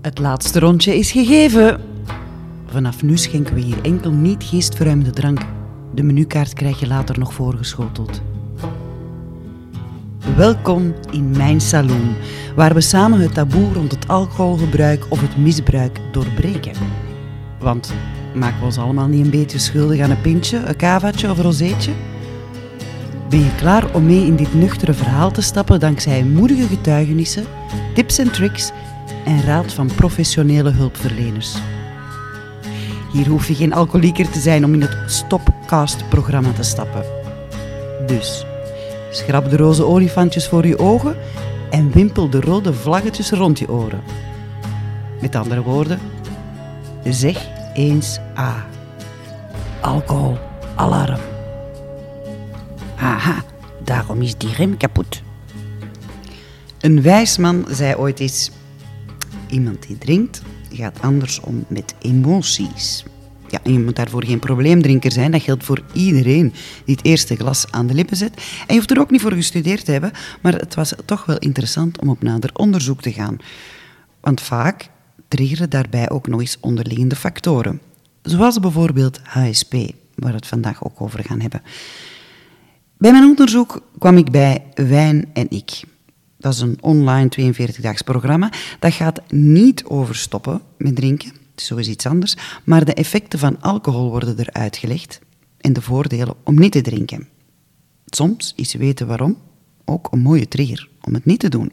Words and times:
Het 0.00 0.18
laatste 0.18 0.58
rondje 0.58 0.98
is 0.98 1.10
gegeven. 1.10 1.80
Vanaf 2.66 3.02
nu 3.02 3.16
schenken 3.16 3.54
we 3.54 3.60
hier 3.60 3.82
enkel 3.82 4.10
niet 4.10 4.44
geestverruimende 4.44 5.10
drank. 5.10 5.40
De 5.94 6.02
menukaart 6.02 6.52
krijg 6.52 6.80
je 6.80 6.86
later 6.86 7.18
nog 7.18 7.32
voorgeschoteld. 7.34 8.20
Welkom 10.36 10.94
in 11.10 11.30
mijn 11.30 11.60
saloon, 11.60 12.14
waar 12.56 12.74
we 12.74 12.80
samen 12.80 13.20
het 13.20 13.34
taboe 13.34 13.72
rond 13.72 13.90
het 13.90 14.08
alcoholgebruik 14.08 15.06
of 15.08 15.20
het 15.20 15.36
misbruik 15.36 16.00
doorbreken. 16.12 16.72
Want 17.58 17.92
maken 18.34 18.58
we 18.58 18.64
ons 18.64 18.78
allemaal 18.78 19.08
niet 19.08 19.24
een 19.24 19.30
beetje 19.30 19.58
schuldig 19.58 20.00
aan 20.00 20.10
een 20.10 20.20
pintje, 20.20 20.58
een 20.58 20.76
kavaatje 20.76 21.30
of 21.30 21.36
een 21.36 21.44
rozeetje? 21.44 21.92
Ben 23.28 23.38
je 23.38 23.54
klaar 23.54 23.94
om 23.94 24.06
mee 24.06 24.26
in 24.26 24.36
dit 24.36 24.54
nuchtere 24.54 24.92
verhaal 24.92 25.30
te 25.30 25.42
stappen 25.42 25.80
dankzij 25.80 26.24
moedige 26.24 26.66
getuigenissen, 26.66 27.44
tips 27.94 28.18
en 28.18 28.30
tricks 28.30 28.72
en 29.24 29.42
raad 29.42 29.72
van 29.72 29.90
professionele 29.94 30.70
hulpverleners? 30.70 31.56
Hier 33.12 33.28
hoef 33.28 33.48
je 33.48 33.54
geen 33.54 33.72
alcoholieker 33.72 34.30
te 34.30 34.40
zijn 34.40 34.64
om 34.64 34.74
in 34.74 34.80
het 34.80 34.96
Stopcast-programma 35.06 36.52
te 36.52 36.62
stappen. 36.62 37.04
Dus, 38.06 38.44
schrap 39.10 39.50
de 39.50 39.56
roze 39.56 39.84
olifantjes 39.84 40.48
voor 40.48 40.66
je 40.66 40.78
ogen 40.78 41.16
en 41.70 41.90
wimpel 41.90 42.30
de 42.30 42.40
rode 42.40 42.74
vlaggetjes 42.74 43.30
rond 43.30 43.58
je 43.58 43.70
oren. 43.70 44.02
Met 45.20 45.36
andere 45.36 45.62
woorden, 45.62 45.98
zeg 47.04 47.48
eens 47.74 48.18
A. 48.38 48.66
Alcohol, 49.80 50.38
alarm. 50.74 51.20
Haha, 52.94 53.42
daarom 53.84 54.22
is 54.22 54.36
die 54.36 54.54
rem 54.54 54.76
kapot. 54.76 55.22
Een 56.80 57.02
wijs 57.02 57.36
man 57.36 57.64
zei 57.68 57.94
ooit 57.94 58.20
eens: 58.20 58.50
Iemand 59.50 59.86
die 59.86 59.98
drinkt 59.98 60.42
gaat 60.72 61.00
anders 61.00 61.40
om 61.40 61.64
met 61.68 61.94
emoties. 61.98 63.04
Ja, 63.48 63.60
je 63.62 63.78
moet 63.78 63.96
daarvoor 63.96 64.24
geen 64.24 64.38
probleemdrinker 64.38 65.12
zijn. 65.12 65.30
Dat 65.30 65.42
geldt 65.42 65.64
voor 65.64 65.82
iedereen 65.92 66.52
die 66.84 66.94
het 66.94 67.04
eerste 67.04 67.36
glas 67.36 67.66
aan 67.70 67.86
de 67.86 67.94
lippen 67.94 68.16
zet. 68.16 68.34
En 68.36 68.66
je 68.66 68.74
hoeft 68.74 68.90
er 68.90 69.00
ook 69.00 69.10
niet 69.10 69.20
voor 69.20 69.32
gestudeerd 69.32 69.84
te 69.84 69.92
hebben, 69.92 70.12
maar 70.42 70.54
het 70.54 70.74
was 70.74 70.94
toch 71.04 71.24
wel 71.24 71.38
interessant 71.38 72.00
om 72.00 72.08
op 72.08 72.22
nader 72.22 72.50
onderzoek 72.52 73.02
te 73.02 73.12
gaan. 73.12 73.36
Want 74.20 74.40
vaak 74.40 74.90
triggeren 75.28 75.70
daarbij 75.70 76.10
ook 76.10 76.26
nog 76.26 76.40
eens 76.40 76.56
onderliggende 76.60 77.16
factoren. 77.16 77.80
Zoals 78.22 78.58
bijvoorbeeld 78.58 79.20
HSP, 79.22 79.72
waar 80.14 80.30
we 80.30 80.36
het 80.36 80.46
vandaag 80.46 80.84
ook 80.84 81.00
over 81.00 81.24
gaan 81.24 81.40
hebben. 81.40 81.62
Bij 82.98 83.12
mijn 83.12 83.24
onderzoek 83.24 83.82
kwam 83.98 84.16
ik 84.16 84.30
bij 84.30 84.64
Wijn 84.74 85.30
en 85.32 85.46
Ik. 85.50 85.82
Dat 86.40 86.52
is 86.52 86.60
een 86.60 86.78
online 86.80 87.28
42-daags 87.40 88.02
programma. 88.04 88.52
Dat 88.78 88.92
gaat 88.92 89.20
niet 89.32 89.84
over 89.84 90.16
stoppen 90.16 90.60
met 90.78 90.96
drinken, 90.96 91.32
zo 91.56 91.76
is 91.76 91.88
iets 91.88 92.06
anders, 92.06 92.36
maar 92.64 92.84
de 92.84 92.94
effecten 92.94 93.38
van 93.38 93.60
alcohol 93.60 94.10
worden 94.10 94.38
er 94.38 94.52
uitgelegd 94.52 95.20
en 95.60 95.72
de 95.72 95.82
voordelen 95.82 96.34
om 96.44 96.58
niet 96.58 96.72
te 96.72 96.80
drinken. 96.80 97.28
Soms 98.06 98.52
is 98.56 98.74
weten 98.74 99.06
waarom 99.06 99.36
ook 99.84 100.08
een 100.10 100.20
mooie 100.20 100.48
trigger 100.48 100.88
om 101.00 101.14
het 101.14 101.24
niet 101.24 101.40
te 101.40 101.48
doen. 101.48 101.72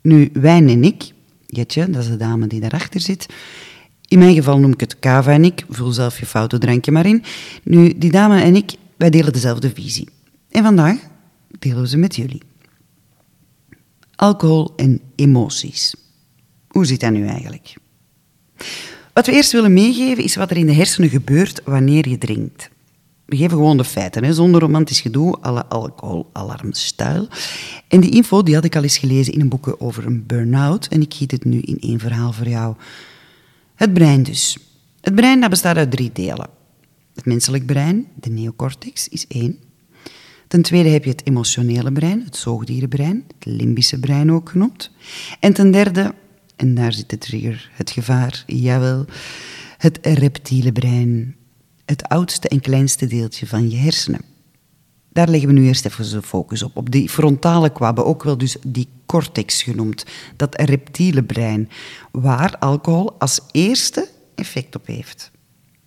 Nu, 0.00 0.30
Wijn 0.32 0.68
en 0.68 0.84
ik, 0.84 1.12
Jetje, 1.46 1.90
dat 1.90 2.02
is 2.02 2.08
de 2.08 2.16
dame 2.16 2.46
die 2.46 2.60
daarachter 2.60 3.00
zit, 3.00 3.26
in 4.08 4.18
mijn 4.18 4.34
geval 4.34 4.58
noem 4.58 4.72
ik 4.72 4.80
het 4.80 4.98
Kava 4.98 5.32
en 5.32 5.44
ik, 5.44 5.64
vul 5.68 5.92
zelf 5.92 6.18
je 6.18 6.26
foute 6.26 6.58
drankje 6.58 6.92
maar 6.92 7.06
in. 7.06 7.22
Nu, 7.62 7.98
die 7.98 8.10
dame 8.10 8.40
en 8.40 8.56
ik, 8.56 8.72
wij 8.96 9.10
delen 9.10 9.32
dezelfde 9.32 9.70
visie. 9.74 10.08
En 10.50 10.62
vandaag 10.62 10.96
delen 11.58 11.80
we 11.80 11.88
ze 11.88 11.96
met 11.96 12.16
jullie. 12.16 12.42
Alcohol 14.22 14.72
en 14.76 15.00
emoties. 15.14 15.94
Hoe 16.68 16.86
zit 16.86 17.00
dat 17.00 17.12
nu 17.12 17.26
eigenlijk? 17.26 17.74
Wat 19.12 19.26
we 19.26 19.32
eerst 19.32 19.52
willen 19.52 19.72
meegeven 19.72 20.24
is 20.24 20.36
wat 20.36 20.50
er 20.50 20.56
in 20.56 20.66
de 20.66 20.72
hersenen 20.72 21.10
gebeurt 21.10 21.60
wanneer 21.64 22.08
je 22.08 22.18
drinkt. 22.18 22.70
We 23.24 23.36
geven 23.36 23.56
gewoon 23.56 23.76
de 23.76 23.84
feiten, 23.84 24.24
hè, 24.24 24.32
zonder 24.32 24.60
romantisch 24.60 25.00
gedoe, 25.00 25.38
alle 25.40 25.66
alcoholalarmstijl. 25.66 27.28
En 27.88 28.00
die 28.00 28.10
info 28.10 28.42
die 28.42 28.54
had 28.54 28.64
ik 28.64 28.76
al 28.76 28.82
eens 28.82 28.98
gelezen 28.98 29.32
in 29.32 29.40
een 29.40 29.48
boek 29.48 29.76
over 29.78 30.06
een 30.06 30.26
burn-out 30.26 30.86
en 30.86 31.00
ik 31.00 31.14
giet 31.14 31.30
het 31.30 31.44
nu 31.44 31.60
in 31.60 31.78
één 31.78 31.98
verhaal 31.98 32.32
voor 32.32 32.48
jou. 32.48 32.76
Het 33.74 33.92
brein 33.92 34.22
dus. 34.22 34.58
Het 35.00 35.14
brein 35.14 35.48
bestaat 35.50 35.76
uit 35.76 35.90
drie 35.90 36.10
delen. 36.12 36.48
Het 37.14 37.24
menselijk 37.24 37.66
brein, 37.66 38.06
de 38.20 38.30
neocortex, 38.30 39.08
is 39.08 39.26
één. 39.26 39.71
Ten 40.52 40.62
tweede 40.62 40.88
heb 40.88 41.04
je 41.04 41.10
het 41.10 41.26
emotionele 41.26 41.92
brein, 41.92 42.22
het 42.24 42.36
zoogdierenbrein, 42.36 43.24
het 43.26 43.44
limbische 43.44 44.00
brein 44.00 44.32
ook 44.32 44.48
genoemd. 44.48 44.90
En 45.40 45.52
ten 45.52 45.70
derde, 45.70 46.14
en 46.56 46.74
daar 46.74 46.92
zit 46.92 47.10
de 47.10 47.18
trigger, 47.18 47.70
het 47.72 47.90
gevaar, 47.90 48.44
jawel, 48.46 49.04
het 49.78 49.98
reptiele 50.02 50.72
brein, 50.72 51.36
het 51.84 52.08
oudste 52.08 52.48
en 52.48 52.60
kleinste 52.60 53.06
deeltje 53.06 53.46
van 53.46 53.70
je 53.70 53.76
hersenen. 53.76 54.20
Daar 55.12 55.28
leggen 55.28 55.48
we 55.48 55.54
nu 55.54 55.66
eerst 55.66 55.84
even 55.84 56.10
de 56.10 56.22
focus 56.22 56.62
op, 56.62 56.76
op 56.76 56.90
die 56.90 57.08
frontale 57.08 57.72
kwabben, 57.72 58.06
ook 58.06 58.22
wel 58.22 58.38
dus 58.38 58.56
die 58.66 58.88
cortex 59.06 59.62
genoemd, 59.62 60.04
dat 60.36 60.60
reptiele 60.60 61.24
brein, 61.24 61.68
waar 62.10 62.58
alcohol 62.58 63.12
als 63.18 63.40
eerste 63.50 64.08
effect 64.34 64.76
op 64.76 64.86
heeft. 64.86 65.30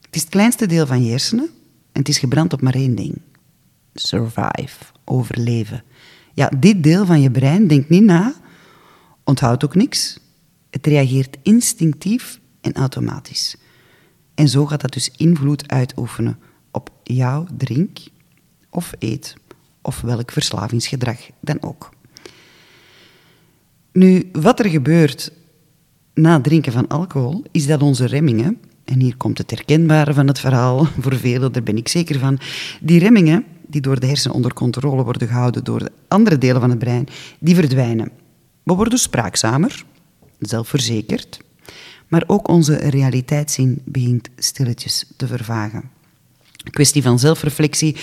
Het 0.02 0.16
is 0.16 0.22
het 0.22 0.30
kleinste 0.30 0.66
deel 0.66 0.88
van 0.88 1.03
je 1.03 1.09
hersenen 1.09 1.50
en 1.92 2.00
het 2.00 2.09
is 2.09 2.18
gebrand 2.18 2.53
op 2.53 2.62
maar 2.62 2.76
één 2.76 2.96
ding. 2.96 3.22
Survive, 3.97 4.78
overleven. 5.06 5.83
Ja, 6.33 6.51
dit 6.59 6.83
deel 6.83 7.06
van 7.06 7.22
je 7.22 7.31
brein 7.31 7.67
denkt 7.67 7.89
niet 7.89 8.03
na, 8.03 8.33
onthoudt 9.23 9.66
ook 9.66 9.75
niks. 9.75 10.19
Het 10.69 10.88
reageert 10.88 11.38
instinctief 11.41 12.39
en 12.61 12.73
automatisch. 12.73 13.55
En 14.34 14.47
zo 14.47 14.66
gaat 14.66 14.81
dat 14.81 14.94
dus 14.94 15.11
invloed 15.17 15.72
uitoefenen 15.72 16.39
op 16.72 16.89
jouw 17.03 17.45
drink 17.57 18.00
of 18.69 18.94
eet 19.00 19.35
of 19.81 20.01
welk 20.01 20.31
verslavingsgedrag 20.31 21.17
dan 21.39 21.57
ook. 21.61 21.89
Nu, 23.91 24.29
wat 24.31 24.59
er 24.59 24.69
gebeurt 24.69 25.31
na 26.13 26.34
het 26.34 26.44
drinken 26.44 26.72
van 26.72 26.88
alcohol, 26.88 27.44
is 27.51 27.67
dat 27.67 27.81
onze 27.81 28.05
remmingen, 28.05 28.59
en 28.84 29.01
hier 29.01 29.17
komt 29.17 29.38
het 29.38 29.51
herkenbare 29.51 30.13
van 30.13 30.28
het 30.28 30.39
verhaal, 30.39 30.85
voor 31.01 31.16
velen, 31.16 31.51
daar 31.51 31.63
ben 31.63 31.78
ik 31.78 31.88
zeker 31.88 32.19
van, 32.19 32.39
die 32.81 33.00
remmingen, 33.00 33.45
die 33.68 33.81
door 33.81 34.00
de 34.00 34.08
hersenen 34.08 34.36
onder 34.36 34.53
controle 34.53 35.03
worden 35.03 35.28
gehouden 35.28 35.64
door 35.64 35.80
de 35.80 35.92
andere 36.08 36.38
delen 36.38 36.62
van 36.62 36.70
het 36.70 36.80
brein, 36.80 37.08
die 37.40 37.56
verdwijnen. 37.56 38.12
We 38.64 38.74
worden 38.74 39.00
spraakzamer, 39.00 39.86
zelfverzekerd, 40.40 41.40
maar 42.08 42.24
ook 42.28 42.48
onze 42.48 42.76
realiteitszin 42.76 43.81
begint 43.86 44.30
stilletjes 44.38 45.06
te 45.18 45.28
vervagen. 45.28 45.90
Kwestie 46.70 47.02
van 47.02 47.20
zelfreflectie. 47.20 47.96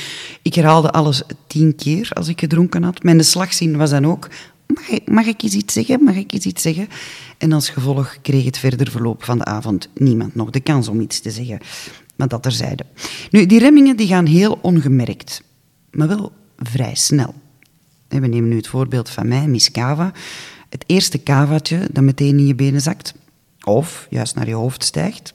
Ik 0.42 0.54
herhaalde 0.54 0.90
alles 0.90 1.22
tien 1.46 1.74
keer 1.74 2.10
als 2.12 2.28
ik 2.28 2.40
gedronken 2.40 2.82
had. 2.82 3.02
Mijn 3.02 3.24
slagzin 3.24 3.76
was 3.76 3.90
dan 3.90 4.06
ook 4.06 4.28
mag 4.74 4.88
ik, 4.88 5.10
mag 5.10 5.26
ik 5.26 5.42
iets 5.42 5.72
zeggen? 5.72 6.02
Mag 6.02 6.16
ik 6.16 6.32
iets 6.32 6.62
zeggen? 6.62 6.88
En 7.38 7.52
als 7.52 7.68
gevolg 7.68 8.16
kreeg 8.22 8.44
het 8.44 8.58
verder 8.58 8.90
verloop 8.90 9.24
van 9.24 9.38
de 9.38 9.44
avond 9.44 9.88
niemand 9.94 10.34
nog 10.34 10.50
de 10.50 10.60
kans 10.60 10.88
om 10.88 11.00
iets 11.00 11.20
te 11.20 11.30
zeggen. 11.30 11.58
Maar 12.16 12.28
dat 12.28 12.42
terzijde. 12.42 12.84
Nu, 13.30 13.46
die 13.46 13.58
remmingen 13.58 13.96
die 13.96 14.06
gaan 14.06 14.26
heel 14.26 14.58
ongemerkt, 14.62 15.42
maar 15.92 16.08
wel 16.08 16.32
vrij 16.56 16.94
snel. 16.94 17.34
We 18.08 18.26
nemen 18.26 18.48
nu 18.48 18.56
het 18.56 18.66
voorbeeld 18.66 19.10
van 19.10 19.28
mij, 19.28 19.46
Miss 19.46 19.70
Kava. 19.70 20.12
Het 20.68 20.84
eerste 20.86 21.18
kavaatje 21.18 21.88
dat 21.92 22.04
meteen 22.04 22.38
in 22.38 22.46
je 22.46 22.54
benen 22.54 22.80
zakt, 22.80 23.14
of 23.64 24.06
juist 24.10 24.34
naar 24.34 24.48
je 24.48 24.54
hoofd 24.54 24.84
stijgt, 24.84 25.34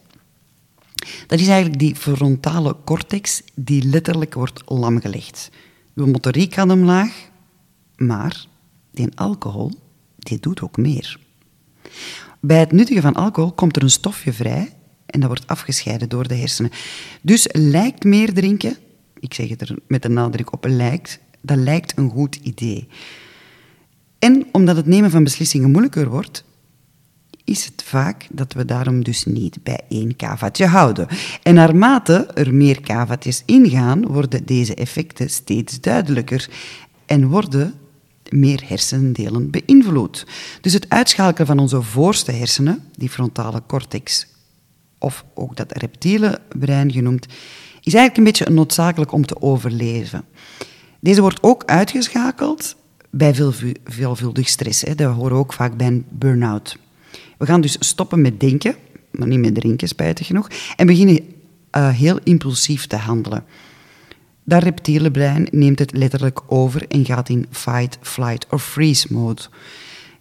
dat 1.28 1.40
is 1.40 1.47
eigenlijk 1.47 1.79
die 1.79 1.96
frontale 1.96 2.75
cortex 2.84 3.41
die 3.56 3.84
letterlijk 3.84 4.34
wordt 4.34 4.62
lamgelegd. 4.66 5.50
Je 5.94 6.06
motoriek 6.06 6.53
gaat 6.53 6.72
omlaag, 6.72 7.29
maar 7.96 8.46
die 8.91 9.09
alcohol, 9.16 9.72
die 10.16 10.40
doet 10.40 10.62
ook 10.62 10.78
meer. 10.78 11.20
Bij 12.40 12.59
het 12.59 12.72
nuttigen 12.72 13.02
van 13.02 13.14
alcohol 13.14 13.52
komt 13.52 13.76
er 13.76 13.84
een 13.84 13.90
stofje 13.90 14.34
vrij 14.34 14.73
en 15.05 15.20
dat 15.20 15.29
wordt 15.29 15.47
afgescheiden 15.47 16.09
door 16.09 16.28
de 16.28 16.35
hersenen. 16.35 16.72
Dus 17.22 17.47
lijkt 17.52 18.03
meer 18.03 18.34
drinken, 18.34 18.78
ik 19.19 19.34
zeg 19.34 19.49
het 19.49 19.61
er 19.61 19.78
met 19.87 20.05
een 20.05 20.14
nadruk 20.14 20.53
op 20.53 20.66
lijkt, 20.66 21.19
dat 21.41 21.58
lijkt 21.58 21.97
een 21.97 22.09
goed 22.09 22.35
idee. 22.35 22.87
En 24.19 24.46
omdat 24.52 24.75
het 24.75 24.85
nemen 24.85 25.11
van 25.11 25.23
beslissingen 25.23 25.72
moeilijker 25.72 26.09
wordt, 26.09 26.46
is 27.43 27.66
het 27.66 27.84
vaak 27.84 28.28
dat 28.31 28.53
we 28.53 28.66
daarom 28.66 29.03
dus 29.03 29.25
niet 29.25 29.64
bij 29.64 29.79
één 29.90 30.16
kavaatje 30.16 30.66
houden. 30.66 31.08
En 31.43 31.53
naarmate 31.53 32.14
er 32.34 32.53
meer 32.53 32.81
kavaatjes 32.81 33.43
ingaan, 33.46 34.08
worden 34.08 34.46
deze 34.46 34.75
effecten 34.75 35.29
steeds 35.29 35.81
duidelijker 35.81 36.49
en 37.05 37.28
worden 37.28 37.73
meer 38.29 38.63
hersendelen 38.66 39.49
beïnvloed. 39.49 40.25
Dus 40.61 40.73
het 40.73 40.90
uitschakelen 40.90 41.47
van 41.47 41.59
onze 41.59 41.81
voorste 41.81 42.31
hersenen, 42.31 42.84
die 42.96 43.09
frontale 43.09 43.61
cortex, 43.67 44.28
of 44.97 45.25
ook 45.34 45.55
dat 45.55 45.78
reptiele 45.78 46.40
brein 46.59 46.91
genoemd, 46.91 47.28
is 47.87 47.93
eigenlijk 47.93 48.17
een 48.17 48.23
beetje 48.23 48.53
noodzakelijk 48.53 49.11
om 49.11 49.25
te 49.25 49.41
overleven. 49.41 50.25
Deze 50.99 51.22
wordt 51.22 51.43
ook 51.43 51.63
uitgeschakeld 51.66 52.75
bij 53.09 53.35
veel, 53.35 53.53
veelvuldig 53.85 54.47
stress. 54.47 54.81
Hè. 54.81 54.95
Dat 54.95 55.13
horen 55.13 55.37
ook 55.37 55.53
vaak 55.53 55.78
bij 55.78 55.87
een 55.87 56.05
burn-out. 56.09 56.78
We 57.37 57.45
gaan 57.45 57.61
dus 57.61 57.75
stoppen 57.79 58.22
met 58.22 58.39
denken, 58.39 58.75
maar 59.11 59.28
niet 59.28 59.39
met 59.39 59.55
drinken, 59.55 59.87
spijtig 59.87 60.28
genoeg, 60.28 60.49
en 60.75 60.87
beginnen 60.87 61.19
uh, 61.72 61.89
heel 61.89 62.19
impulsief 62.23 62.87
te 62.87 62.95
handelen. 62.95 63.43
Dat 64.43 64.63
reptiele 64.63 65.11
brein 65.11 65.47
neemt 65.51 65.79
het 65.79 65.97
letterlijk 65.97 66.41
over 66.47 66.87
en 66.87 67.05
gaat 67.05 67.29
in 67.29 67.45
fight, 67.51 67.97
flight 68.01 68.45
of 68.49 68.63
freeze 68.63 69.07
mode. 69.09 69.41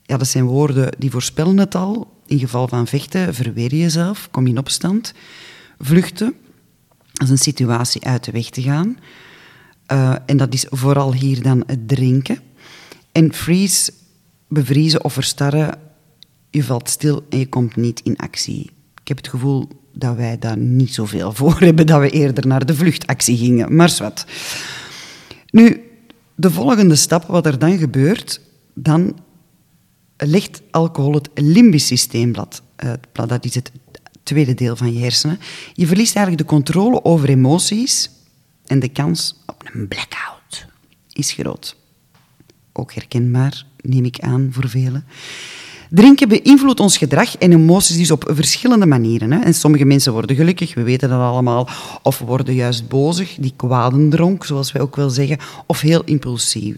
Ja, 0.03 0.17
dat 0.17 0.27
zijn 0.27 0.45
woorden 0.45 0.91
die 0.99 1.11
voorspellen 1.11 1.59
het 1.59 1.75
al. 1.75 2.11
In 2.27 2.39
geval 2.39 2.69
van 2.69 2.87
vechten 2.87 3.35
verweer 3.35 3.75
je 3.75 3.81
jezelf, 3.81 4.29
kom 4.31 4.47
in 4.47 4.59
opstand. 4.59 5.13
Vluchten, 5.79 6.35
als 7.17 7.31
een 7.31 7.39
situatie 7.39 8.05
uit 8.05 8.25
de 8.25 8.33
weg 8.33 8.51
te 8.51 8.63
gaan. 8.63 8.97
Uh, 9.93 10.15
en 10.27 10.37
dat 10.37 10.55
is 10.55 10.67
vooral 10.71 11.13
hier 11.13 11.43
dan 11.43 11.63
het 11.67 11.89
drinken. 11.89 12.39
En 13.13 13.33
freeze, 13.33 13.93
bevriezen 14.49 15.05
of 15.05 15.13
verstarren, 15.13 15.79
je 16.51 16.65
valt 16.65 16.89
stil 16.89 17.27
en 17.29 17.39
je 17.39 17.49
komt 17.49 17.77
niet 17.77 18.01
in 18.01 18.17
actie. 18.17 18.71
Ik 19.01 19.09
heb 19.09 19.17
het 19.17 19.29
gevoel 19.29 19.69
dat 19.93 20.17
wij 20.17 20.39
daar 20.39 20.59
niet 20.59 20.95
zoveel 20.95 21.33
voor 21.39 21.61
hebben, 21.61 21.87
dat 21.87 22.01
we 22.01 22.11
eerder 22.11 22.47
naar 22.47 22.67
de 22.67 22.75
vluchtactie 22.75 23.37
gingen. 23.37 23.77
Maar 23.77 23.97
wat. 23.99 24.27
Nu, 25.51 25.83
de 26.35 26.51
volgende 26.51 26.97
stap, 26.97 27.25
wat 27.27 27.47
er 27.47 27.59
dan 27.59 27.79
gebeurt, 27.79 28.41
dan 28.75 29.17
legt 30.17 30.63
alcohol 30.71 31.15
het 31.15 31.31
limbisch 31.35 31.87
systeemblad. 31.87 32.63
Uh, 32.85 32.93
dat 33.13 33.45
is 33.45 33.55
het 33.55 33.73
tweede 34.27 34.55
deel 34.55 34.77
van 34.77 34.93
je 34.93 35.01
hersenen. 35.01 35.39
Je 35.75 35.87
verliest 35.87 36.17
eigenlijk 36.17 36.49
de 36.49 36.55
controle 36.55 37.05
over 37.05 37.29
emoties 37.29 38.11
en 38.67 38.79
de 38.79 38.89
kans 38.89 39.43
op 39.47 39.71
een 39.73 39.89
blackout 39.89 40.67
is 41.13 41.33
groot. 41.33 41.77
Ook 42.73 42.93
herkenbaar, 42.93 43.67
neem 43.81 44.05
ik 44.05 44.19
aan 44.21 44.49
voor 44.53 44.69
velen. 44.69 45.05
Drinken 45.91 46.29
beïnvloedt 46.29 46.81
ons 46.81 46.97
gedrag 46.97 47.37
en 47.37 47.53
emoties 47.53 47.97
dus 47.97 48.11
op 48.11 48.31
verschillende 48.35 48.87
manieren. 48.87 49.33
Hè. 49.33 49.39
En 49.39 49.55
sommige 49.55 49.85
mensen 49.85 50.13
worden 50.13 50.37
gelukkig, 50.37 50.75
we 50.75 50.83
weten 50.83 51.09
dat 51.09 51.21
allemaal, 51.21 51.69
of 52.03 52.19
worden 52.19 52.55
juist 52.55 52.89
bozig, 52.89 53.37
die 53.41 53.53
kwadendronk, 53.57 54.45
zoals 54.45 54.73
wij 54.73 54.83
ook 54.83 54.97
wel 54.97 55.11
zeggen, 55.11 55.39
of 55.67 55.81
heel 55.81 56.03
impulsief. 56.05 56.77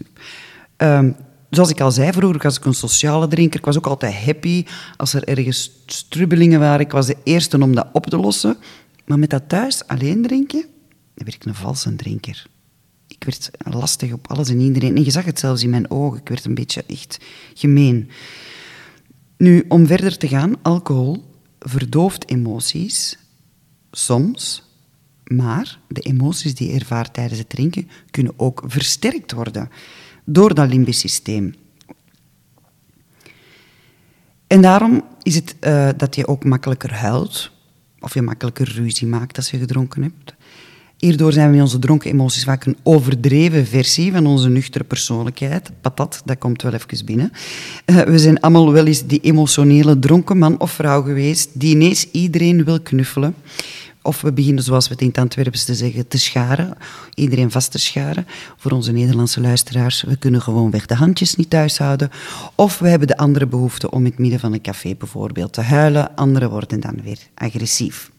Um, 0.77 1.15
zoals 1.49 1.69
ik 1.69 1.81
al 1.81 1.91
zei, 1.91 2.11
vroeger 2.11 2.41
was 2.41 2.57
ik 2.57 2.65
een 2.65 2.73
sociale 2.73 3.27
drinker. 3.27 3.59
Ik 3.59 3.65
was 3.65 3.77
ook 3.77 3.87
altijd 3.87 4.15
happy 4.15 4.65
als 4.97 5.13
er 5.13 5.23
ergens 5.23 5.71
strubbelingen 5.85 6.59
waren. 6.59 6.79
Ik 6.79 6.91
was 6.91 7.05
de 7.05 7.17
eerste 7.23 7.61
om 7.61 7.75
dat 7.75 7.87
op 7.93 8.05
te 8.05 8.17
lossen. 8.17 8.57
Maar 9.05 9.19
met 9.19 9.29
dat 9.29 9.49
thuis 9.49 9.87
alleen 9.87 10.21
drinken, 10.21 10.61
dan 11.13 11.25
werd 11.25 11.35
ik 11.35 11.45
een 11.45 11.55
valse 11.55 11.95
drinker. 11.95 12.45
Ik 13.07 13.23
werd 13.23 13.51
lastig 13.57 14.13
op 14.13 14.27
alles 14.27 14.49
en 14.49 14.59
iedereen. 14.59 14.95
En 14.95 15.03
je 15.03 15.11
zag 15.11 15.25
het 15.25 15.39
zelfs 15.39 15.63
in 15.63 15.69
mijn 15.69 15.91
ogen. 15.91 16.19
Ik 16.19 16.29
werd 16.29 16.45
een 16.45 16.55
beetje 16.55 16.83
echt 16.87 17.17
gemeen. 17.53 18.09
Nu, 19.37 19.65
om 19.67 19.87
verder 19.87 20.17
te 20.17 20.27
gaan, 20.27 20.53
alcohol 20.61 21.23
verdooft 21.59 22.29
emoties, 22.29 23.17
soms, 23.91 24.63
maar 25.23 25.79
de 25.87 26.01
emoties 26.01 26.55
die 26.55 26.67
je 26.67 26.79
ervaart 26.79 27.13
tijdens 27.13 27.39
het 27.39 27.49
drinken 27.49 27.89
kunnen 28.11 28.33
ook 28.37 28.63
versterkt 28.65 29.31
worden 29.31 29.69
door 30.31 30.53
dat 30.53 30.69
limbisch 30.69 30.99
systeem. 30.99 31.55
En 34.47 34.61
daarom 34.61 35.03
is 35.21 35.35
het 35.35 35.55
uh, 35.61 35.89
dat 35.97 36.15
je 36.15 36.27
ook 36.27 36.43
makkelijker 36.43 36.93
huilt, 36.93 37.51
of 37.99 38.13
je 38.13 38.21
makkelijker 38.21 38.71
ruzie 38.75 39.07
maakt 39.07 39.37
als 39.37 39.51
je 39.51 39.57
gedronken 39.57 40.01
hebt. 40.01 40.35
Hierdoor 40.97 41.33
zijn 41.33 41.49
we 41.49 41.55
in 41.55 41.61
onze 41.61 41.79
dronken 41.79 42.11
emoties 42.11 42.43
vaak 42.43 42.65
een 42.65 42.77
overdreven 42.83 43.67
versie 43.67 44.11
van 44.11 44.25
onze 44.25 44.49
nuchtere 44.49 44.83
persoonlijkheid. 44.83 45.71
Patat, 45.81 46.21
dat 46.25 46.37
komt 46.37 46.61
wel 46.61 46.73
even 46.73 47.05
binnen. 47.05 47.31
Uh, 47.85 48.01
we 48.01 48.19
zijn 48.19 48.39
allemaal 48.39 48.71
wel 48.71 48.85
eens 48.85 49.05
die 49.05 49.19
emotionele 49.19 49.99
dronken 49.99 50.37
man 50.37 50.59
of 50.59 50.71
vrouw 50.71 51.01
geweest 51.01 51.49
die 51.53 51.75
ineens 51.75 52.11
iedereen 52.11 52.63
wil 52.63 52.81
knuffelen. 52.81 53.35
Of 54.09 54.21
we 54.21 54.33
beginnen, 54.33 54.63
zoals 54.63 54.87
we 54.87 54.93
het 54.93 55.01
in 55.01 55.07
het 55.07 55.17
Antwerps 55.17 55.63
te 55.63 55.75
zeggen, 55.75 56.07
te 56.07 56.17
scharen. 56.17 56.77
Iedereen 57.13 57.51
vast 57.51 57.71
te 57.71 57.79
scharen. 57.79 58.27
Voor 58.57 58.71
onze 58.71 58.91
Nederlandse 58.91 59.41
luisteraars, 59.41 60.01
we 60.03 60.17
kunnen 60.17 60.41
gewoon 60.41 60.71
weg 60.71 60.85
de 60.85 60.95
handjes 60.95 61.35
niet 61.35 61.49
thuis 61.49 61.77
houden. 61.77 62.09
Of 62.55 62.79
we 62.79 62.87
hebben 62.87 63.07
de 63.07 63.17
andere 63.17 63.47
behoefte 63.47 63.91
om 63.91 63.99
in 63.99 64.05
het 64.05 64.19
midden 64.19 64.39
van 64.39 64.53
een 64.53 64.61
café 64.61 64.95
bijvoorbeeld 64.95 65.53
te 65.53 65.61
huilen. 65.61 66.15
Anderen 66.15 66.49
worden 66.49 66.79
dan 66.79 67.01
weer 67.03 67.17
agressief. 67.33 68.11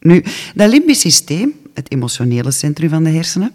Nu, 0.00 0.24
dat 0.54 0.70
limbisch 0.70 1.00
systeem, 1.00 1.52
het 1.74 1.92
emotionele 1.92 2.50
centrum 2.50 2.88
van 2.88 3.04
de 3.04 3.10
hersenen, 3.10 3.52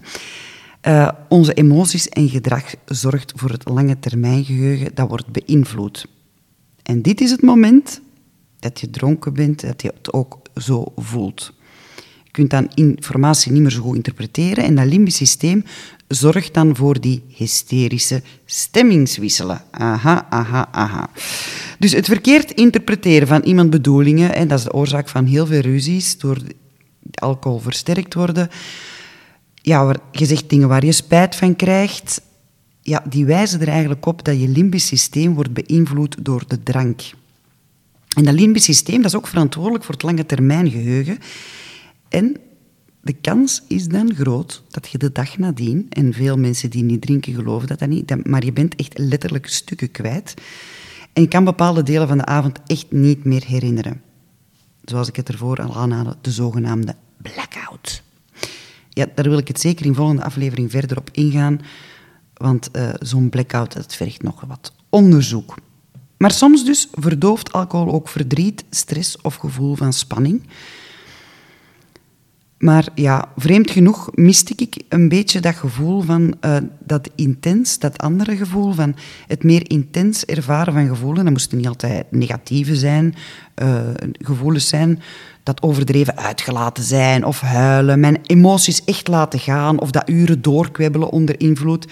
uh, 0.88 1.10
onze 1.30 1.54
emoties 1.54 2.10
en 2.10 2.30
gedrag 2.30 2.74
zorgt 2.86 3.34
voor 3.36 3.50
het 3.50 3.70
lange 3.70 4.00
termijn 4.00 4.46
geheugen, 4.46 4.92
dat 4.94 5.08
wordt 5.08 5.32
beïnvloed. 5.32 6.06
En 6.84 7.02
dit 7.02 7.22
is 7.22 7.32
het 7.32 7.42
moment 7.42 8.02
dat 8.60 8.80
je 8.80 8.90
dronken 8.90 9.34
bent, 9.34 9.62
dat 9.62 9.82
je 9.82 9.94
het 9.98 10.14
ook 10.14 10.40
zo 10.56 10.92
voelt. 10.96 11.56
Kunt 12.38 12.50
dan 12.50 12.72
informatie 12.74 13.52
niet 13.52 13.62
meer 13.62 13.72
zo 13.72 13.82
goed 13.82 13.96
interpreteren 13.96 14.64
en 14.64 14.76
dat 14.76 14.86
limbisch 14.86 15.16
systeem 15.16 15.64
zorgt 16.08 16.54
dan 16.54 16.76
voor 16.76 17.02
die 17.02 17.24
hysterische 17.28 18.22
stemmingswisselen. 18.46 19.62
Aha, 19.72 20.26
aha, 20.30 20.68
aha. 20.72 21.10
Dus 21.80 21.92
het 21.92 22.06
verkeerd 22.06 22.52
interpreteren 22.52 23.28
van 23.28 23.42
iemand 23.42 23.70
bedoelingen, 23.70 24.34
en 24.34 24.48
dat 24.48 24.58
is 24.58 24.64
de 24.64 24.74
oorzaak 24.74 25.10
van 25.10 25.26
heel 25.26 25.46
veel 25.46 25.60
ruzies, 25.60 26.18
door 26.18 26.38
alcohol 27.14 27.60
versterkt 27.60 28.14
worden. 28.14 28.50
Ja, 29.54 29.96
je 30.12 30.26
zegt 30.26 30.50
dingen 30.50 30.68
waar 30.68 30.86
je 30.86 30.92
spijt 30.92 31.36
van 31.36 31.56
krijgt. 31.56 32.22
Ja, 32.82 33.04
die 33.10 33.26
wijzen 33.26 33.62
er 33.62 33.68
eigenlijk 33.68 34.06
op 34.06 34.26
dat 34.26 34.40
je 34.40 34.48
limbisch 34.48 34.88
systeem 34.88 35.34
wordt 35.34 35.54
beïnvloed 35.54 36.16
door 36.20 36.44
de 36.48 36.64
drank. 36.64 37.02
En 38.16 38.24
dat 38.24 38.34
limbisch 38.34 38.64
systeem 38.64 39.02
dat 39.02 39.12
is 39.12 39.18
ook 39.18 39.28
verantwoordelijk 39.28 39.84
voor 39.84 39.94
het 39.94 40.04
lange 40.04 40.26
termijn 40.26 40.72
geheugen. 40.72 41.18
En 42.10 42.38
de 43.02 43.14
kans 43.14 43.64
is 43.68 43.88
dan 43.88 44.16
groot 44.16 44.64
dat 44.70 44.90
je 44.90 44.98
de 44.98 45.12
dag 45.12 45.38
nadien, 45.38 45.86
en 45.90 46.14
veel 46.14 46.38
mensen 46.38 46.70
die 46.70 46.84
niet 46.84 47.02
drinken 47.02 47.34
geloven 47.34 47.68
dat 47.68 47.80
dat 47.80 47.90
niet, 47.90 48.28
maar 48.28 48.46
je 48.46 48.54
bent 48.54 48.76
echt 48.76 48.98
letterlijk 48.98 49.48
stukken 49.48 49.92
kwijt. 49.92 50.34
En 51.14 51.22
je 51.22 51.28
kan 51.28 51.44
bepaalde 51.44 51.84
delen 51.84 52.08
van 52.08 52.18
de 52.18 52.26
avond 52.26 52.60
echt 52.66 52.92
niet 52.92 53.24
meer 53.24 53.44
herinneren. 53.46 54.02
Zoals 54.84 55.08
ik 55.08 55.16
het 55.16 55.30
ervoor 55.30 55.62
al 55.62 55.76
aanhaalde, 55.76 56.18
de 56.22 56.32
zogenaamde 56.32 56.96
blackout. 57.22 58.04
Ja, 58.90 59.06
daar 59.16 59.30
wil 59.30 59.38
ik 59.38 59.48
het 59.48 59.60
zeker 59.60 59.86
in 59.86 59.92
de 59.92 59.98
volgende 59.98 60.24
aflevering 60.24 60.72
verder 60.72 60.98
op 60.98 61.10
ingaan, 61.12 61.62
want 62.34 62.70
uh, 62.76 62.90
zo'n 63.00 63.30
blackout 63.30 63.74
dat 63.74 63.96
vergt 63.96 64.22
nog 64.22 64.42
wat 64.42 64.74
onderzoek. 64.90 65.56
Maar 66.18 66.32
soms 66.32 66.66
dus 66.66 66.88
verdooft 66.92 67.52
alcohol 67.52 67.94
ook 67.94 68.08
verdriet, 68.08 68.64
stress 68.70 69.22
of 69.22 69.36
gevoel 69.36 69.76
van 69.76 69.94
spanning. 69.94 70.44
Maar 72.58 72.88
ja, 72.96 73.32
vreemd 73.36 73.72
genoeg 73.72 74.10
miste 74.14 74.54
ik 74.56 74.84
een 74.90 75.10
beetje 75.10 75.40
dat 75.40 75.56
gevoel 75.56 76.02
van 76.02 76.36
uh, 76.42 76.58
dat 76.80 77.10
intens, 77.16 77.80
dat 77.80 77.98
andere 77.98 78.38
gevoel 78.38 78.74
van 78.74 78.96
het 79.28 79.44
meer 79.44 79.70
intens 79.70 80.26
ervaren 80.26 80.74
van 80.74 80.88
gevoelens. 80.88 81.24
Dat 81.24 81.32
moesten 81.32 81.58
niet 81.58 81.68
altijd 81.68 82.12
negatieve 82.12 82.76
zijn, 82.76 83.16
uh, 83.64 83.80
gevoelens 84.12 84.68
zijn 84.68 85.02
dat 85.44 85.62
overdreven 85.62 86.18
uitgelaten 86.18 86.84
zijn 86.84 87.26
of 87.26 87.42
huilen, 87.42 88.00
mijn 88.00 88.20
emoties 88.24 88.84
echt 88.84 89.08
laten 89.08 89.40
gaan 89.40 89.80
of 89.80 89.92
dat 89.92 90.10
uren 90.10 90.42
doorkwebbelen 90.42 91.10
onder 91.10 91.40
invloed. 91.40 91.88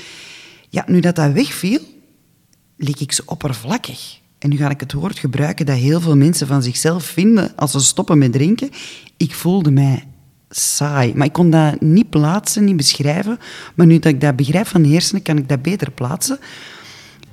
Ja, 0.70 0.84
nu 0.88 1.00
dat 1.00 1.16
dat 1.16 1.32
wegviel, 1.32 1.80
leek 2.78 3.00
ik 3.00 3.12
zo 3.12 3.22
oppervlakkig. 3.26 4.20
En 4.40 4.50
nu 4.50 4.58
ga 4.58 4.70
ik 4.70 4.80
het 4.80 4.94
woord 4.94 5.20
gebruiken 5.20 5.66
dat 5.66 5.78
heel 5.78 6.02
veel 6.02 6.16
mensen 6.16 6.48
van 6.48 6.64
zichzelf 6.64 7.04
vinden 7.04 7.56
als 7.56 7.72
ze 7.72 7.80
stoppen 7.80 8.18
met 8.18 8.32
drinken. 8.32 8.70
Ik 9.18 9.34
voelde 9.34 9.72
mij 9.72 10.04
saai. 10.58 11.14
Maar 11.16 11.26
ik 11.26 11.34
kon 11.34 11.50
dat 11.50 11.82
niet 11.82 12.10
plaatsen, 12.10 12.64
niet 12.64 12.76
beschrijven. 12.76 13.40
Maar 13.76 13.86
nu 13.86 14.00
dat 14.00 14.12
ik 14.12 14.22
dat 14.22 14.36
begrijp 14.36 14.68
van 14.68 14.84
hersenen, 14.84 15.22
kan 15.22 15.38
ik 15.38 15.50
dat 15.50 15.62
beter 15.62 15.92
plaatsen. 15.92 16.40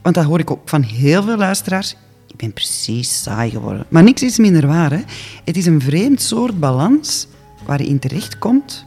Want 0.02 0.14
dat 0.14 0.25
hoor 0.25 0.38
ik 0.38 0.50
ook 0.50 0.69
van 0.69 0.83
heel 0.83 1.23
veel 1.23 1.37
luisteraars. 1.37 1.97
Ik 2.26 2.37
ben 2.37 2.52
precies 2.52 3.23
saai 3.23 3.50
geworden. 3.50 3.87
Maar 3.88 4.02
niks 4.02 4.23
is 4.23 4.38
minder 4.38 4.67
waar. 4.67 4.91
Hè? 4.91 5.00
Het 5.45 5.57
is 5.57 5.67
een 5.67 5.81
vreemd 5.81 6.23
soort 6.23 6.61
balans 6.61 7.26
waar 7.67 7.83
je 7.83 7.88
in 7.88 7.99
terecht 7.99 8.38
komt. 8.38 8.87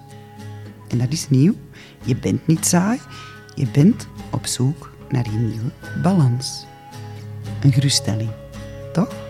En 0.87 0.97
dat 0.97 1.11
is 1.11 1.29
nieuw. 1.29 1.55
Je 2.03 2.15
bent 2.15 2.47
niet 2.47 2.65
saai. 2.65 2.99
Je 3.55 3.67
bent 3.71 4.07
op 4.31 4.45
zoek 4.45 4.91
naar 5.09 5.25
je 5.31 5.37
nieuwe 5.37 5.71
balans. 6.01 6.65
Een 7.61 7.73
geruststelling, 7.73 8.29
toch? 8.93 9.24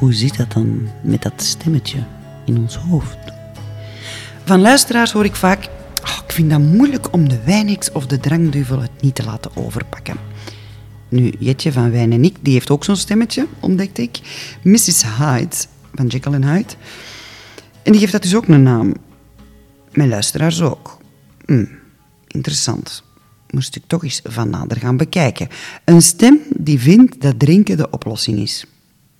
Hoe 0.00 0.12
zit 0.14 0.36
dat 0.36 0.52
dan 0.52 0.88
met 1.02 1.22
dat 1.22 1.42
stemmetje 1.42 1.98
in 2.44 2.58
ons 2.58 2.76
hoofd? 2.76 3.18
Van 4.44 4.60
luisteraars 4.60 5.12
hoor 5.12 5.24
ik 5.24 5.36
vaak: 5.36 5.68
oh, 6.02 6.18
ik 6.26 6.32
vind 6.32 6.50
dat 6.50 6.60
moeilijk 6.60 7.12
om 7.12 7.28
de 7.28 7.42
wijnix 7.44 7.92
of 7.92 8.06
de 8.06 8.18
drangduvel 8.18 8.80
het 8.80 8.90
niet 9.00 9.14
te 9.14 9.24
laten 9.24 9.50
overpakken. 9.56 10.16
Nu, 11.08 11.32
Jetje 11.38 11.72
van 11.72 11.90
Wijn 11.90 12.12
en 12.12 12.24
ik, 12.24 12.36
die 12.40 12.52
heeft 12.52 12.70
ook 12.70 12.84
zo'n 12.84 12.96
stemmetje, 12.96 13.46
ontdekte 13.60 14.02
ik. 14.02 14.20
Mrs. 14.62 15.02
Hyde 15.18 15.56
van 15.94 16.06
Jekyll 16.06 16.32
en 16.32 16.44
Hyde. 16.44 16.74
En 17.82 17.92
die 17.92 18.00
geeft 18.00 18.12
dat 18.12 18.22
dus 18.22 18.34
ook 18.34 18.48
een 18.48 18.62
naam. 18.62 18.94
Mijn 19.92 20.08
luisteraars 20.08 20.60
ook. 20.60 20.98
Hm, 21.44 21.66
interessant. 22.26 23.02
moest 23.50 23.76
ik 23.76 23.82
toch 23.86 24.04
eens 24.04 24.20
van 24.24 24.50
nader 24.50 24.76
gaan 24.76 24.96
bekijken. 24.96 25.48
Een 25.84 26.02
stem 26.02 26.38
die 26.56 26.80
vindt 26.80 27.20
dat 27.20 27.38
drinken 27.38 27.76
de 27.76 27.90
oplossing 27.90 28.38
is. 28.38 28.64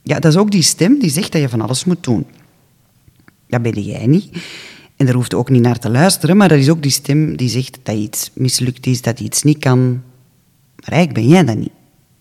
Ja, 0.03 0.19
dat 0.19 0.33
is 0.33 0.39
ook 0.39 0.51
die 0.51 0.63
stem 0.63 0.99
die 0.99 1.11
zegt 1.11 1.33
dat 1.33 1.41
je 1.41 1.49
van 1.49 1.61
alles 1.61 1.85
moet 1.85 2.05
doen. 2.05 2.27
Dat 3.47 3.63
ben 3.63 3.83
jij 3.83 4.07
niet. 4.07 4.37
En 4.97 5.07
daar 5.07 5.15
hoeft 5.15 5.35
ook 5.35 5.51
niet 5.51 5.63
naar 5.63 5.79
te 5.79 5.91
luisteren, 5.91 6.37
maar 6.37 6.49
dat 6.49 6.59
is 6.59 6.69
ook 6.69 6.83
die 6.83 6.91
stem 6.91 7.37
die 7.37 7.49
zegt 7.49 7.79
dat 7.83 7.97
iets 7.97 8.31
mislukt 8.35 8.87
is, 8.87 9.03
dat 9.03 9.21
iets 9.21 9.43
niet 9.43 9.59
kan. 9.59 10.03
Maar 10.77 10.93
eigenlijk 10.93 11.27
ben 11.27 11.29
jij 11.29 11.45
dat 11.45 11.57
niet. 11.57 11.73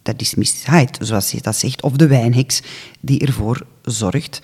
Dat 0.01 0.21
is. 0.21 0.63
Hyde, 0.65 1.05
zoals 1.05 1.31
je 1.31 1.41
dat 1.41 1.55
zegt, 1.55 1.81
of 1.81 1.91
de 1.91 2.07
wijnheks 2.07 2.61
die 2.99 3.19
ervoor 3.19 3.65
zorgt 3.81 4.41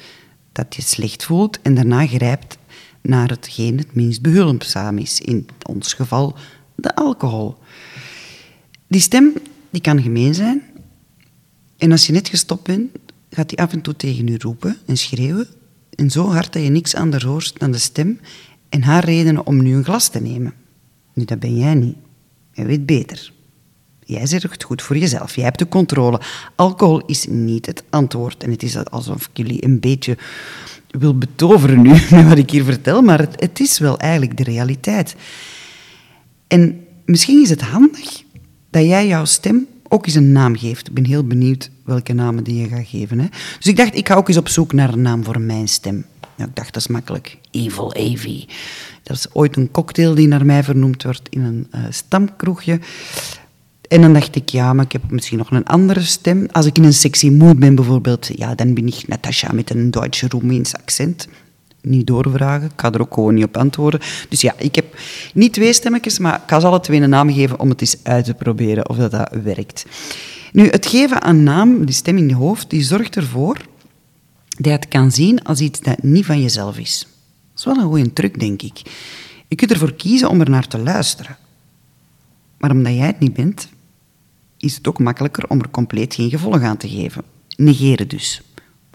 dat 0.52 0.76
je 0.76 0.82
slecht 0.82 1.24
voelt 1.26 1.62
en 1.62 1.76
daarna 1.76 2.08
grijpt 2.08 2.58
naar 3.02 3.30
hetgeen 3.30 3.78
het 3.78 3.96
minst 3.96 4.22
behulpzaam 4.22 4.98
is. 4.98 5.22
In 5.22 5.48
ons 5.68 5.94
geval 5.94 6.36
de 6.76 6.96
alcohol. 6.96 7.56
Die 8.88 9.02
stem 9.02 9.34
die 9.70 9.82
kan 9.82 10.02
gemeen 10.02 10.34
zijn. 10.34 10.62
En 11.78 11.92
als 11.92 12.06
je 12.06 12.12
net 12.12 12.28
gestopt 12.28 12.64
bent, 12.64 12.98
gaat 13.36 13.50
die 13.50 13.60
af 13.60 13.72
en 13.74 13.82
toe 13.82 13.96
tegen 13.96 14.28
je 14.28 14.38
roepen 14.38 14.78
en 14.86 14.98
schreeuwen. 14.98 15.48
En 15.96 16.10
zo 16.10 16.28
hard 16.28 16.54
dat 16.54 16.64
je 16.64 16.70
niks 16.70 16.96
anders 16.96 17.24
hoort 17.24 17.60
dan 17.60 17.72
de 17.72 17.78
stem 17.78 18.20
en 18.70 18.84
haar 18.84 19.06
redenen 19.06 19.46
om 19.46 19.64
nu 19.64 19.76
een 19.76 19.84
glas 19.84 20.08
te 20.08 20.22
nemen. 20.22 20.54
Nu, 21.14 21.26
dat 21.26 21.40
ben 21.40 21.58
jij 21.58 21.74
niet. 21.74 21.96
Jij 22.52 22.66
weet 22.66 22.86
beter. 22.86 23.34
Jij 24.00 24.28
zorgt 24.28 24.64
goed 24.64 24.82
voor 24.82 24.98
jezelf. 24.98 25.36
Jij 25.36 25.44
hebt 25.44 25.60
de 25.60 25.68
controle. 25.68 26.22
Alcohol 26.56 27.06
is 27.06 27.26
niet 27.28 27.66
het 27.66 27.84
antwoord. 27.90 28.44
En 28.44 28.52
het 28.52 28.64
is 28.64 28.86
alsof 28.86 29.26
ik 29.26 29.38
jullie 29.38 29.64
een 29.64 29.80
beetje 29.80 30.18
wil 30.90 31.18
betoveren 31.18 31.82
nu 31.82 31.90
met 32.12 32.28
wat 32.28 32.38
ik 32.38 32.50
hier 32.50 32.64
vertel, 32.64 33.02
maar 33.02 33.20
het, 33.20 33.42
het 33.42 33.60
is 33.60 33.80
wel 33.80 34.00
eigenlijk 34.00 34.38
de 34.38 34.44
realiteit. 34.44 35.16
En 36.48 36.86
misschien 37.06 37.42
is 37.42 37.50
het 37.50 37.62
handig 37.62 38.24
dat 38.70 38.86
jij 38.86 39.08
jouw 39.08 39.26
stem 39.26 39.68
ook 39.88 40.06
eens 40.06 40.16
een 40.16 40.32
naam 40.32 40.58
geeft. 40.58 40.88
Ik 40.88 40.94
ben 40.94 41.06
heel 41.06 41.28
benieuwd 41.28 41.72
welke 41.84 42.14
namen 42.14 42.44
die 42.44 42.62
je 42.62 42.68
gaat 42.68 42.88
geven. 42.88 43.20
Hè? 43.20 43.28
Dus 43.58 43.66
ik 43.66 43.78
dacht, 43.78 43.96
ik 43.96 44.08
ga 44.08 44.16
ook 44.16 44.28
eens 44.28 44.38
op 44.38 44.48
zoek 44.48 44.74
naar 44.74 44.94
een 44.94 45.02
naam 45.02 45.24
voor 45.24 45.42
mijn 45.42 45.68
stem. 45.68 46.06
Ik 46.38 46.56
dacht, 46.56 46.74
dat 46.74 46.82
is 46.82 46.88
makkelijk. 46.88 47.38
Evil 47.52 47.96
Avy. 47.96 48.46
Dat 49.04 49.18
is 49.18 49.34
ooit 49.34 49.56
een 49.56 49.72
cocktail 49.72 50.16
die 50.16 50.28
naar 50.28 50.46
mij 50.46 50.64
vernoemd 50.64 51.04
wordt 51.04 51.30
in 51.30 51.42
een 51.42 51.68
uh, 51.76 51.82
stamkroegje. 51.90 52.80
En 53.88 54.02
dan 54.02 54.14
dacht 54.14 54.36
ik, 54.36 54.50
ja, 54.50 54.74
maar 54.74 54.86
ik 54.86 54.92
heb 54.92 55.12
misschien 55.12 55.38
nog 55.38 55.52
een 55.52 55.66
andere 55.66 56.02
stem. 56.02 56.48
Als 56.52 56.66
ik 56.66 56.78
in 56.78 56.84
een 56.84 56.94
sexy 56.94 57.30
mood 57.30 57.60
ben 57.60 57.76
bijvoorbeeld, 57.76 58.30
ja, 58.36 58.56
dan 58.56 58.74
ben 58.74 58.88
ik 58.88 59.08
Natasha 59.08 59.54
met 59.54 59.70
een 59.70 59.92
Duitse-Roemeens 59.92 60.76
accent. 60.76 61.28
Niet 61.86 62.08
doorvragen, 62.08 62.66
ik 62.66 62.82
ga 62.82 62.92
er 62.92 63.02
ook 63.02 63.14
gewoon 63.14 63.34
niet 63.34 63.44
op 63.44 63.58
antwoorden. 63.58 64.00
Dus 64.30 64.42
ja, 64.42 64.54
ik 64.58 64.76
heb 64.76 65.00
niet 65.34 65.54
twee 65.54 65.74
stemmetjes, 65.74 66.20
maar 66.20 66.36
ik 66.36 66.42
ga 66.48 66.60
ze 66.60 66.68
alle 66.68 66.80
twee 66.80 67.02
een 67.02 67.10
naam 67.10 67.34
geven 67.34 67.60
om 67.60 67.70
het 67.70 67.82
eens 67.82 67.98
uit 68.04 68.26
te 68.26 68.34
proberen 68.34 68.90
of 68.90 68.98
dat, 68.98 69.12
dat 69.12 69.30
werkt. 69.44 69.86
Nu, 70.52 70.68
het 70.70 70.86
geven 70.86 71.22
aan 71.22 71.44
naam, 71.44 71.86
die 71.86 71.96
stem 71.96 72.18
in 72.18 72.28
je 72.28 72.36
hoofd, 72.36 72.70
die 72.70 72.84
zorgt 72.84 73.16
ervoor 73.16 73.58
dat 74.50 74.66
je 74.66 74.72
het 74.72 74.88
kan 74.88 75.12
zien 75.12 75.44
als 75.44 75.60
iets 75.60 75.80
dat 75.80 76.04
niet 76.04 76.26
van 76.26 76.42
jezelf 76.42 76.78
is. 76.78 77.00
Dat 77.00 77.60
is 77.60 77.66
wel 77.66 77.76
een 77.76 77.90
goede 77.90 78.14
truc, 78.14 78.40
denk 78.40 78.62
ik. 78.62 78.82
Je 79.48 79.56
kunt 79.56 79.72
ervoor 79.72 79.94
kiezen 79.94 80.30
om 80.30 80.42
er 80.42 80.50
naar 80.50 80.68
te 80.68 80.78
luisteren. 80.78 81.38
Maar 82.58 82.72
omdat 82.72 82.94
jij 82.94 83.08
het 83.08 83.20
niet 83.20 83.34
bent, 83.34 83.68
is 84.58 84.76
het 84.76 84.88
ook 84.88 85.00
makkelijker 85.00 85.50
om 85.50 85.60
er 85.60 85.70
compleet 85.70 86.14
geen 86.14 86.30
gevolg 86.30 86.62
aan 86.62 86.78
te 86.78 86.90
geven. 86.90 87.24
Negeren 87.58 88.08
dus. 88.08 88.42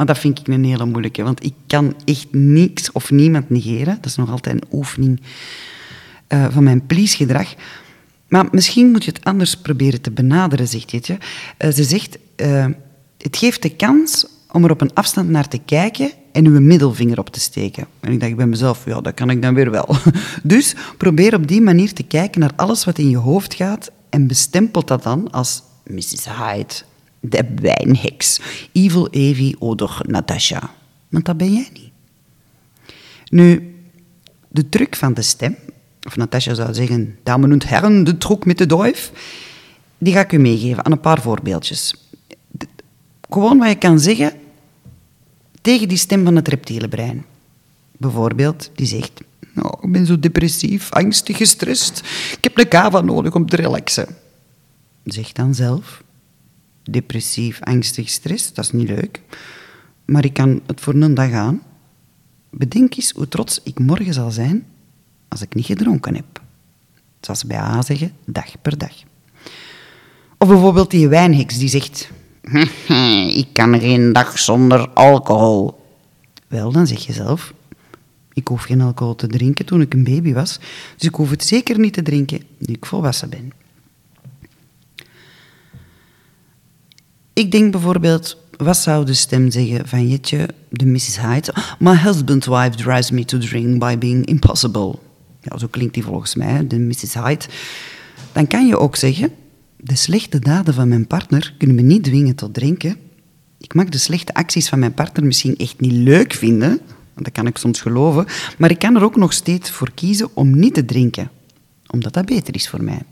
Maar 0.00 0.08
dat 0.08 0.18
vind 0.18 0.38
ik 0.38 0.48
een 0.48 0.64
hele 0.64 0.86
moeilijke, 0.86 1.22
want 1.22 1.44
ik 1.44 1.52
kan 1.66 1.94
echt 2.04 2.26
niks 2.30 2.92
of 2.92 3.10
niemand 3.10 3.50
negeren. 3.50 3.94
Dat 3.94 4.04
is 4.04 4.16
nog 4.16 4.30
altijd 4.30 4.54
een 4.54 4.68
oefening 4.72 5.20
uh, 6.28 6.46
van 6.50 6.64
mijn 6.64 6.86
please-gedrag. 6.86 7.54
Maar 8.28 8.48
misschien 8.50 8.90
moet 8.90 9.04
je 9.04 9.10
het 9.10 9.24
anders 9.24 9.56
proberen 9.56 10.00
te 10.00 10.10
benaderen, 10.10 10.68
zegt 10.68 10.90
Jetje. 10.90 11.18
Uh, 11.58 11.70
ze 11.70 11.84
zegt, 11.84 12.18
uh, 12.36 12.66
het 13.18 13.36
geeft 13.36 13.62
de 13.62 13.76
kans 13.76 14.26
om 14.52 14.64
er 14.64 14.70
op 14.70 14.80
een 14.80 14.94
afstand 14.94 15.28
naar 15.28 15.48
te 15.48 15.60
kijken 15.64 16.10
en 16.32 16.46
uw 16.46 16.60
middelvinger 16.60 17.18
op 17.18 17.30
te 17.30 17.40
steken. 17.40 17.86
En 18.00 18.12
ik 18.12 18.20
dacht 18.20 18.36
bij 18.36 18.46
mezelf, 18.46 18.84
ja, 18.84 19.00
dat 19.00 19.14
kan 19.14 19.30
ik 19.30 19.42
dan 19.42 19.54
weer 19.54 19.70
wel. 19.70 19.96
Dus 20.42 20.74
probeer 20.96 21.34
op 21.34 21.46
die 21.46 21.60
manier 21.60 21.92
te 21.92 22.02
kijken 22.02 22.40
naar 22.40 22.52
alles 22.56 22.84
wat 22.84 22.98
in 22.98 23.10
je 23.10 23.16
hoofd 23.16 23.54
gaat 23.54 23.90
en 24.08 24.26
bestempelt 24.26 24.88
dat 24.88 25.02
dan 25.02 25.30
als 25.30 25.62
Mrs. 25.84 26.26
Hyde, 26.38 26.74
de 27.20 27.44
wijnheks, 27.54 28.40
Evil 28.72 29.08
Evie 29.08 29.60
oder 29.60 30.00
Natasha. 30.06 30.74
Want 31.08 31.24
dat 31.24 31.36
ben 31.36 31.52
jij 31.52 31.68
niet. 31.72 31.90
Nu, 33.28 33.74
de 34.48 34.68
truc 34.68 34.96
van 34.96 35.14
de 35.14 35.22
stem, 35.22 35.56
of 36.06 36.16
Natasha 36.16 36.54
zou 36.54 36.74
zeggen, 36.74 37.18
dames 37.22 37.50
en 37.50 37.68
heren, 37.68 38.04
de 38.04 38.18
truc 38.18 38.44
met 38.44 38.58
de 38.58 38.66
duif, 38.66 39.12
die 39.98 40.12
ga 40.12 40.20
ik 40.20 40.32
u 40.32 40.38
meegeven 40.38 40.84
aan 40.84 40.92
een 40.92 41.00
paar 41.00 41.22
voorbeeldjes. 41.22 41.94
Gewoon 43.30 43.58
wat 43.58 43.68
je 43.68 43.74
kan 43.74 44.00
zeggen 44.00 44.32
tegen 45.60 45.88
die 45.88 45.98
stem 45.98 46.24
van 46.24 46.36
het 46.36 46.48
reptiele 46.48 46.88
brein. 46.88 47.24
Bijvoorbeeld, 47.92 48.70
die 48.74 48.86
zegt, 48.86 49.20
oh, 49.56 49.84
ik 49.84 49.92
ben 49.92 50.06
zo 50.06 50.18
depressief, 50.18 50.90
angstig, 50.90 51.36
gestrest. 51.36 51.98
Ik 52.36 52.44
heb 52.44 52.58
een 52.58 52.68
kava 52.68 53.00
nodig 53.00 53.34
om 53.34 53.46
te 53.46 53.56
relaxen. 53.56 54.06
Zeg 55.04 55.32
dan 55.32 55.54
zelf, 55.54 56.02
depressief, 56.82 57.60
angstig, 57.60 58.04
gestrest, 58.04 58.54
dat 58.54 58.64
is 58.64 58.72
niet 58.72 58.88
leuk. 58.88 59.20
Maar 60.04 60.24
ik 60.24 60.32
kan 60.32 60.60
het 60.66 60.80
voor 60.80 60.94
een 60.94 61.14
dag 61.14 61.32
aan. 61.32 61.62
Bedenk 62.50 62.96
eens 62.96 63.10
hoe 63.10 63.28
trots 63.28 63.60
ik 63.62 63.78
morgen 63.78 64.14
zal 64.14 64.30
zijn 64.30 64.66
als 65.28 65.42
ik 65.42 65.54
niet 65.54 65.66
gedronken 65.66 66.14
heb. 66.14 66.42
Zoals 67.20 67.40
ze 67.40 67.46
bij 67.46 67.58
A 67.58 67.82
zeggen, 67.82 68.12
dag 68.24 68.60
per 68.62 68.78
dag. 68.78 68.92
Of 70.38 70.48
bijvoorbeeld 70.48 70.90
die 70.90 71.08
wijnheks 71.08 71.58
die 71.58 71.68
zegt... 71.68 72.10
ik 73.42 73.48
kan 73.52 73.80
geen 73.80 74.12
dag 74.12 74.38
zonder 74.38 74.88
alcohol. 74.88 75.80
Wel, 76.48 76.72
dan 76.72 76.86
zeg 76.86 77.06
je 77.06 77.12
zelf... 77.12 77.54
Ik 78.32 78.48
hoef 78.48 78.62
geen 78.62 78.80
alcohol 78.80 79.14
te 79.14 79.26
drinken 79.26 79.66
toen 79.66 79.80
ik 79.80 79.94
een 79.94 80.04
baby 80.04 80.32
was, 80.32 80.60
dus 80.96 81.08
ik 81.08 81.14
hoef 81.14 81.30
het 81.30 81.44
zeker 81.44 81.78
niet 81.78 81.92
te 81.92 82.02
drinken 82.02 82.42
nu 82.58 82.74
ik 82.74 82.86
volwassen 82.86 83.30
ben. 83.30 83.52
Ik 87.40 87.50
denk 87.50 87.72
bijvoorbeeld, 87.72 88.36
wat 88.56 88.76
zou 88.76 89.04
de 89.04 89.14
stem 89.14 89.50
zeggen 89.50 89.88
van 89.88 90.08
Jetje, 90.08 90.48
de 90.68 90.86
Mrs. 90.86 91.20
Hyde? 91.20 91.54
My 91.78 91.96
husband's 91.96 92.46
wife 92.46 92.70
drives 92.70 93.10
me 93.10 93.24
to 93.24 93.38
drink 93.38 93.78
by 93.78 93.98
being 93.98 94.26
impossible. 94.26 94.98
Ja, 95.40 95.58
zo 95.58 95.66
klinkt 95.66 95.94
die 95.94 96.02
volgens 96.02 96.34
mij, 96.34 96.66
de 96.66 96.78
Mrs. 96.78 97.14
Hyde. 97.14 97.44
Dan 98.32 98.46
kan 98.46 98.66
je 98.66 98.78
ook 98.78 98.96
zeggen, 98.96 99.32
de 99.76 99.96
slechte 99.96 100.38
daden 100.38 100.74
van 100.74 100.88
mijn 100.88 101.06
partner 101.06 101.54
kunnen 101.58 101.76
me 101.76 101.82
niet 101.82 102.04
dwingen 102.04 102.34
tot 102.34 102.54
drinken. 102.54 102.96
Ik 103.58 103.74
mag 103.74 103.88
de 103.88 103.98
slechte 103.98 104.34
acties 104.34 104.68
van 104.68 104.78
mijn 104.78 104.94
partner 104.94 105.24
misschien 105.24 105.56
echt 105.56 105.80
niet 105.80 105.92
leuk 105.92 106.32
vinden, 106.32 106.80
dat 107.14 107.32
kan 107.32 107.46
ik 107.46 107.56
soms 107.56 107.80
geloven, 107.80 108.26
maar 108.58 108.70
ik 108.70 108.78
kan 108.78 108.96
er 108.96 109.04
ook 109.04 109.16
nog 109.16 109.32
steeds 109.32 109.70
voor 109.70 109.90
kiezen 109.94 110.28
om 110.34 110.58
niet 110.58 110.74
te 110.74 110.84
drinken, 110.84 111.30
omdat 111.86 112.12
dat 112.12 112.26
beter 112.26 112.54
is 112.54 112.68
voor 112.68 112.82
mij. 112.82 113.02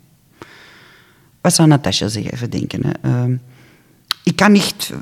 Wat 1.41 1.55
zou 1.55 1.69
Natasja 1.69 2.09
zeggen? 2.09 2.33
Even 2.33 2.51
denken. 2.51 2.81
Hè? 2.87 3.25
Uh, 3.29 3.35
ich 4.29 4.37
kann 4.37 4.53
nicht, 4.53 4.93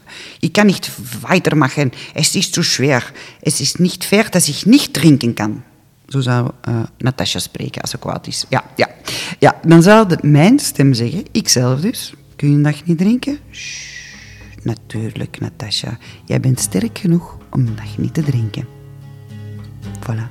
ich 0.40 0.52
kann 0.52 0.68
nicht 0.68 0.90
weitermachen. 1.22 1.90
Es 2.14 2.36
ist 2.36 2.54
zu 2.54 2.62
schwer. 2.62 3.02
Es 3.42 3.60
ist 3.60 3.80
nicht 3.80 4.04
fair, 4.04 4.24
dass 4.30 4.48
ich 4.48 4.66
nicht 4.66 4.94
trinken 4.94 5.34
kan. 5.34 5.62
Zo 6.08 6.20
zou 6.20 6.52
uh, 6.68 6.84
Natasja 6.98 7.40
spreken 7.40 7.82
als 7.82 7.90
ze 7.90 7.98
kwaad 7.98 8.26
is. 8.26 8.46
Ja, 8.48 8.64
ja. 8.76 8.88
ja 9.38 9.60
dan 9.66 9.82
zou 9.82 10.16
mijn 10.22 10.58
stem 10.58 10.94
zeggen, 10.94 11.24
ikzelf 11.32 11.80
dus, 11.80 12.14
kun 12.36 12.50
je 12.50 12.60
dag 12.60 12.84
niet 12.84 12.98
drinken? 12.98 13.38
Natuurlijk, 14.62 15.40
Natasja. 15.40 15.98
Jij 16.24 16.40
bent 16.40 16.60
sterk 16.60 16.98
genoeg 16.98 17.38
om 17.50 17.66
een 17.66 17.76
dag 17.76 17.98
niet 17.98 18.14
te 18.14 18.22
drinken. 18.22 18.66
Voilà. 20.00 20.28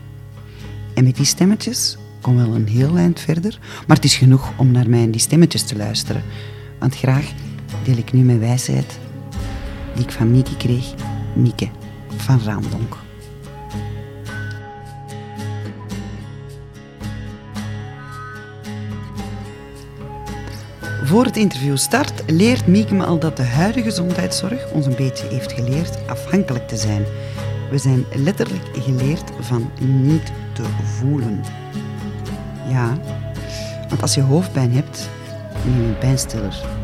En 0.93 1.03
met 1.03 1.15
die 1.15 1.25
stemmetjes 1.25 1.97
kom 2.21 2.35
wel 2.35 2.55
een 2.55 2.67
heel 2.67 2.97
eind 2.97 3.19
verder, 3.19 3.59
maar 3.87 3.95
het 3.95 4.05
is 4.05 4.15
genoeg 4.15 4.51
om 4.57 4.71
naar 4.71 4.89
mij 4.89 5.01
en 5.01 5.11
die 5.11 5.21
stemmetjes 5.21 5.63
te 5.63 5.75
luisteren. 5.75 6.23
Want 6.79 6.95
graag 6.95 7.25
deel 7.83 7.97
ik 7.97 8.13
nu 8.13 8.23
mijn 8.23 8.39
wijsheid 8.39 8.99
die 9.93 10.03
ik 10.03 10.11
van 10.11 10.31
Mieke 10.31 10.57
kreeg, 10.57 10.93
Mieke 11.33 11.67
van 12.17 12.41
Raamdonk. 12.43 12.95
Voor 21.03 21.25
het 21.25 21.37
interview 21.37 21.77
start 21.77 22.23
leert 22.27 22.67
Mieke 22.67 22.93
me 22.93 23.05
al 23.05 23.19
dat 23.19 23.37
de 23.37 23.43
huidige 23.43 23.85
gezondheidszorg 23.85 24.71
ons 24.71 24.85
een 24.85 24.95
beetje 24.95 25.27
heeft 25.27 25.51
geleerd 25.51 26.07
afhankelijk 26.07 26.67
te 26.67 26.77
zijn. 26.77 27.03
We 27.69 27.77
zijn 27.77 28.05
letterlijk 28.15 28.63
geleerd 28.73 29.31
van 29.39 29.71
niet 29.79 30.31
te 30.53 30.63
voelen. 30.83 31.43
Ja, 32.69 32.97
want 33.89 34.01
als 34.01 34.13
je 34.13 34.21
hoofdpijn 34.21 34.73
hebt, 34.73 35.09
neem 35.65 35.87
je 35.87 35.93
pijnstiller 35.93 36.74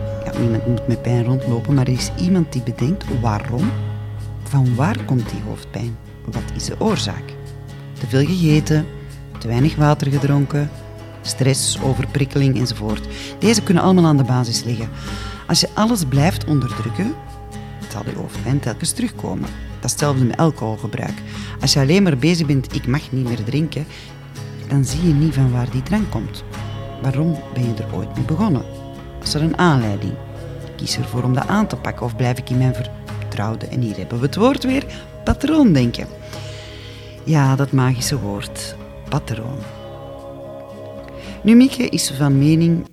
niemand 0.41 0.67
moet 0.67 0.87
met 0.87 1.01
pijn 1.01 1.23
rondlopen, 1.23 1.73
maar 1.73 1.87
er 1.87 1.93
is 1.93 2.11
iemand 2.19 2.53
die 2.53 2.61
bedenkt 2.61 3.05
waarom. 3.21 3.71
Van 4.43 4.75
waar 4.75 5.03
komt 5.05 5.29
die 5.29 5.41
hoofdpijn? 5.47 5.97
Wat 6.25 6.43
is 6.55 6.65
de 6.65 6.75
oorzaak? 6.79 7.33
Te 7.99 8.07
veel 8.07 8.25
gegeten, 8.25 8.85
te 9.37 9.47
weinig 9.47 9.75
water 9.75 10.11
gedronken, 10.11 10.69
stress, 11.21 11.81
overprikkeling 11.81 12.57
enzovoort. 12.57 13.07
Deze 13.39 13.63
kunnen 13.63 13.83
allemaal 13.83 14.05
aan 14.05 14.17
de 14.17 14.23
basis 14.23 14.63
liggen. 14.63 14.89
Als 15.47 15.59
je 15.59 15.69
alles 15.73 16.05
blijft 16.05 16.45
onderdrukken, 16.45 17.13
zal 17.89 18.01
je 18.05 18.15
hoofdpijn 18.15 18.59
telkens 18.59 18.91
terugkomen. 18.91 19.49
Dat 19.79 19.85
is 19.85 19.91
hetzelfde 19.91 20.25
met 20.25 20.37
alcoholgebruik. 20.37 21.21
Als 21.61 21.73
je 21.73 21.79
alleen 21.79 22.03
maar 22.03 22.17
bezig 22.17 22.47
bent, 22.47 22.75
ik 22.75 22.87
mag 22.87 23.11
niet 23.11 23.27
meer 23.27 23.43
drinken, 23.43 23.85
dan 24.67 24.85
zie 24.85 25.07
je 25.07 25.13
niet 25.13 25.33
van 25.33 25.51
waar 25.51 25.69
die 25.69 25.83
drank 25.83 26.11
komt. 26.11 26.43
Waarom 27.01 27.39
ben 27.53 27.63
je 27.63 27.73
er 27.73 27.95
ooit 27.95 28.15
mee 28.15 28.25
begonnen? 28.25 28.63
Is 29.23 29.33
er 29.33 29.41
een 29.41 29.57
aanleiding? 29.57 30.13
Kies 30.81 30.97
ervoor 30.97 31.23
om 31.23 31.33
dat 31.33 31.47
aan 31.47 31.67
te 31.67 31.75
pakken 31.75 32.05
of 32.05 32.15
blijf 32.15 32.37
ik 32.37 32.49
in 32.49 32.57
mijn 32.57 32.73
vertrouwde, 32.73 33.67
en 33.67 33.81
hier 33.81 33.97
hebben 33.97 34.19
we 34.19 34.25
het 34.25 34.35
woord 34.35 34.63
weer, 34.63 34.85
patroon 35.23 35.73
denken. 35.73 36.07
Ja, 37.23 37.55
dat 37.55 37.71
magische 37.71 38.19
woord, 38.19 38.75
patroon. 39.09 39.57
Nu, 41.43 41.55
Mieke 41.55 41.89
is 41.89 42.11
van 42.17 42.37
mening, 42.37 42.87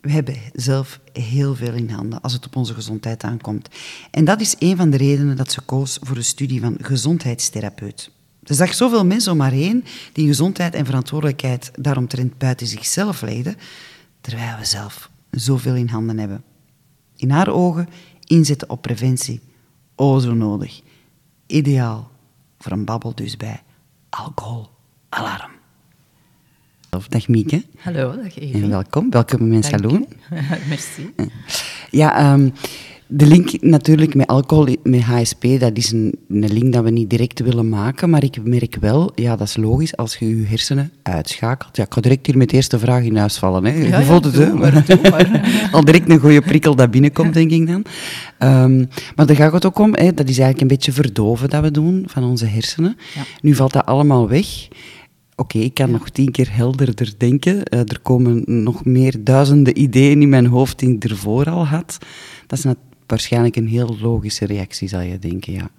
we 0.00 0.10
hebben 0.10 0.36
zelf 0.52 1.00
heel 1.12 1.54
veel 1.54 1.72
in 1.72 1.90
handen 1.90 2.20
als 2.20 2.32
het 2.32 2.46
op 2.46 2.56
onze 2.56 2.74
gezondheid 2.74 3.22
aankomt. 3.22 3.68
En 4.10 4.24
dat 4.24 4.40
is 4.40 4.56
een 4.58 4.76
van 4.76 4.90
de 4.90 4.96
redenen 4.96 5.36
dat 5.36 5.52
ze 5.52 5.60
koos 5.60 5.98
voor 6.02 6.16
de 6.16 6.22
studie 6.22 6.60
van 6.60 6.76
gezondheidstherapeut. 6.80 8.10
Ze 8.44 8.54
zag 8.54 8.74
zoveel 8.74 9.04
mensen 9.04 9.32
om 9.32 9.40
haar 9.40 9.50
heen 9.50 9.84
die 10.12 10.26
gezondheid 10.26 10.74
en 10.74 10.86
verantwoordelijkheid 10.86 11.70
daaromtrent 11.74 12.38
buiten 12.38 12.66
zichzelf 12.66 13.22
legden, 13.22 13.56
terwijl 14.20 14.58
we 14.58 14.64
zelf 14.64 15.10
zoveel 15.30 15.74
in 15.74 15.88
handen 15.88 16.18
hebben. 16.18 16.44
In 17.16 17.30
haar 17.30 17.48
ogen 17.48 17.88
inzetten 18.24 18.70
op 18.70 18.82
preventie. 18.82 19.40
O, 19.94 20.18
zo 20.18 20.34
nodig. 20.34 20.80
Ideaal 21.46 22.10
voor 22.58 22.72
een 22.72 22.84
babbel 22.84 23.14
dus 23.14 23.36
bij 23.36 23.62
alcoholalarm. 24.10 25.52
Dag 27.08 27.28
Mieke. 27.28 27.64
Hallo, 27.78 28.16
dag 28.22 28.38
Evie. 28.38 28.62
En 28.62 28.68
welkom. 28.68 29.10
Welkom 29.10 29.38
in 29.40 29.48
mijn 29.48 29.62
salon. 29.62 30.08
Merci. 30.68 31.14
Ja, 31.90 32.32
um, 32.32 32.52
de 33.06 33.26
link 33.26 33.62
natuurlijk 33.62 34.14
met 34.14 34.26
alcohol, 34.26 34.76
met 34.82 35.00
HSP, 35.00 35.46
dat 35.58 35.76
is 35.76 35.92
een, 35.92 36.14
een, 36.28 36.52
link 36.52 36.72
dat 36.72 36.84
we 36.84 36.90
niet 36.90 37.10
direct 37.10 37.40
willen 37.40 37.68
maken. 37.68 38.10
Maar 38.10 38.24
ik 38.24 38.44
merk 38.44 38.76
wel, 38.80 39.12
ja, 39.14 39.36
dat 39.36 39.46
is 39.46 39.56
logisch, 39.56 39.96
als 39.96 40.16
je 40.16 40.38
je 40.38 40.46
hersenen 40.46 40.92
uitschakelt. 41.02 41.76
Ja, 41.76 41.84
ik 41.84 41.94
ga 41.94 42.00
direct 42.00 42.26
hier 42.26 42.36
met 42.36 42.50
de 42.50 42.56
eerste 42.56 42.78
vraag 42.78 43.02
in 43.02 43.16
huis 43.16 43.38
vallen. 43.38 43.64
Hè. 43.64 43.72
Je 43.72 43.88
ja, 43.88 44.02
voelt 44.02 44.24
het, 44.24 44.34
hè? 44.34 44.50
Al 45.76 45.84
direct 45.84 46.10
een 46.10 46.18
goede 46.18 46.40
prikkel 46.40 46.74
dat 46.74 46.90
binnenkomt, 46.90 47.34
denk 47.34 47.50
ik 47.50 47.66
dan. 47.66 47.84
Um, 48.38 48.88
maar 49.16 49.26
daar 49.26 49.36
gaat 49.36 49.52
het 49.52 49.66
ook 49.66 49.78
om, 49.78 49.94
hè, 49.94 50.14
dat 50.14 50.28
is 50.28 50.38
eigenlijk 50.38 50.60
een 50.60 50.76
beetje 50.76 50.92
verdoven 50.92 51.50
dat 51.50 51.62
we 51.62 51.70
doen 51.70 52.04
van 52.06 52.24
onze 52.24 52.46
hersenen. 52.46 52.96
Ja. 53.14 53.22
Nu 53.40 53.54
valt 53.54 53.72
dat 53.72 53.86
allemaal 53.86 54.28
weg. 54.28 54.68
Oké, 55.36 55.56
okay, 55.56 55.62
ik 55.62 55.74
kan 55.74 55.86
ja. 55.86 55.92
nog 55.92 56.08
tien 56.08 56.30
keer 56.30 56.48
helderder 56.50 57.12
denken. 57.18 57.54
Uh, 57.54 57.78
er 57.78 57.98
komen 58.02 58.42
nog 58.46 58.84
meer 58.84 59.14
duizenden 59.24 59.80
ideeën 59.80 60.22
in 60.22 60.28
mijn 60.28 60.46
hoofd 60.46 60.78
die 60.78 60.94
ik 60.94 61.04
ervoor 61.04 61.50
al 61.50 61.66
had. 61.66 61.98
Dat 62.46 62.58
is 62.58 62.64
waarschijnlijk 63.06 63.56
een 63.56 63.68
heel 63.68 63.96
logische 64.00 64.44
reactie, 64.44 64.88
zal 64.88 65.00
je 65.00 65.18
denken, 65.18 65.52
ja. 65.52 65.70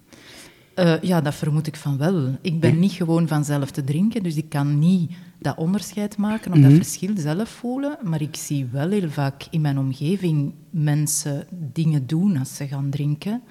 Uh, 0.80 1.02
ja, 1.02 1.22
dat 1.22 1.36
vermoed 1.36 1.68
ik 1.68 1.76
van 1.76 1.98
wel. 1.98 2.38
Ik 2.42 2.60
ben 2.60 2.74
ja. 2.74 2.80
niet 2.80 2.92
gewoon 2.92 3.28
vanzelf 3.28 3.72
te 3.72 3.84
drinken, 3.84 4.24
dus 4.24 4.36
ik 4.36 4.50
kan 4.50 4.80
niet 4.80 5.12
dat 5.40 5.58
onderscheid 5.58 6.18
maken 6.18 6.52
of 6.52 6.58
mm 6.58 6.64
-hmm. 6.64 6.78
dat 6.78 6.88
verschil 6.88 7.14
zelf 7.18 7.50
voelen. 7.50 7.98
Maar 8.04 8.22
ik 8.22 8.36
zie 8.36 8.66
wel 8.72 8.90
heel 8.90 9.10
vaak 9.10 9.48
in 9.50 9.62
mijn 9.62 9.80
omgeving 9.80 10.54
mensen 10.70 11.48
dingen 11.74 12.08
doen 12.08 12.38
als 12.38 12.56
ze 12.56 12.68
gaan 12.68 12.90
drinken 12.90 13.42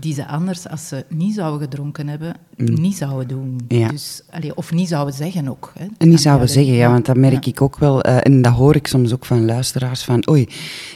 die 0.00 0.14
ze 0.14 0.26
anders, 0.26 0.68
als 0.68 0.88
ze 0.88 1.04
niet 1.08 1.34
zouden 1.34 1.60
gedronken 1.60 2.08
hebben, 2.08 2.34
mm. 2.56 2.80
niet 2.80 2.96
zouden 2.96 3.28
doen. 3.28 3.60
Ja. 3.68 3.88
Dus, 3.88 4.22
allee, 4.30 4.56
of 4.56 4.72
niet 4.72 4.88
zouden 4.88 5.14
zeggen 5.14 5.48
ook. 5.48 5.72
Hè. 5.78 5.86
En 5.98 6.08
niet 6.08 6.20
zouden 6.20 6.48
zeggen, 6.48 6.74
ja, 6.74 6.90
want 6.90 7.06
dat 7.06 7.16
merk 7.16 7.44
ja. 7.44 7.50
ik 7.50 7.62
ook 7.62 7.78
wel. 7.78 8.06
Uh, 8.06 8.16
en 8.22 8.42
dat 8.42 8.52
hoor 8.52 8.76
ik 8.76 8.86
soms 8.86 9.12
ook 9.12 9.24
van 9.24 9.44
luisteraars, 9.44 10.04
van 10.04 10.28
oei, 10.30 10.48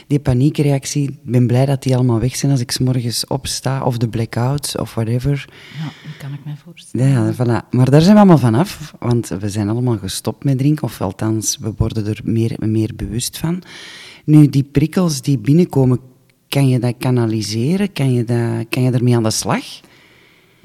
die 0.07 0.19
paniekreactie, 0.19 1.09
ik 1.09 1.17
ben 1.23 1.47
blij 1.47 1.65
dat 1.65 1.83
die 1.83 1.95
allemaal 1.95 2.19
weg 2.19 2.35
zijn 2.35 2.51
als 2.51 2.61
ik 2.61 2.71
s 2.71 2.79
morgens 2.79 3.27
opsta, 3.27 3.83
of 3.83 3.97
de 3.97 4.07
blackouts, 4.07 4.75
of 4.75 4.93
whatever. 4.93 5.49
Ja, 5.77 5.83
dat 5.83 6.17
kan 6.17 6.33
ik 6.33 6.45
mij 6.45 6.55
voorstellen. 6.63 7.07
Ja, 7.07 7.33
voilà. 7.33 7.69
Maar 7.69 7.89
daar 7.89 8.01
zijn 8.01 8.13
we 8.13 8.19
allemaal 8.19 8.37
vanaf, 8.37 8.93
want 8.99 9.27
we 9.27 9.49
zijn 9.49 9.69
allemaal 9.69 9.97
gestopt 9.97 10.43
met 10.43 10.57
drinken, 10.57 10.83
of 10.83 11.01
althans, 11.01 11.57
we 11.57 11.73
worden 11.77 12.07
er 12.07 12.21
meer 12.23 12.55
en 12.59 12.71
meer 12.71 12.91
bewust 12.95 13.37
van. 13.37 13.61
Nu, 14.25 14.49
die 14.49 14.63
prikkels 14.63 15.21
die 15.21 15.37
binnenkomen, 15.37 15.99
kan 16.49 16.67
je 16.67 16.79
dat 16.79 16.95
kanaliseren? 16.97 17.93
Kan 17.93 18.13
je, 18.13 18.23
dat, 18.23 18.65
kan 18.69 18.83
je 18.83 18.91
ermee 18.91 19.15
aan 19.15 19.23
de 19.23 19.31
slag? 19.31 19.63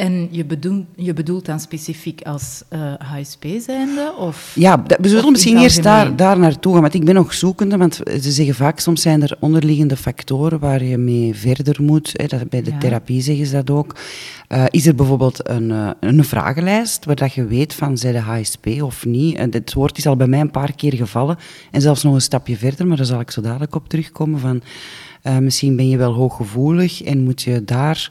En 0.01 0.29
je 0.31 0.45
bedoelt, 0.45 0.85
je 0.97 1.13
bedoelt 1.13 1.47
dan 1.47 1.61
specifiek 1.61 2.23
als 2.23 2.63
uh, 2.71 2.93
HSP 2.99 3.45
zijnde? 3.59 4.15
Of, 4.19 4.53
ja, 4.55 4.83
we 5.01 5.09
zullen 5.09 5.33
misschien 5.33 5.59
eerst 5.59 5.83
daar, 5.83 6.17
daar 6.17 6.39
naartoe 6.39 6.73
gaan. 6.73 6.81
Want 6.81 6.95
ik 6.95 7.05
ben 7.05 7.15
nog 7.15 7.35
zoekende, 7.35 7.77
want 7.77 8.01
ze 8.21 8.31
zeggen 8.31 8.55
vaak, 8.55 8.79
soms 8.79 9.03
zijn 9.03 9.23
er 9.23 9.37
onderliggende 9.41 9.97
factoren 9.97 10.59
waar 10.59 10.85
je 10.85 10.99
mee 10.99 11.35
verder 11.35 11.83
moet. 11.83 12.13
Hè, 12.13 12.27
dat, 12.27 12.49
bij 12.49 12.63
de 12.63 12.71
ja. 12.71 12.79
therapie 12.79 13.21
zeggen 13.21 13.47
ze 13.47 13.53
dat 13.53 13.71
ook. 13.71 13.97
Uh, 14.49 14.65
is 14.69 14.87
er 14.87 14.95
bijvoorbeeld 14.95 15.49
een, 15.49 15.71
uh, 15.71 15.91
een 16.01 16.25
vragenlijst 16.25 17.05
waar 17.05 17.17
dat 17.17 17.33
je 17.33 17.45
weet 17.45 17.75
van, 17.75 17.99
zij 17.99 18.13
de 18.13 18.19
HSP 18.19 18.67
of 18.67 19.05
niet? 19.05 19.37
En 19.37 19.51
het 19.53 19.73
woord 19.73 19.99
is 19.99 20.07
al 20.07 20.17
bij 20.17 20.27
mij 20.27 20.41
een 20.41 20.51
paar 20.51 20.73
keer 20.73 20.95
gevallen. 20.95 21.39
En 21.71 21.81
zelfs 21.81 22.03
nog 22.03 22.15
een 22.15 22.21
stapje 22.21 22.57
verder, 22.57 22.87
maar 22.87 22.97
daar 22.97 23.07
zal 23.07 23.21
ik 23.21 23.31
zo 23.31 23.41
dadelijk 23.41 23.75
op 23.75 23.89
terugkomen 23.89 24.41
van... 24.41 24.63
Uh, 25.25 25.39
misschien 25.39 25.77
ben 25.77 25.89
je 25.89 25.97
wel 25.97 26.13
hooggevoelig 26.13 27.03
en 27.03 27.23
moet 27.25 27.43
je 27.43 27.65
daar 27.65 28.09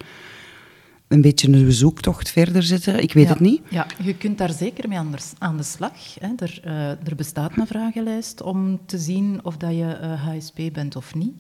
een 1.10 1.22
beetje 1.22 1.54
een 1.54 1.72
zoektocht 1.72 2.30
verder 2.30 2.64
zetten. 2.64 3.02
Ik 3.02 3.14
weet 3.14 3.24
ja, 3.24 3.30
het 3.30 3.40
niet. 3.40 3.62
Ja, 3.70 3.88
je 4.04 4.16
kunt 4.16 4.38
daar 4.38 4.52
zeker 4.52 4.90
mee 4.90 4.98
aan 4.98 5.12
de, 5.12 5.18
aan 5.38 5.58
de 5.58 5.64
slag. 5.64 6.20
Hè. 6.20 6.28
Er, 6.38 6.62
uh, 6.66 6.90
er, 6.90 7.16
bestaat 7.16 7.58
een 7.58 7.68
vragenlijst 7.68 8.42
om 8.42 8.80
te 8.86 8.98
zien 8.98 9.40
of 9.44 9.58
dat 9.58 9.72
je 9.72 9.98
uh, 10.02 10.28
HSP 10.28 10.60
bent 10.74 10.96
of 10.96 11.16
niet. 11.16 11.34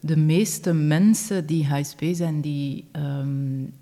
De 0.00 0.16
meeste 0.16 0.72
mensen 0.72 1.46
die 1.46 1.66
HSP 1.66 2.02
zijn, 2.12 2.40
die 2.40 2.84
um, 2.92 3.72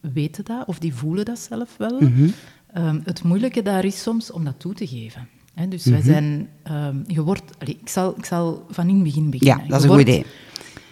weten 0.00 0.44
dat 0.44 0.66
of 0.66 0.78
die 0.78 0.94
voelen 0.94 1.24
dat 1.24 1.38
zelf 1.38 1.76
wel. 1.76 2.00
Mhm. 2.00 2.04
Mm 2.04 2.32
-hmm. 2.72 2.86
um, 2.86 3.02
het 3.04 3.22
moeilijke 3.22 3.62
daar 3.62 3.84
is 3.84 4.02
soms 4.02 4.30
om 4.30 4.44
dat 4.44 4.60
toe 4.60 4.74
te 4.74 4.86
geven. 4.86 5.28
He, 5.54 5.68
dus 5.68 5.84
Mhm. 5.84 5.92
wij 5.94 6.02
zijn... 6.02 6.48
Um, 6.70 7.04
je 7.06 7.22
wordt... 7.22 7.58
Allez, 7.58 7.74
ik, 7.80 7.88
zal, 7.88 8.14
ik 8.18 8.24
zal 8.24 8.66
van 8.70 8.88
in 8.88 8.94
het 8.94 9.04
begin 9.04 9.30
beginnen. 9.30 9.64
Ja, 9.64 9.68
dat 9.68 9.78
is 9.78 9.84
je 9.84 9.90
een 9.90 9.96
goed 9.96 10.04
wordt, 10.04 10.08
idee. 10.08 10.32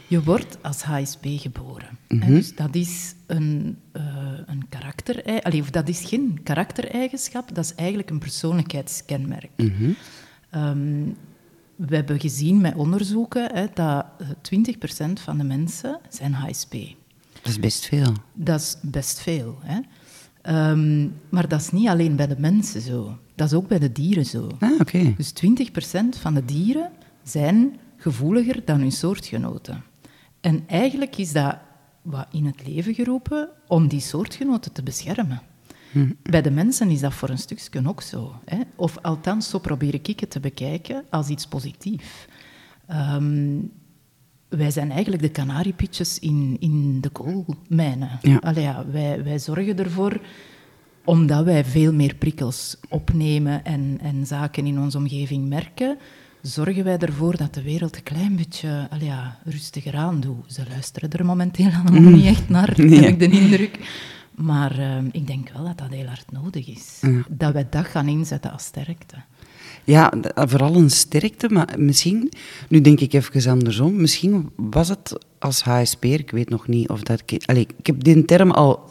Je 0.06 0.22
wordt 0.22 0.58
als 0.62 0.82
HSP 0.82 1.24
geboren. 1.24 1.98
Mhm. 2.08 2.20
He, 2.22 2.34
dus 2.34 2.54
dat 2.54 2.74
is 2.74 3.14
een, 3.26 3.78
uh, 3.96 4.02
een 4.46 4.68
karakter... 4.68 5.42
Allee, 5.42 5.60
of 5.60 5.70
dat 5.70 5.88
is 5.88 6.00
geen 6.04 6.40
karaktereigenschap, 6.42 7.54
dat 7.54 7.64
is 7.64 7.74
eigenlijk 7.74 8.10
een 8.10 8.18
persoonlijkheidskenmerk. 8.18 9.50
Mhm. 9.56 9.90
Um, 10.54 11.16
we 11.76 11.94
hebben 11.94 12.20
gezien 12.20 12.60
met 12.60 12.74
onderzoeken 12.74 13.70
dat 13.74 14.06
20% 14.42 15.20
van 15.20 15.38
de 15.38 15.44
mensen 15.44 15.98
zijn 16.08 16.32
HSP. 16.32 16.72
Dat 17.42 17.52
is 17.52 17.58
best 17.58 17.86
veel. 17.86 18.12
Dat 18.32 18.60
is 18.60 18.76
best 18.82 19.20
veel. 19.20 19.58
Hè. 19.62 19.80
Um, 20.48 21.14
maar 21.28 21.48
dat 21.48 21.60
is 21.60 21.70
niet 21.70 21.88
alleen 21.88 22.16
bij 22.16 22.26
de 22.26 22.38
mensen 22.38 22.80
zo. 22.80 23.18
Dat 23.34 23.46
is 23.46 23.54
ook 23.54 23.68
bij 23.68 23.78
de 23.78 23.92
dieren 23.92 24.26
zo. 24.26 24.50
Ah, 24.58 24.72
oké. 24.72 24.80
Okay. 24.80 25.14
Dus 25.16 25.32
20% 25.32 26.20
van 26.20 26.34
de 26.34 26.44
dieren 26.44 26.90
zijn 27.22 27.76
gevoeliger 27.96 28.64
dan 28.64 28.80
hun 28.80 28.92
soortgenoten. 28.92 29.84
En 30.40 30.64
eigenlijk 30.66 31.16
is 31.16 31.32
dat 31.32 31.58
wat 32.02 32.26
in 32.32 32.46
het 32.46 32.66
leven 32.66 32.94
geroepen 32.94 33.48
om 33.66 33.88
die 33.88 34.00
soortgenoten 34.00 34.72
te 34.72 34.82
beschermen. 34.82 35.42
Hm. 35.90 36.10
Bij 36.22 36.42
de 36.42 36.50
mensen 36.50 36.90
is 36.90 37.00
dat 37.00 37.14
voor 37.14 37.28
een 37.28 37.38
stukje 37.38 37.88
ook 37.88 38.02
zo. 38.02 38.34
Hè? 38.44 38.60
Of 38.76 38.98
althans, 38.98 39.48
zo 39.48 39.58
probeer 39.58 39.94
ik 39.94 40.20
het 40.20 40.30
te 40.30 40.40
bekijken 40.40 41.04
als 41.10 41.28
iets 41.28 41.46
positiefs. 41.46 42.26
Um, 42.90 43.72
wij 44.50 44.70
zijn 44.70 44.90
eigenlijk 44.90 45.22
de 45.22 45.28
kanariepietjes 45.28 46.18
in, 46.18 46.56
in 46.60 47.00
de 47.00 47.08
koolmijnen. 47.08 48.18
Ja. 48.22 48.36
Allee, 48.36 48.62
ja, 48.62 48.84
wij, 48.90 49.24
wij 49.24 49.38
zorgen 49.38 49.78
ervoor, 49.78 50.20
omdat 51.04 51.44
wij 51.44 51.64
veel 51.64 51.92
meer 51.92 52.14
prikkels 52.14 52.76
opnemen 52.88 53.64
en, 53.64 53.98
en 54.02 54.26
zaken 54.26 54.66
in 54.66 54.78
onze 54.78 54.98
omgeving 54.98 55.48
merken, 55.48 55.98
zorgen 56.42 56.84
wij 56.84 56.98
ervoor 56.98 57.36
dat 57.36 57.54
de 57.54 57.62
wereld 57.62 57.96
een 57.96 58.02
klein 58.02 58.36
beetje 58.36 58.86
allee, 58.90 59.06
ja, 59.06 59.38
rustiger 59.44 59.96
aan 59.96 60.20
doet. 60.20 60.52
Ze 60.52 60.62
luisteren 60.68 61.10
er 61.10 61.24
momenteel 61.24 61.70
allemaal 61.70 62.00
mm. 62.00 62.14
niet 62.14 62.26
echt 62.26 62.48
naar, 62.48 62.74
nee. 62.76 63.00
heb 63.00 63.08
ik 63.08 63.18
de 63.18 63.38
indruk. 63.38 63.78
Maar 64.34 64.78
uh, 64.78 64.96
ik 65.10 65.26
denk 65.26 65.48
wel 65.48 65.64
dat 65.64 65.78
dat 65.78 65.90
heel 65.90 66.06
hard 66.06 66.32
nodig 66.32 66.68
is. 66.68 66.98
Ja. 67.00 67.22
Dat 67.28 67.52
wij 67.52 67.66
dat 67.70 67.86
gaan 67.86 68.08
inzetten 68.08 68.52
als 68.52 68.64
sterkte. 68.64 69.16
Ja, 69.90 70.12
vooral 70.34 70.74
een 70.74 70.90
sterkte, 70.90 71.48
maar 71.48 71.74
misschien, 71.78 72.32
nu 72.68 72.80
denk 72.80 73.00
ik 73.00 73.12
even 73.12 73.50
andersom, 73.50 74.00
misschien 74.00 74.50
was 74.56 74.88
het 74.88 75.18
als 75.38 75.62
HSP, 75.62 76.04
ik 76.04 76.30
weet 76.30 76.48
nog 76.48 76.68
niet 76.68 76.88
of 76.88 77.02
dat... 77.02 77.22
Ik 77.26 77.72
heb 77.82 78.04
die 78.04 78.24
term 78.24 78.50
al 78.50 78.90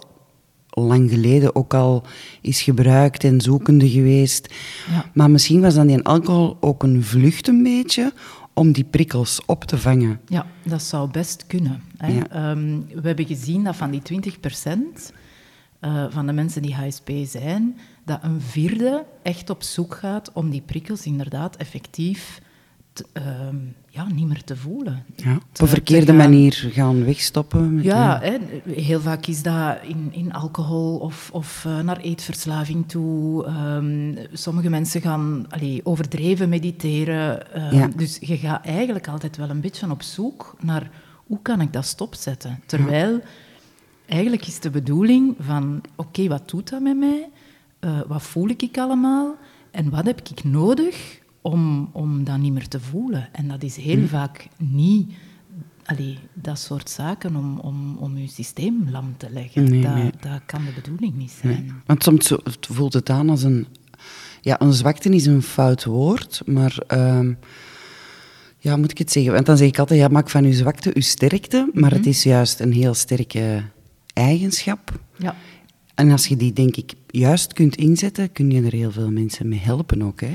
lang 0.69 1.09
geleden 1.09 1.55
ook 1.55 1.73
al 1.73 2.03
is 2.41 2.62
gebruikt 2.62 3.23
en 3.23 3.41
zoekende 3.41 3.89
geweest. 3.89 4.53
Ja. 4.91 5.05
Maar 5.13 5.29
misschien 5.29 5.62
was 5.62 5.73
dan 5.73 5.88
die 5.88 6.03
alcohol 6.03 6.57
ook 6.59 6.83
een 6.83 7.03
vlucht 7.03 7.47
een 7.47 7.63
beetje 7.63 8.13
om 8.53 8.71
die 8.71 8.83
prikkels 8.83 9.41
op 9.45 9.63
te 9.63 9.77
vangen. 9.77 10.19
Ja, 10.27 10.45
dat 10.63 10.81
zou 10.81 11.12
best 11.12 11.43
kunnen. 11.47 11.81
Hè. 11.97 12.07
Ja. 12.13 12.51
Um, 12.51 12.85
we 12.93 13.07
hebben 13.07 13.25
gezien 13.25 13.63
dat 13.63 13.75
van 13.75 13.91
die 13.91 14.01
20 14.01 14.39
procent 14.39 15.13
eh, 15.79 16.05
van 16.09 16.25
de 16.25 16.33
mensen 16.33 16.61
die 16.61 16.75
HSP 16.75 17.09
zijn, 17.23 17.77
dat 18.05 18.19
een 18.21 18.41
vierde 18.41 19.05
echt 19.21 19.49
op 19.49 19.63
zoek 19.63 19.95
gaat 19.95 20.31
om 20.33 20.49
die 20.49 20.61
prikkels 20.61 21.05
inderdaad 21.05 21.55
effectief 21.55 22.41
te, 22.93 23.05
ehm, 23.13 23.55
ja, 23.89 24.07
niet 24.13 24.27
meer 24.27 24.43
te 24.43 24.55
voelen. 24.55 25.03
Ja, 25.15 25.35
op 25.35 25.61
een 25.61 25.67
verkeerde 25.67 26.13
manier 26.13 26.69
gaan 26.71 27.05
wegstoppen. 27.05 27.75
Met 27.75 27.83
ja, 27.83 28.19
hè, 28.21 28.37
heel 28.71 28.99
vaak 28.99 29.25
is 29.25 29.43
dat 29.43 29.77
in, 29.83 30.09
in 30.11 30.33
alcohol 30.33 30.97
of, 30.97 31.29
of 31.33 31.63
uh, 31.67 31.79
naar 31.79 31.99
eetverslaving 31.99 32.89
toe. 32.89 33.47
Um, 33.47 34.17
sommige 34.33 34.69
mensen 34.69 35.01
gaan 35.01 35.45
allee, 35.49 35.81
overdreven 35.83 36.49
mediteren. 36.49 37.45
Uh, 37.55 37.71
ja. 37.71 37.89
Dus 37.95 38.17
je 38.21 38.37
gaat 38.37 38.65
eigenlijk 38.65 39.07
altijd 39.07 39.37
wel 39.37 39.49
een 39.49 39.61
beetje 39.61 39.91
op 39.91 40.01
zoek 40.01 40.55
naar 40.59 40.89
hoe 41.25 41.39
kan 41.41 41.61
ik 41.61 41.73
dat 41.73 41.85
stopzetten. 41.85 42.59
Terwijl 42.65 43.11
ja. 43.11 43.21
Eigenlijk 44.09 44.47
is 44.47 44.59
de 44.59 44.69
bedoeling 44.69 45.35
van 45.39 45.81
oké, 45.95 46.07
okay, 46.09 46.27
wat 46.27 46.49
doet 46.49 46.69
dat 46.69 46.81
met 46.81 46.97
mij? 46.97 47.29
Uh, 47.79 47.99
wat 48.07 48.21
voel 48.21 48.49
ik 48.49 48.77
allemaal? 48.77 49.35
En 49.71 49.89
wat 49.89 50.05
heb 50.05 50.21
ik 50.29 50.43
nodig 50.43 51.19
om, 51.41 51.89
om 51.91 52.23
dat 52.23 52.37
niet 52.37 52.53
meer 52.53 52.67
te 52.67 52.79
voelen. 52.79 53.29
En 53.31 53.47
dat 53.47 53.63
is 53.63 53.75
heel 53.75 53.99
hm. 53.99 54.07
vaak 54.07 54.47
niet 54.57 55.11
allee, 55.89 56.17
dat 56.33 56.59
soort 56.59 56.89
zaken 56.89 57.35
om, 57.35 57.59
om, 57.59 57.97
om 57.97 58.17
je 58.17 58.27
systeem 58.27 58.87
lam 58.91 59.13
te 59.17 59.29
leggen. 59.29 59.69
Nee, 59.69 59.81
dat, 59.81 59.93
nee. 59.93 60.11
dat 60.19 60.41
kan 60.45 60.65
de 60.65 60.71
bedoeling 60.81 61.15
niet 61.15 61.31
zijn. 61.31 61.63
Nee. 61.63 61.73
Want 61.85 62.03
soms 62.03 62.33
voelt 62.59 62.93
het 62.93 63.09
aan 63.09 63.29
als 63.29 63.43
een... 63.43 63.67
Ja, 64.41 64.61
een 64.61 64.73
zwakte 64.73 65.09
is 65.09 65.25
een 65.25 65.41
fout 65.41 65.85
woord, 65.85 66.41
maar... 66.45 66.77
Um, 66.87 67.37
ja, 68.61 68.77
moet 68.77 68.91
ik 68.91 68.97
het 68.97 69.11
zeggen? 69.11 69.33
Want 69.33 69.45
dan 69.45 69.57
zeg 69.57 69.67
ik 69.67 69.79
altijd, 69.79 69.99
ja, 69.99 70.07
maak 70.07 70.29
van 70.29 70.43
je 70.43 70.53
zwakte 70.53 70.91
je 70.93 71.01
sterkte, 71.01 71.69
maar 71.73 71.89
-hmm. 71.89 71.97
het 71.97 72.07
is 72.07 72.23
juist 72.23 72.59
een 72.59 72.71
heel 72.71 72.93
sterke 72.93 73.63
eigenschap. 74.19 74.99
Ja. 75.17 75.36
En 75.95 76.12
als 76.12 76.27
je 76.27 76.38
die, 76.38 76.53
denk 76.53 76.75
ik, 76.75 76.93
juist 77.08 77.53
kunt 77.53 77.75
inzetten, 77.75 78.32
kun 78.32 78.51
je 78.51 78.62
er 78.62 78.71
heel 78.71 78.91
veel 78.91 79.12
mensen 79.12 79.47
mee 79.47 79.60
helpen 79.60 80.01
ook. 80.01 80.21
Hè? 80.21 80.32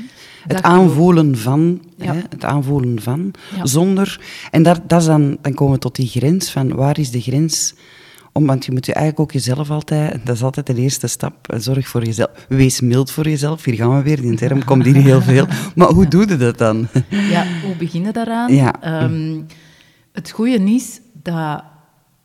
Het 0.47 0.63
aanvoelen 0.63 1.39
van, 1.39 1.83
ja. 1.97 2.15
hè? 2.15 2.21
het 2.29 2.45
aanvoelen 2.45 3.03
van, 3.03 3.31
ja. 3.57 3.67
zonder... 3.67 4.21
En 4.51 4.63
daar, 4.63 4.87
dat 4.87 5.01
is 5.01 5.07
dan, 5.07 5.39
dan 5.41 5.55
komen 5.55 5.75
we 5.75 5.81
tot 5.81 5.97
die 5.97 6.07
grens 6.07 6.51
van, 6.51 6.75
waar 6.75 6.99
is 6.99 7.11
de 7.11 7.21
grens? 7.21 7.75
Om, 8.33 8.47
want 8.47 8.65
je 8.65 8.73
moet 8.73 8.87
je 8.87 8.93
eigenlijk 8.95 9.25
ook 9.25 9.33
jezelf 9.33 9.71
altijd, 9.71 10.27
dat 10.27 10.37
is 10.37 10.43
altijd 10.43 10.67
de 10.67 10.75
eerste 10.75 11.07
stap, 11.07 11.55
zorg 11.57 11.89
voor 11.89 12.05
jezelf. 12.05 12.31
Wees 12.49 12.81
mild 12.81 13.11
voor 13.11 13.29
jezelf, 13.29 13.65
hier 13.65 13.75
gaan 13.75 13.97
we 13.97 14.03
weer, 14.03 14.21
die 14.21 14.35
term 14.35 14.65
komt 14.71 14.85
hier 14.85 14.97
heel 14.97 15.23
veel. 15.23 15.47
Maar 15.75 15.89
hoe 15.89 16.09
doe 16.09 16.29
je 16.29 16.37
dat 16.37 16.59
dan? 16.59 16.89
Ja, 17.09 17.47
hoe 17.65 17.77
beginnen 17.77 18.13
daaraan? 18.13 18.55
Ja. 18.55 19.03
Um, 19.05 19.47
het 20.13 20.31
goede 20.31 20.73
is 20.73 21.01
dat 21.23 21.65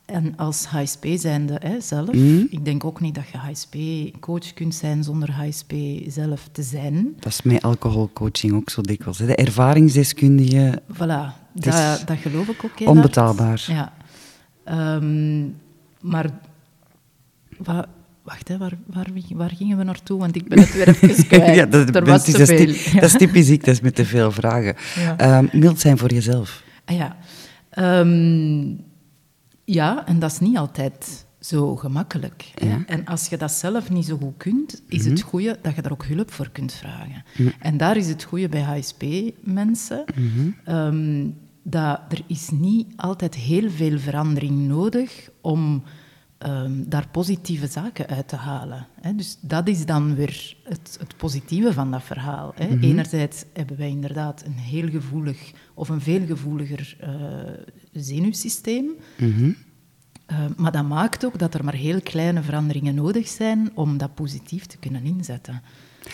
en 0.09 0.33
als 0.35 0.65
HSP 0.65 1.05
zijnde 1.15 1.55
hè, 1.59 1.81
zelf, 1.81 2.11
mm. 2.11 2.47
ik 2.49 2.65
denk 2.65 2.85
ook 2.85 3.01
niet 3.01 3.15
dat 3.15 3.23
je 3.31 3.37
HSP-coach 3.37 4.53
kunt 4.53 4.75
zijn 4.75 5.03
zonder 5.03 5.31
HSP 5.31 5.73
zelf 6.07 6.49
te 6.51 6.63
zijn. 6.63 7.13
Dat 7.19 7.31
is 7.31 7.41
met 7.41 7.61
alcoholcoaching 7.61 8.53
ook 8.53 8.69
zo 8.69 8.81
dikwijls. 8.81 9.19
Hè. 9.19 9.25
De 9.25 9.35
ervaringsdeskundige... 9.35 10.81
Voilà, 10.93 11.51
dat, 11.53 12.03
dat 12.05 12.17
geloof 12.17 12.47
ik 12.47 12.63
ook. 12.65 12.79
Hè, 12.79 12.85
onbetaalbaar. 12.85 13.65
Ja. 13.67 13.93
Um, 14.95 15.55
maar... 16.01 16.29
Wacht, 18.23 18.47
hè, 18.47 18.57
waar, 18.57 18.77
waar, 18.85 19.07
waar, 19.35 19.51
gingen 19.55 19.77
we 19.77 19.83
naartoe? 19.83 20.19
Want 20.19 20.35
ik 20.35 20.47
ben 20.47 20.59
het 20.59 20.73
weer 20.73 20.87
even 20.87 21.27
kwijt. 21.27 21.55
ja, 21.55 21.65
dat, 21.65 21.95
er 21.95 22.05
was 22.05 22.25
dat, 22.25 22.35
te 22.35 22.41
is, 22.41 22.49
veel. 22.49 22.65
Dat, 22.65 23.01
dat 23.01 23.03
is 23.03 23.17
typisch 23.17 23.49
ik, 23.49 23.65
dat 23.65 23.73
is 23.73 23.81
met 23.81 23.95
te 23.95 24.05
veel 24.05 24.31
vragen. 24.31 24.75
Ja. 24.95 25.37
Um, 25.37 25.49
mild 25.53 25.79
zijn 25.79 25.97
voor 25.97 26.13
jezelf. 26.13 26.63
Ah, 26.85 26.95
ja. 26.95 27.17
Um, 27.99 28.87
ja, 29.73 30.07
en 30.07 30.19
dat 30.19 30.31
is 30.31 30.39
niet 30.39 30.57
altijd 30.57 31.25
zo 31.39 31.75
gemakkelijk. 31.75 32.51
Ja. 32.55 32.83
En 32.85 33.05
als 33.05 33.27
je 33.27 33.37
dat 33.37 33.51
zelf 33.51 33.89
niet 33.89 34.05
zo 34.05 34.17
goed 34.17 34.37
kunt, 34.37 34.81
is 34.87 35.01
Mhm. 35.01 35.09
het 35.09 35.21
goede 35.21 35.57
dat 35.61 35.75
je 35.75 35.81
daar 35.81 35.91
ook 35.91 36.05
hulp 36.05 36.31
voor 36.31 36.49
kunt 36.49 36.73
vragen. 36.73 37.23
Mhm. 37.37 37.49
En 37.59 37.77
daar 37.77 37.97
is 37.97 38.07
het 38.07 38.23
goede 38.23 38.49
bij 38.49 38.61
HSP-mensen, 38.61 40.03
Mhm. 40.15 40.75
um, 40.77 41.35
dat 41.63 41.99
er 42.09 42.21
is 42.27 42.49
niet 42.49 42.87
altijd 42.95 43.35
heel 43.35 43.69
veel 43.69 43.99
verandering 43.99 44.67
nodig 44.67 45.29
om 45.41 45.83
um, 46.47 46.89
daar 46.89 47.07
positieve 47.11 47.67
zaken 47.67 48.07
uit 48.07 48.27
te 48.27 48.35
halen. 48.35 48.87
Hè. 49.01 49.15
Dus 49.15 49.37
dat 49.41 49.67
is 49.67 49.85
dan 49.85 50.15
weer 50.15 50.55
het, 50.63 50.97
het 50.99 51.17
positieve 51.17 51.73
van 51.73 51.91
dat 51.91 52.03
verhaal. 52.03 52.51
Hè. 52.55 52.67
Mhm. 52.67 52.83
Enerzijds 52.83 53.43
hebben 53.53 53.77
wij 53.77 53.89
inderdaad 53.89 54.43
een 54.45 54.57
heel 54.57 54.89
gevoelig 54.89 55.51
of 55.73 55.89
een 55.89 56.01
veel 56.01 56.25
gevoeliger 56.25 56.97
uh, 57.03 57.09
zenuwsysteem. 57.91 58.85
Mhm. 59.17 59.51
Uh, 60.31 60.39
maar 60.57 60.71
dat 60.71 60.87
maakt 60.87 61.25
ook 61.25 61.39
dat 61.39 61.53
er 61.53 61.63
maar 61.63 61.73
heel 61.73 62.01
kleine 62.01 62.41
veranderingen 62.41 62.95
nodig 62.95 63.27
zijn 63.27 63.71
om 63.73 63.97
dat 63.97 64.15
positief 64.15 64.65
te 64.65 64.77
kunnen 64.77 65.03
inzetten. 65.03 65.61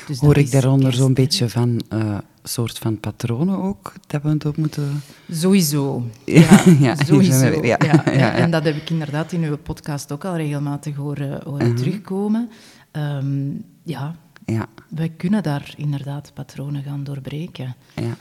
Dus 0.08 0.19
Hoor 0.19 0.38
ik 0.38 0.51
daaronder 0.51 0.93
zo'n 0.93 1.13
beetje 1.13 1.49
van 1.49 1.81
uh, 1.93 2.17
soort 2.43 2.77
van 2.77 2.99
patronen 2.99 3.58
ook, 3.58 3.93
dat 4.08 4.21
we 4.21 4.29
het 4.29 4.45
op 4.45 4.58
moeten... 4.58 5.01
Sowieso. 5.31 6.03
Ja, 6.25 6.63
Ja, 6.79 6.95
sowieso. 6.95 7.39
weer, 7.62 7.65
ja. 7.65 7.77
Ja. 8.05 8.34
En 8.34 8.51
dat 8.51 8.63
heb 8.63 8.75
ik 8.75 8.89
inderdaad 8.89 9.31
in 9.31 9.43
uw 9.43 9.58
podcast 9.58 10.12
ook 10.12 10.25
al 10.25 10.36
regelmatig 10.36 10.95
horen, 10.95 11.41
horen 11.43 11.67
Mhm. 11.67 11.75
terugkomen. 11.75 12.49
Um, 12.91 13.63
ja, 13.84 14.15
Ja, 14.45 14.65
wij 14.89 15.10
kunnen 15.10 15.43
daar 15.43 15.73
inderdaad 15.77 16.31
patronen 16.34 16.84
gaan 16.84 17.03
doorbreken. 17.03 17.75
ja. 17.95 18.17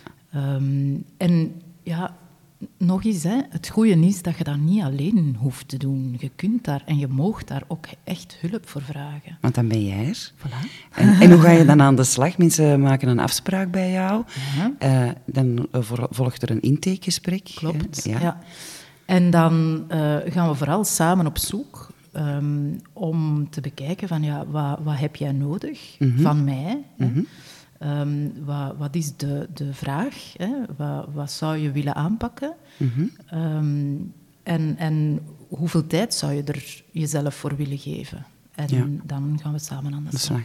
Um, 0.56 1.04
en 1.16 1.62
ja, 1.82 2.16
nog 2.78 3.04
eens, 3.04 3.22
hè, 3.22 3.40
het 3.50 3.68
goede 3.68 3.98
is 4.06 4.22
dat 4.22 4.36
je 4.38 4.44
dat 4.44 4.56
niet 4.58 4.82
alleen 4.82 5.36
hoeft 5.38 5.68
te 5.68 5.76
doen. 5.76 6.16
Je 6.18 6.30
kunt 6.36 6.64
daar 6.64 6.82
en 6.86 6.98
je 6.98 7.08
mag 7.08 7.44
daar 7.44 7.62
ook 7.68 7.86
echt 8.04 8.36
hulp 8.40 8.68
voor 8.68 8.82
vragen. 8.82 9.38
Want 9.40 9.54
dan 9.54 9.68
ben 9.68 9.84
jij 9.86 10.06
er. 10.08 10.32
Voilà. 10.38 10.88
En, 10.94 11.20
en 11.20 11.30
hoe 11.32 11.40
ga 11.40 11.50
je 11.50 11.64
dan 11.64 11.82
aan 11.82 11.96
de 11.96 12.04
slag? 12.04 12.38
Mensen 12.38 12.80
maken 12.80 13.08
een 13.08 13.18
afspraak 13.18 13.70
bij 13.70 13.90
jou. 13.90 14.24
Ja. 14.56 14.72
Eh, 14.78 15.10
dan 15.26 15.66
eh, 15.70 15.80
vol- 15.82 16.06
volgt 16.10 16.42
er 16.42 16.50
een 16.50 16.60
intakegesprek. 16.62 17.50
Klopt, 17.54 18.04
ja. 18.04 18.38
En 19.06 19.30
dan 19.30 19.84
uh, 19.90 20.16
gaan 20.26 20.48
we 20.48 20.54
vooral 20.54 20.84
samen 20.84 21.26
op 21.26 21.38
zoek 21.38 21.92
um, 22.16 22.80
om 22.92 23.50
te 23.50 23.60
bekijken 23.60 24.08
van 24.08 24.22
ja, 24.22 24.46
wat, 24.46 24.78
wat 24.82 24.98
heb 24.98 25.16
jij 25.16 25.32
nodig 25.32 25.96
Mhm. 25.98 26.20
van 26.22 26.44
mij? 26.44 26.82
hè? 26.96 27.06
Um, 27.84 28.32
wat, 28.44 28.74
wat 28.78 28.94
is 28.94 29.16
de, 29.16 29.48
de 29.54 29.74
vraag? 29.74 30.32
Hè? 30.36 30.48
Wat, 30.76 31.08
wat 31.12 31.30
zou 31.32 31.56
je 31.56 31.70
willen 31.70 31.94
aanpakken? 31.94 32.52
Mhm. 32.76 33.04
Um, 33.34 34.12
en, 34.42 34.74
en 34.78 35.20
hoeveel 35.48 35.86
tijd 35.86 36.14
zou 36.14 36.32
je 36.32 36.42
er 36.42 36.82
jezelf 36.90 37.34
voor 37.34 37.56
willen 37.56 37.78
geven? 37.78 38.24
En 38.54 38.66
Ja. 38.68 38.86
dan 39.04 39.38
gaan 39.42 39.52
we 39.52 39.58
samen 39.58 39.94
aan 39.94 40.06
de 40.10 40.18
slag. 40.18 40.42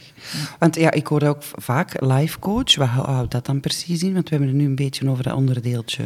Want 0.60 0.76
ja, 0.76 0.92
ik 0.92 1.08
hoor 1.08 1.24
ook 1.24 1.44
vaak 1.44 2.02
life 2.02 2.40
coach. 2.40 2.76
Wat 2.76 2.88
hou- 2.88 3.08
houdt 3.08 3.32
dat 3.32 3.46
dan 3.46 3.60
precies 3.60 4.04
in? 4.04 4.14
Want 4.14 4.30
we 4.30 4.36
hebben 4.36 4.48
het 4.48 4.58
nu 4.58 4.66
een 4.66 4.76
beetje 4.76 5.10
over 5.10 5.24
dat 5.24 5.34
onderdeeltje. 5.36 6.04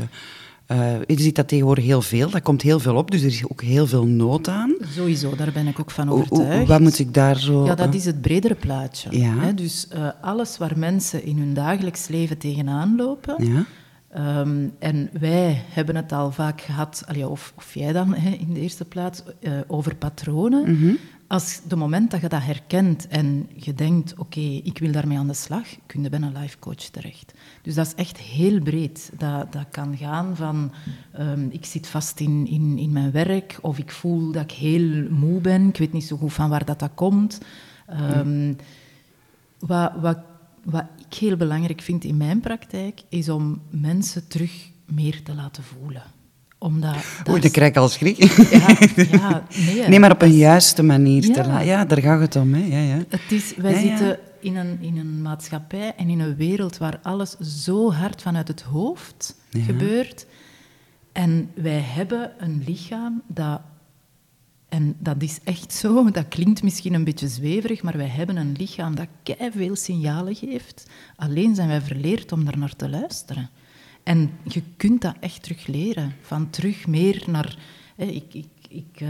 Eh, 0.73 0.95
je 1.07 1.21
ziet 1.21 1.35
dat 1.35 1.47
tegenwoordig 1.47 1.85
heel 1.85 2.01
veel. 2.01 2.29
Dat 2.29 2.41
komt 2.41 2.61
heel 2.61 2.79
veel 2.79 2.95
op, 2.95 3.11
dus 3.11 3.21
er 3.21 3.27
is 3.27 3.43
ook 3.49 3.61
heel 3.61 3.87
veel 3.87 4.05
nood 4.05 4.47
aan. 4.47 4.75
Sowieso, 4.81 5.35
daar 5.35 5.51
ben 5.51 5.67
ik 5.67 5.79
ook 5.79 5.91
van 5.91 6.09
overtuigd. 6.09 6.67
wat 6.67 6.79
moet 6.79 6.99
ik 6.99 7.13
daar 7.13 7.39
zo... 7.39 7.65
Ja, 7.65 7.75
dat 7.75 7.87
eh, 7.87 7.93
is 7.93 8.05
het 8.05 8.21
bredere 8.21 8.55
plaatje. 8.55 9.19
Ja. 9.19 9.37
Hè? 9.37 9.53
Dus 9.53 9.87
uh, 9.95 10.09
alles 10.21 10.57
waar 10.57 10.77
mensen 10.77 11.23
in 11.23 11.37
hun 11.37 11.53
dagelijks 11.53 12.07
leven 12.07 12.37
tegenaan 12.37 12.95
lopen. 12.95 13.35
Ja, 13.45 13.65
Um, 14.17 14.73
en 14.79 15.09
wij 15.19 15.63
hebben 15.69 15.95
het 15.95 16.11
al 16.11 16.31
vaak 16.31 16.61
gehad, 16.61 17.03
allee, 17.07 17.27
of, 17.27 17.53
of 17.55 17.73
jij 17.73 17.93
dan 17.93 18.13
hè, 18.13 18.29
in 18.29 18.53
de 18.53 18.59
eerste 18.59 18.85
plaats, 18.85 19.23
uh, 19.39 19.51
over 19.67 19.95
patronen. 19.95 20.71
Mhm. 20.71 20.93
Als 21.33 21.61
de 21.67 21.75
moment 21.75 22.11
dat 22.11 22.21
je 22.21 22.27
dat 22.27 22.43
herkent 22.43 23.07
en 23.07 23.49
je 23.55 23.73
denkt, 23.73 24.17
oké, 24.17 24.39
ik 24.39 24.77
wil 24.77 24.91
daarmee 24.91 25.17
aan 25.17 25.27
de 25.27 25.33
slag, 25.33 25.67
kun 25.85 26.03
je 26.03 26.09
bij 26.09 26.21
een 26.21 26.37
life 26.37 26.59
coach 26.59 26.75
terecht. 26.75 27.33
Dus 27.61 27.75
dat 27.75 27.85
is 27.85 27.95
echt 27.95 28.17
heel 28.17 28.61
breed. 28.61 29.11
Dat, 29.17 29.51
dat 29.51 29.65
kan 29.71 29.97
gaan 29.97 30.35
van, 30.35 30.71
um, 31.19 31.49
ik 31.51 31.65
zit 31.65 31.87
vast 31.87 32.19
in, 32.19 32.47
in, 32.47 32.77
in 32.77 32.91
mijn 32.91 33.11
werk, 33.11 33.57
of 33.61 33.77
ik 33.77 33.91
voel 33.91 34.31
dat 34.31 34.43
ik 34.43 34.51
heel 34.51 35.09
moe 35.09 35.41
ben, 35.41 35.67
ik 35.67 35.77
weet 35.77 35.93
niet 35.93 36.03
zo 36.03 36.17
goed 36.17 36.33
van 36.33 36.49
waar 36.49 36.65
dat, 36.65 36.79
dat 36.79 36.91
komt. 36.95 37.39
Mm. 38.25 38.55
wat, 39.59 39.91
wat 40.01 40.17
wat 40.63 40.85
ik 41.09 41.13
heel 41.13 41.37
belangrijk 41.37 41.81
vind 41.81 42.03
in 42.03 42.17
mijn 42.17 42.39
praktijk, 42.39 43.01
is 43.09 43.29
om 43.29 43.61
mensen 43.69 44.27
terug 44.27 44.69
meer 44.85 45.23
te 45.23 45.35
laten 45.35 45.63
voelen. 45.63 46.03
Omdat 46.63 46.95
Oei, 47.29 47.41
dan 47.41 47.51
krijg 47.51 47.69
ik 47.69 47.77
al 47.77 47.87
schrik. 47.89 48.17
Ja, 48.51 48.77
ja, 49.11 49.43
nee, 49.65 49.87
nee, 49.87 49.99
maar 49.99 50.11
op 50.11 50.21
een 50.21 50.35
juiste 50.35 50.83
manier 50.83 51.25
Ja. 51.25 51.33
te. 51.59 51.65
Ja, 51.65 51.85
daar 51.85 52.01
gaat 52.01 52.19
het 52.19 52.35
om. 52.35 52.53
Hè. 52.53 52.65
Ja, 52.65 52.95
ja. 52.95 53.03
Het 53.09 53.31
is, 53.31 53.55
wij 53.55 53.79
zitten 53.81 54.19
in 54.39 54.55
een, 54.55 54.77
in 54.81 54.97
een 54.97 55.21
maatschappij 55.21 55.93
en 55.97 56.09
in 56.09 56.19
een 56.19 56.35
wereld 56.35 56.77
waar 56.77 56.99
alles 57.01 57.37
zo 57.39 57.91
hard 57.91 58.21
vanuit 58.21 58.47
het 58.47 58.61
hoofd 58.61 59.35
gebeurt. 59.51 60.25
En 61.11 61.49
wij 61.55 61.79
hebben 61.79 62.31
een 62.37 62.63
lichaam 62.65 63.21
dat... 63.27 63.61
En 64.69 64.95
dat 64.99 65.15
is 65.19 65.39
echt 65.43 65.73
zo, 65.73 66.11
dat 66.11 66.27
klinkt 66.27 66.63
misschien 66.63 66.93
een 66.93 67.03
beetje 67.03 67.27
zweverig, 67.27 67.81
maar 67.83 67.97
wij 67.97 68.07
hebben 68.07 68.37
een 68.37 68.55
lichaam 68.57 68.95
dat 68.95 69.07
veel 69.55 69.75
signalen 69.75 70.35
geeft. 70.35 70.87
Alleen 71.15 71.55
zijn 71.55 71.67
wij 71.67 71.81
verleerd 71.81 72.31
om 72.31 72.45
daar 72.45 72.57
naar 72.57 72.75
te 72.75 72.89
luisteren. 72.89 73.49
En 74.03 74.29
je 74.43 74.61
kunt 74.77 75.01
dat 75.01 75.15
echt 75.19 75.43
terug 75.43 75.67
leren. 75.67 76.13
Van 76.21 76.49
terug 76.49 76.87
meer 76.87 77.23
naar... 77.27 77.57
Hè, 77.95 78.05
ik, 78.05 78.33
ik, 78.33 78.47
ik, 78.69 79.01
uh, 79.01 79.09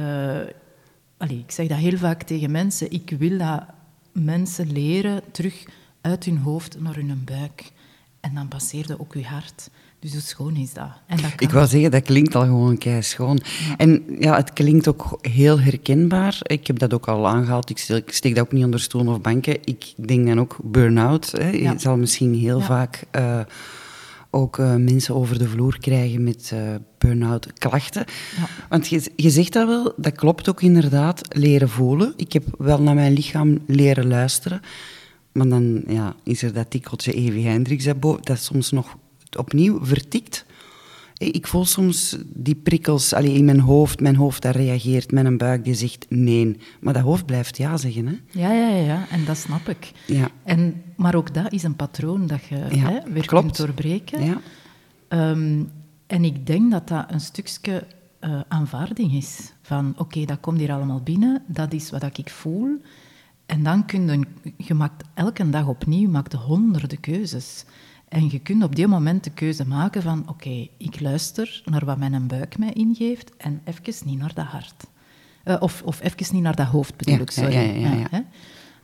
allee, 1.18 1.38
ik 1.40 1.52
zeg 1.52 1.68
dat 1.68 1.78
heel 1.78 1.98
vaak 1.98 2.24
tegen 2.24 2.52
mensen, 2.52 2.92
ik 2.92 3.16
wil 3.20 3.38
dat 3.38 3.64
mensen 4.12 4.72
leren 4.72 5.22
terug 5.32 5.64
uit 6.02 6.26
hun 6.26 6.38
hoofd 6.38 6.82
naar 6.82 6.96
hun 6.96 7.22
buik. 7.26 7.72
En 8.20 8.34
dan 8.34 8.48
passeerde 8.48 9.00
ook 9.00 9.14
je 9.14 9.24
hart. 9.26 9.70
Dus 10.00 10.12
hoe 10.12 10.22
schoon 10.22 10.56
is 10.56 10.74
dat? 10.74 10.90
En 11.08 11.18
dat 11.22 11.32
Ik 11.38 11.50
wou 11.50 11.68
zeggen, 11.68 11.92
dat 11.92 12.02
klinkt 12.04 12.36
al 12.36 12.42
gewoon 12.42 12.78
kei 12.78 13.02
schoon. 13.04 13.40
En 13.78 14.04
ja, 14.20 14.36
het 14.36 14.54
klinkt 14.54 14.88
ook 14.88 15.18
heel 15.22 15.60
herkenbaar. 15.60 16.38
Ik 16.42 16.68
heb 16.68 16.80
dat 16.80 16.94
ook 16.94 17.08
al 17.08 17.28
aangehaald. 17.28 17.70
Ik 17.70 17.78
steek, 17.78 18.08
ik 18.08 18.14
steek 18.14 18.36
dat 18.36 18.46
ook 18.46 18.52
niet 18.52 18.64
onder 18.64 18.80
stoel 18.80 19.08
of 19.08 19.22
banken. 19.22 19.58
Ik 19.64 19.94
denk 20.08 20.28
dan 20.28 20.40
ook 20.40 20.58
burn-out. 20.64 21.32
Hè. 21.32 21.50
Je 21.50 21.62
Ja. 21.62 21.78
zal 21.78 21.98
misschien 21.98 22.36
heel 22.36 22.60
Ja. 22.60 22.66
vaak 22.66 23.04
eh, 23.12 23.40
ook 24.34 24.60
eh, 24.60 24.76
mensen 24.76 25.16
over 25.16 25.40
de 25.40 25.50
vloer 25.50 25.80
krijgen 25.80 26.24
met 26.24 26.52
eh 26.54 26.76
burn-out 26.98 27.54
klachten. 27.54 28.06
Ja. 28.38 28.48
Want 28.70 28.88
je, 28.88 29.12
je 29.16 29.30
zegt 29.30 29.54
dat 29.54 29.68
wel, 29.68 29.94
dat 29.98 30.16
klopt 30.16 30.50
ook 30.50 30.62
inderdaad. 30.62 31.22
Leren 31.36 31.70
voelen. 31.70 32.14
Ik 32.16 32.34
heb 32.34 32.44
wel 32.58 32.82
naar 32.82 32.96
mijn 32.96 33.14
lichaam 33.14 33.60
leren 33.68 34.08
luisteren. 34.08 34.62
Maar 35.32 35.48
dan 35.48 35.84
ja, 35.88 36.16
is 36.24 36.42
er 36.42 36.54
dat 36.54 36.70
tikkeltje 36.70 37.14
Evi 37.14 37.46
Hendricks 37.46 37.84
dat 37.84 38.26
dat 38.26 38.40
soms 38.40 38.72
nog 38.72 38.96
opnieuw 39.38 39.86
vertikt. 39.86 40.46
Ik 41.32 41.48
voel 41.48 41.66
soms 41.66 42.18
die 42.26 42.56
prikkels 42.56 43.14
allee, 43.14 43.34
in 43.34 43.46
mijn 43.46 43.60
hoofd. 43.60 44.00
Mijn 44.00 44.16
hoofd 44.16 44.42
dat 44.42 44.56
reageert, 44.56 45.12
mijn 45.12 45.38
buik 45.38 45.64
die 45.64 45.74
zegt 45.74 46.06
nee. 46.10 46.58
Maar 46.82 46.94
dat 46.94 47.04
hoofd 47.04 47.26
blijft 47.26 47.58
ja 47.58 47.78
zeggen. 47.78 48.06
Hè? 48.08 48.14
Ja, 48.32 48.52
ja, 48.54 48.68
ja, 48.68 48.84
ja, 48.86 49.06
en 49.10 49.26
dat 49.26 49.38
snap 49.38 49.70
ik. 49.70 49.92
Ja. 50.08 50.30
En, 50.44 50.82
maar 50.96 51.16
ook 51.16 51.34
dat 51.34 51.52
is 51.52 51.64
een 51.64 51.76
patroon 51.76 52.28
dat 52.28 52.44
je 52.46 52.56
Ja, 52.56 52.90
hè, 52.92 53.00
weer 53.12 53.26
klopt. 53.26 53.46
kunt 53.46 53.58
doorbreken. 53.58 54.26
Ja. 54.26 54.42
Ehm, 55.08 55.64
en 56.08 56.24
ik 56.24 56.46
denk 56.48 56.72
dat 56.72 56.88
dat 56.88 57.06
een 57.12 57.20
stukje 57.22 57.88
eh, 58.20 58.40
aanvaarding 58.48 59.14
is. 59.14 59.54
Van, 59.62 59.94
oké, 59.98 60.26
dat 60.26 60.40
komt 60.40 60.60
hier 60.60 60.72
allemaal 60.72 61.02
binnen, 61.02 61.42
dat 61.48 61.74
is 61.74 61.90
wat 61.90 62.18
ik 62.18 62.30
voel. 62.30 62.82
En 63.46 63.64
dan 63.64 63.86
kun 63.86 64.08
je, 64.08 64.52
je 64.58 64.74
maakt 64.74 65.04
elke 65.14 65.50
dag 65.50 65.68
opnieuw 65.68 66.10
maakt 66.10 66.34
honderden 66.34 67.00
keuzes. 67.00 67.66
En 68.14 68.30
je 68.32 68.40
kunt 68.40 68.64
op 68.64 68.76
die 68.76 68.88
moment 68.88 69.24
de 69.24 69.30
keuze 69.30 69.68
maken 69.68 70.02
van, 70.02 70.30
oké, 70.30 70.68
ik 70.78 71.00
luister 71.00 71.62
naar 71.66 71.86
wat 71.86 71.98
mijn 71.98 72.28
buik 72.28 72.58
mij 72.58 72.74
ingeeft 72.74 73.38
en 73.38 73.62
even 73.64 73.94
niet 74.08 74.18
naar 74.20 74.34
dat 74.34 74.46
hart. 74.46 74.84
Eh, 75.44 75.56
of, 75.60 75.82
of 75.86 76.02
even 76.02 76.34
niet 76.34 76.44
naar 76.44 76.56
dat 76.56 76.68
hoofd, 76.68 76.98
bedoel 76.98 77.16
Ja, 77.16 77.22
ik, 77.22 77.32
sorry. 77.32 77.54
ja, 77.54 77.62
ja, 77.62 77.92
ja. 77.94 78.08
hè. 78.10 78.22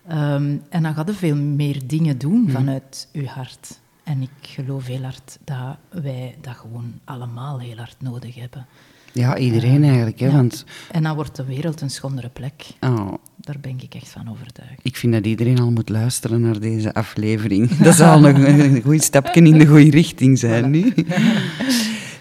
Ehm, 0.07 0.57
en 0.69 0.83
dan 0.83 0.93
gaat 0.93 1.07
je 1.07 1.13
veel 1.13 1.35
meer 1.35 1.87
dingen 1.87 2.17
doen 2.17 2.41
Mhm. 2.41 2.51
vanuit 2.51 3.07
je 3.11 3.27
hart. 3.27 3.79
En 4.03 4.21
ik 4.21 4.29
geloof 4.41 4.85
heel 4.85 5.01
hard 5.03 5.37
dat 5.43 5.77
wij 5.89 6.37
dat 6.41 6.55
gewoon 6.55 6.93
allemaal 7.03 7.59
heel 7.59 7.77
hard 7.77 8.01
nodig 8.01 8.35
hebben. 8.35 8.65
Ja, 9.13 9.37
iedereen 9.37 9.83
eigenlijk. 9.83 10.19
Hè, 10.19 10.25
Ja. 10.25 10.31
Want 10.31 10.65
En 10.91 11.03
dan 11.03 11.15
wordt 11.15 11.35
de 11.35 11.45
wereld 11.45 11.81
een 11.81 11.89
schonere 11.89 12.29
plek. 12.29 12.65
oh, 12.79 13.13
Daar 13.37 13.59
ben 13.61 13.75
ik 13.81 13.93
echt 13.95 14.09
van 14.09 14.29
overtuigd. 14.29 14.79
ik 14.81 14.95
vind 14.95 15.13
dat 15.13 15.25
iedereen 15.25 15.59
al 15.59 15.71
moet 15.71 15.89
luisteren 15.89 16.41
naar 16.41 16.59
deze 16.59 16.93
aflevering. 16.93 17.69
Dat 17.77 17.95
zal 17.95 18.19
nog 18.19 18.37
een 18.37 18.81
goed 18.81 19.03
stapje 19.03 19.41
in 19.41 19.57
de 19.57 19.65
goede 19.65 19.89
richting 19.89 20.39
zijn 20.39 20.69
nu. 20.69 20.93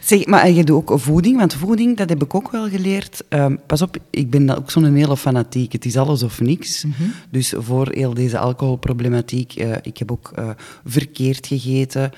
Zeg, 0.00 0.26
maar 0.26 0.50
je 0.50 0.64
doet 0.64 0.90
ook 0.90 1.00
voeding, 1.00 1.36
want 1.38 1.54
voeding, 1.54 1.96
dat 1.96 2.08
heb 2.08 2.22
ik 2.22 2.34
ook 2.34 2.50
wel 2.50 2.68
geleerd. 2.68 3.24
Ehm, 3.28 3.56
pas 3.66 3.82
op, 3.82 3.96
ik 4.10 4.30
ben 4.30 4.56
ook 4.56 4.70
zo'n 4.70 4.94
hele 4.94 5.16
fanatiek. 5.16 5.72
Het 5.72 5.84
is 5.84 5.96
alles 5.96 6.22
of 6.22 6.40
niks. 6.40 6.84
Dus 7.30 7.54
voor 7.56 7.88
heel 7.90 8.14
deze 8.14 8.38
alcoholproblematiek, 8.38 9.54
eh, 9.54 9.72
ik 9.82 9.98
heb 9.98 10.12
ook 10.12 10.32
eh, 10.34 10.50
verkeerd 10.84 11.46
gegeten, 11.46 12.10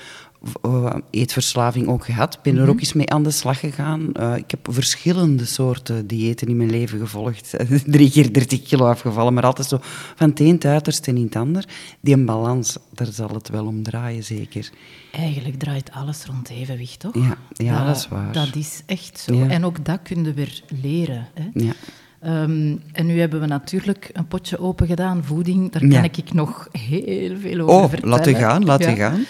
eh, 0.61 0.95
eetverslaving 1.09 1.87
ook 1.87 2.05
gehad. 2.05 2.39
Ben 2.43 2.57
er 2.57 2.69
ook 2.69 2.79
eens 2.79 2.93
mee 2.93 3.09
aan 3.09 3.23
de 3.23 3.31
slag 3.31 3.59
gegaan. 3.59 4.13
Eh, 4.13 4.35
ik 4.35 4.51
heb 4.51 4.67
verschillende 4.69 5.45
soorten 5.45 6.07
diëten 6.07 6.47
in 6.47 6.57
mijn 6.57 6.69
leven 6.69 6.99
gevolgd. 6.99 7.53
Drie 7.85 8.11
keer 8.11 8.33
30 8.33 8.61
kilo 8.61 8.85
afgevallen, 8.85 9.33
maar 9.33 9.43
altijd 9.45 9.67
zo 9.67 9.77
van 10.15 10.29
het 10.29 10.39
een 10.39 10.47
het 10.51 10.65
uiterste 10.65 11.09
en 11.11 11.17
in 11.17 11.23
het 11.23 11.35
ander. 11.35 11.65
Die 11.99 12.17
balans, 12.17 12.77
daar 12.93 13.07
zal 13.11 13.29
het 13.29 13.49
wel 13.49 13.65
om 13.65 13.83
draaien, 13.83 14.23
zeker. 14.23 14.69
Eigenlijk 15.11 15.59
draait 15.59 15.91
alles 15.91 16.25
rond 16.25 16.49
evenwicht, 16.49 16.99
toch? 16.99 17.15
Ja, 17.15 17.37
ja, 17.53 17.85
dat 17.85 17.95
is 17.95 18.07
waar. 18.07 18.31
Dat 18.33 18.55
is 18.55 18.81
echt 18.85 19.19
zo. 19.19 19.33
Ja. 19.33 19.47
En 19.47 19.65
ook 19.65 19.85
dat 19.85 19.99
kun 20.03 20.23
je 20.23 20.33
weer 20.33 20.61
leren. 20.81 21.27
Hè? 21.33 21.49
Ja. 21.53 21.73
Ehm, 22.21 22.75
en 22.91 23.05
nu 23.05 23.19
hebben 23.19 23.39
we 23.39 23.45
natuurlijk 23.47 24.09
een 24.13 24.27
potje 24.27 24.59
open 24.59 24.87
gedaan, 24.87 25.23
voeding. 25.23 25.71
Daar 25.71 25.81
kan 25.81 25.91
Ja. 25.91 26.03
ik 26.03 26.33
nog 26.33 26.67
heel 26.71 27.37
veel 27.37 27.59
over 27.59 27.75
Oh, 27.75 27.89
vertellen. 27.89 28.09
laat 28.17 28.27
u 28.27 28.33
gaan, 28.33 28.65
laat 28.65 28.83
Ja. 28.83 28.95
gaan. 28.95 29.25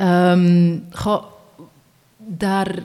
Ehm, 0.00 0.78
goh, 0.90 1.24
daar 2.16 2.82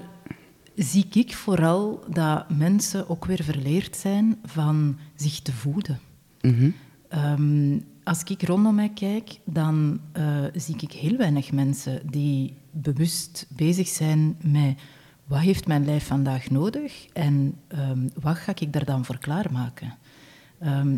zie 0.76 1.06
ik 1.12 1.36
vooral 1.36 2.04
dat 2.08 2.50
mensen 2.50 3.10
ook 3.10 3.26
weer 3.26 3.44
verleerd 3.44 3.96
zijn 3.96 4.38
van 4.44 4.98
zich 5.16 5.40
te 5.40 5.52
voeden. 5.52 6.00
Mhm. 6.42 6.70
Ehm, 7.10 7.80
als 8.04 8.24
ik 8.24 8.44
rondom 8.44 8.76
mij 8.76 8.92
kijk, 8.94 9.40
dan 9.44 10.00
eh, 10.12 10.44
zie 10.54 10.76
ik 10.80 10.92
heel 10.92 11.18
weinig 11.18 11.52
mensen 11.52 12.02
die 12.10 12.54
bewust 12.72 13.46
bezig 13.50 13.88
zijn 13.88 14.38
met 14.42 14.80
wat 15.26 15.40
heeft 15.40 15.68
mijn 15.68 15.86
lijf 15.86 16.08
vandaag 16.08 16.50
nodig 16.50 17.06
en 17.14 17.56
ehm, 17.68 18.08
wat 18.22 18.36
ga 18.36 18.52
ik 18.60 18.74
daar 18.74 18.86
dan 18.86 19.06
voor 19.06 19.18
klaarmaken. 19.18 19.94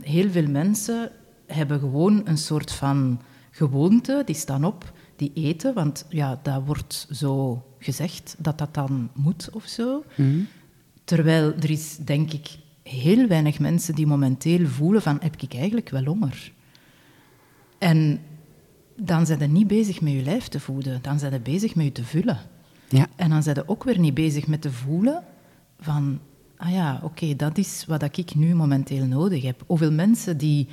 Heel 0.02 0.30
veel 0.30 0.48
mensen 0.50 1.12
hebben 1.46 1.80
gewoon 1.80 2.22
een 2.26 2.38
soort 2.38 2.72
van 2.72 3.22
gewoonte, 3.52 4.22
die 4.26 4.36
staan 4.36 4.66
op, 4.66 4.94
die 5.18 5.32
eten, 5.34 5.74
want 5.74 6.06
ja, 6.10 6.40
dat 6.42 6.66
wordt 6.66 7.08
zo 7.12 7.64
gezegd 7.80 8.36
dat 8.38 8.58
dat 8.58 8.74
dan 8.74 9.10
moet 9.14 9.50
of 9.52 9.66
zo. 9.66 10.04
Terwijl 11.04 11.54
er 11.54 11.70
is, 11.70 11.98
denk 11.98 12.34
ik, 12.34 12.58
heel 12.84 13.28
weinig 13.28 13.60
mensen 13.60 13.96
die 13.96 14.08
momenteel 14.08 14.68
voelen 14.68 15.02
van, 15.02 15.18
heb 15.22 15.42
ik 15.42 15.54
eigenlijk 15.54 15.90
wel 15.90 16.04
honger? 16.04 16.52
En 17.78 18.20
dan 18.96 19.26
zijn 19.26 19.40
ze 19.40 19.46
niet 19.46 19.68
bezig 19.68 20.02
met 20.02 20.14
je 20.14 20.22
lijf 20.22 20.48
te 20.48 20.60
voeden, 20.60 21.02
dan 21.02 21.20
zijn 21.20 21.32
ze 21.32 21.40
bezig 21.40 21.76
met 21.76 21.86
je 21.86 21.92
te 21.92 22.04
vullen. 22.04 22.40
Ja. 22.90 23.08
En 23.16 23.30
dan 23.30 23.44
zijn 23.44 23.56
ze 23.56 23.68
ook 23.68 23.84
weer 23.84 24.00
niet 24.00 24.14
bezig 24.14 24.48
met 24.48 24.62
te 24.62 24.72
voelen 24.72 25.24
van, 25.80 26.20
ah 26.58 26.72
ja, 26.72 27.00
oké, 27.04 27.36
dat 27.36 27.58
is 27.58 27.86
wat 27.88 28.18
ik 28.18 28.36
nu 28.36 28.56
momenteel 28.56 29.06
nodig 29.06 29.44
heb. 29.44 29.64
Hoeveel 29.68 29.92
mensen 29.92 30.38
die 30.38 30.68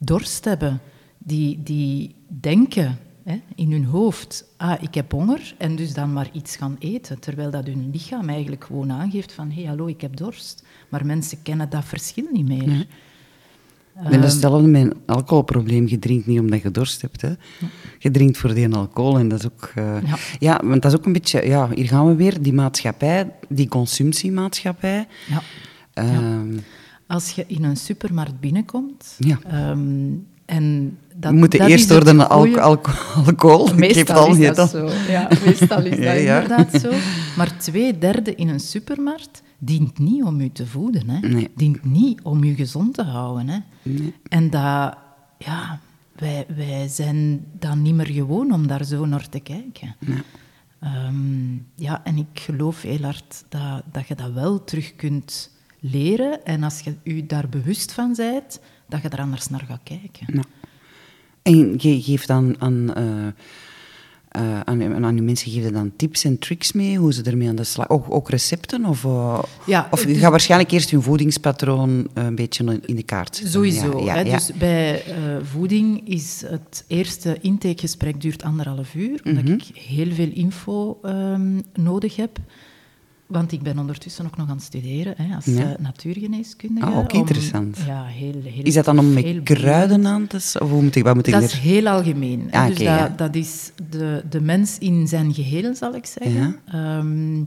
dorst 0.00 0.44
hebben, 0.44 0.80
die, 1.18 1.62
die 1.62 2.14
denken 2.28 2.98
hè, 3.24 3.40
in 3.54 3.72
hun 3.72 3.84
hoofd, 3.84 4.44
ah, 4.56 4.82
ik 4.82 4.94
heb 4.94 5.12
honger, 5.12 5.54
en 5.58 5.76
dus 5.76 5.94
dan 5.94 6.12
maar 6.12 6.28
iets 6.32 6.56
gaan 6.56 6.76
eten, 6.78 7.18
terwijl 7.20 7.50
dat 7.50 7.66
hun 7.66 7.90
lichaam 7.92 8.28
eigenlijk 8.28 8.64
gewoon 8.64 8.92
aangeeft 8.92 9.32
van, 9.32 9.48
hé, 9.50 9.54
hey, 9.54 9.64
hallo, 9.64 9.86
ik 9.86 10.00
heb 10.00 10.16
dorst. 10.16 10.64
Maar 10.88 11.06
mensen 11.06 11.42
kennen 11.42 11.70
dat 11.70 11.84
verschil 11.84 12.26
niet 12.32 12.48
meer. 12.48 12.86
Ik 14.04 14.10
ben 14.10 14.20
hetzelfde 14.22 14.68
met 14.68 14.82
een 14.82 14.94
alcoholprobleem. 15.06 15.88
Je 15.88 15.98
drinkt 15.98 16.26
niet 16.26 16.40
omdat 16.40 16.62
je 16.62 16.70
dorst 16.70 17.00
hebt. 17.02 17.20
Hè. 17.20 17.32
Je 17.98 18.10
drinkt 18.10 18.36
voor 18.38 18.54
die 18.54 18.74
alcohol. 18.74 19.18
En 19.18 19.28
dat 19.28 19.38
is 19.38 19.46
ook... 19.46 19.72
eh, 19.74 20.02
Ja. 20.02 20.16
ja. 20.38 20.60
want 20.64 20.82
dat 20.82 20.92
is 20.92 20.98
ook 20.98 21.06
een 21.06 21.12
beetje... 21.12 21.46
Ja, 21.46 21.70
hier 21.74 21.86
gaan 21.88 22.06
we 22.06 22.14
weer. 22.14 22.42
Die 22.42 22.52
maatschappij, 22.52 23.30
die 23.48 23.68
consumptiemaatschappij. 23.68 25.06
Ja. 25.28 25.42
Ehm, 25.92 26.58
Als 27.06 27.30
je 27.30 27.44
in 27.46 27.64
een 27.64 27.76
supermarkt 27.76 28.40
binnenkomt, 28.40 29.14
Ja. 29.18 29.38
ehm, 29.46 30.12
en 30.44 30.98
dat, 31.16 31.30
we 31.32 31.36
moeten 31.38 31.58
dat 31.58 31.68
eerst 31.68 31.92
goeie- 31.92 32.20
alco- 32.60 32.92
alcohol. 33.24 33.66
Geef 33.66 33.76
Meestal 33.76 34.16
al 34.16 34.36
is 34.36 34.56
dat 34.56 34.70
zo. 34.70 34.88
Ja, 35.08 35.28
meestal 35.44 35.82
is 35.84 35.90
dat 35.90 35.98
Ja, 35.98 36.12
inderdaad 36.12 36.80
zo. 36.80 36.90
Maar 37.36 37.58
twee 37.58 37.98
derde 37.98 38.34
in 38.34 38.48
een 38.48 38.60
supermarkt 38.60 39.42
dient 39.58 39.98
niet 39.98 40.22
om 40.24 40.40
u 40.40 40.50
te 40.50 40.66
voeden. 40.66 41.08
Hè. 41.10 41.28
Nee. 41.28 41.50
Dient 41.56 41.84
niet 41.84 42.20
om 42.22 42.42
u 42.44 42.54
gezond 42.54 42.94
te 42.94 43.02
houden. 43.02 43.48
Hè. 43.48 43.58
Nee. 43.82 44.14
En 44.28 44.50
dat, 44.50 44.94
ja, 45.38 45.80
wij, 46.16 46.46
wij 46.56 46.88
zijn 46.88 47.44
dan 47.58 47.82
niet 47.82 47.94
meer 47.94 48.06
gewoon 48.10 48.52
om 48.52 48.66
daar 48.66 48.84
zo 48.84 49.04
naar 49.06 49.28
te 49.28 49.40
kijken. 49.40 49.96
Ehm, 50.80 51.52
ja, 51.74 52.00
en 52.04 52.16
ik 52.16 52.26
geloof 52.40 52.82
heel 52.82 53.02
hard 53.02 53.44
dat, 53.48 53.82
dat 53.92 54.08
je 54.08 54.14
dat 54.14 54.32
wel 54.32 54.64
terug 54.64 54.96
kunt 54.96 55.50
leren. 55.80 56.44
En 56.44 56.62
als 56.62 56.80
je 56.80 56.94
je 57.04 57.26
daar 57.26 57.48
bewust 57.48 57.92
van 57.92 58.12
bent, 58.16 58.60
dat 58.88 59.02
je 59.02 59.08
er 59.08 59.18
anders 59.20 59.48
naar 59.48 59.64
gaat 59.68 59.80
kijken. 59.82 60.26
Ja. 60.34 60.42
En 61.42 61.74
je 61.78 62.02
geeft 62.02 62.26
dan 62.26 62.56
aan, 62.58 62.94
eh, 62.94 63.26
eh, 64.28 64.60
aan, 64.60 65.04
aan 65.04 65.14
je 65.16 65.22
mensen 65.22 65.50
geef 65.50 65.64
je 65.64 65.70
dan 65.70 65.92
tips 65.96 66.24
en 66.24 66.38
tricks 66.38 66.72
mee, 66.72 66.96
hoe 66.98 67.12
ze 67.12 67.22
ermee 67.22 67.48
aan 67.48 67.56
de 67.56 67.64
slag... 67.64 67.88
Ook, 67.88 68.06
ook 68.14 68.30
recepten? 68.30 68.84
Of, 68.84 69.04
eh, 69.04 69.42
Ja, 69.66 69.88
of 69.90 70.06
je 70.06 70.14
gaat 70.14 70.30
waarschijnlijk 70.30 70.70
eerst 70.70 70.90
hun 70.90 71.02
voedingspatroon 71.02 72.08
een 72.14 72.34
beetje 72.34 72.80
in 72.86 72.96
de 72.96 73.02
kaart 73.02 73.34
zetten. 73.36 73.52
Sowieso. 73.52 74.04
Ja. 74.04 74.22
Dus 74.24 74.50
bij 74.58 75.02
voeding 75.42 76.08
is 76.08 76.42
het 76.46 76.84
eerste 76.86 77.38
intakegesprek 77.40 78.20
duurt 78.20 78.42
anderhalf 78.42 78.94
uur, 78.94 79.20
omdat 79.24 79.44
Mhm. 79.44 79.52
ik 79.52 79.64
heel 79.76 80.12
veel 80.12 80.30
info 80.32 80.98
ehm, 81.02 81.60
nodig 81.74 82.16
heb. 82.16 82.38
Want 83.34 83.52
ik 83.52 83.62
ben 83.62 83.78
ondertussen 83.78 84.26
ook 84.26 84.36
nog 84.36 84.48
aan 84.48 84.56
het 84.56 84.64
studeren 84.64 85.14
hè, 85.16 85.34
als 85.34 85.44
Ja. 85.44 85.72
eh, 85.72 85.78
natuurgeneeskundige. 85.78 86.86
Ah, 86.86 86.96
ook 86.98 87.12
om- 87.12 87.18
interessant. 87.18 87.78
ja, 87.86 88.04
heel, 88.04 88.40
heel 88.42 88.62
Is 88.62 88.74
dat 88.74 88.84
dan 88.84 88.98
om 88.98 89.12
met 89.12 89.42
kruiden 89.42 90.06
aan 90.06 90.26
te... 90.26 90.36
Of 90.36 90.70
hoe 90.70 90.82
moet 90.82 90.96
ik, 90.96 91.02
wat 91.04 91.14
moet 91.14 91.26
ik 91.26 91.32
Dat 91.32 91.42
er... 91.42 91.48
is 91.48 91.58
heel 91.58 91.88
algemeen. 91.88 92.48
Ah, 92.50 92.66
dus 92.66 92.74
dat, 92.76 92.84
ja. 92.86 93.08
dat 93.16 93.34
is 93.34 93.72
de, 93.90 94.24
de 94.30 94.40
mens 94.40 94.78
in 94.78 95.08
zijn 95.08 95.34
geheel, 95.34 95.74
zal 95.74 95.94
ik 95.94 96.06
zeggen. 96.06 96.56
Ehm, 96.66 97.42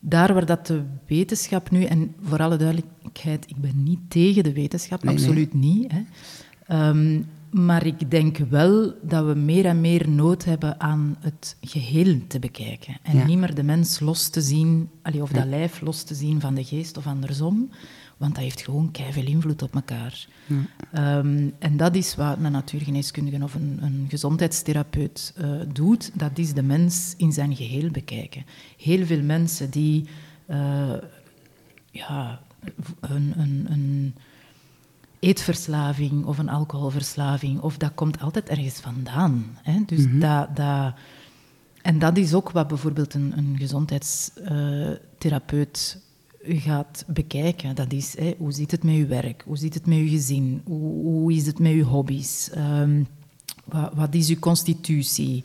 daar 0.00 0.34
waar 0.34 0.46
dat 0.46 0.66
de 0.66 0.82
wetenschap 1.06 1.70
nu, 1.70 1.82
en 1.84 2.14
voor 2.22 2.38
alle 2.42 2.56
duidelijkheid, 2.56 3.44
ik 3.50 3.56
ben 3.56 3.82
niet 3.82 4.00
tegen 4.08 4.42
de 4.42 4.52
wetenschap, 4.52 5.08
absoluut 5.08 5.54
niet. 5.54 5.92
Hè. 5.92 6.00
Ehm, 6.66 7.20
maar 7.50 7.86
ik 7.86 8.10
denk 8.10 8.36
wel 8.36 8.94
dat 9.02 9.26
we 9.26 9.34
meer 9.34 9.64
en 9.64 9.80
meer 9.80 10.08
nood 10.08 10.44
hebben 10.44 10.80
aan 10.80 11.16
het 11.20 11.56
geheel 11.60 12.20
te 12.26 12.38
bekijken. 12.38 12.96
En 13.02 13.26
niet 13.26 13.38
meer 13.38 13.54
de 13.54 13.62
mens 13.62 14.00
los 14.00 14.28
te 14.28 14.40
zien, 14.40 14.90
of 15.20 15.30
dat 15.30 15.46
lijf 15.46 15.80
los 15.80 16.02
te 16.02 16.14
zien 16.14 16.40
van 16.40 16.54
de 16.54 16.64
geest 16.64 16.96
of 16.96 17.06
andersom. 17.06 17.70
Want 18.16 18.34
dat 18.34 18.44
heeft 18.44 18.60
gewoon 18.60 18.90
veel 19.10 19.26
invloed 19.26 19.62
op 19.62 19.74
elkaar. 19.74 20.26
Ehm, 20.92 21.48
en 21.58 21.76
dat 21.76 21.94
is 21.94 22.14
wat 22.14 22.36
een 22.42 22.52
natuurgeneeskundige 22.52 23.42
of 23.42 23.54
een, 23.54 23.78
een 23.80 24.06
gezondheidstherapeut 24.08 25.34
uh, 25.38 25.50
doet. 25.72 26.10
Dat 26.14 26.38
is 26.38 26.52
de 26.52 26.62
mens 26.62 27.14
in 27.16 27.32
zijn 27.32 27.56
geheel 27.56 27.90
bekijken. 27.90 28.44
Heel 28.76 29.06
veel 29.06 29.22
mensen 29.22 29.70
die 29.70 30.04
uh, 30.50 30.92
ja, 31.90 32.40
een, 33.00 33.32
een, 33.36 33.66
een 33.70 34.14
eetverslaving 35.20 36.24
of 36.24 36.38
een 36.38 36.48
alcoholverslaving, 36.48 37.60
of 37.60 37.76
dat 37.76 37.94
komt 37.94 38.20
altijd 38.20 38.48
ergens 38.48 38.80
vandaan. 38.80 39.58
Hè? 39.62 39.82
Dus 39.86 40.06
mm 40.06 40.20
dat, 40.20 40.56
dat, 40.56 40.94
en 41.82 41.98
dat 41.98 42.16
is 42.16 42.34
ook 42.34 42.50
wat 42.50 42.68
bijvoorbeeld 42.68 43.14
een, 43.14 43.32
een 43.36 43.56
gezondheidstherapeut 43.58 46.00
gaat 46.42 47.04
bekijken. 47.06 47.74
Dat 47.74 47.92
is, 47.92 48.18
hè, 48.18 48.34
hoe 48.38 48.52
zit 48.52 48.70
het 48.70 48.82
met 48.82 48.94
je 48.94 49.06
werk? 49.06 49.42
Hoe 49.46 49.56
zit 49.56 49.74
het 49.74 49.86
met 49.86 49.98
je 49.98 50.08
gezin? 50.08 50.62
Hoe, 50.64 51.02
hoe 51.02 51.32
is 51.32 51.46
het 51.46 51.58
met 51.58 51.72
je 51.72 51.82
hobby's? 51.82 52.50
Um, 52.56 53.06
wat, 53.64 53.92
wat, 53.94 54.14
is 54.14 54.28
je 54.28 54.38
constitutie? 54.38 55.44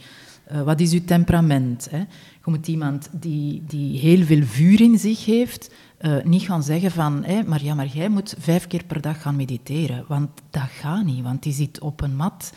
Uh, 0.51 0.61
wat 0.61 0.79
is 0.79 0.91
je 0.91 1.03
temperament? 1.03 1.87
Hè? 1.89 1.97
Je 1.97 2.51
moet 2.51 2.67
iemand 2.67 3.09
die, 3.11 3.63
die 3.67 3.99
heel 3.99 4.25
veel 4.25 4.43
vuur 4.43 4.81
in 4.81 4.99
zich 4.99 5.25
heeft, 5.25 5.73
uh, 6.03 6.23
niet 6.23 6.41
gaan 6.41 6.63
zeggen 6.63 6.91
van, 6.91 7.25
maar 7.45 7.63
ja, 7.63 7.73
maar 7.73 7.87
jij 7.87 8.09
moet 8.09 8.35
vijf 8.39 8.67
keer 8.67 8.83
per 8.83 9.01
dag 9.01 9.21
gaan 9.21 9.35
mediteren. 9.35 10.05
Want 10.07 10.29
dat 10.49 10.69
gaat 10.79 11.05
niet, 11.05 11.23
want 11.23 11.43
die 11.43 11.53
zit 11.53 11.79
op 11.79 12.01
een 12.01 12.15
mat. 12.15 12.53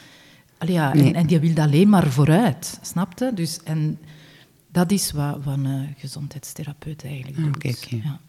Allee, 0.59 0.74
ja, 0.74 0.94
en, 0.94 1.14
en, 1.14 1.26
die 1.26 1.40
wil 1.40 1.64
alleen 1.64 1.88
maar 1.88 2.06
vooruit, 2.06 2.78
snapte? 2.82 3.30
Dus, 3.35 3.62
en 3.62 3.98
dat 4.76 4.90
is 4.90 5.12
wat, 5.12 5.38
wat 5.44 5.54
een 5.54 5.94
gezondheidstherapeut 5.98 7.04
eigenlijk 7.04 7.36
doet. 7.36 7.56
Okay, 7.56 7.74
Ja. 8.04 8.20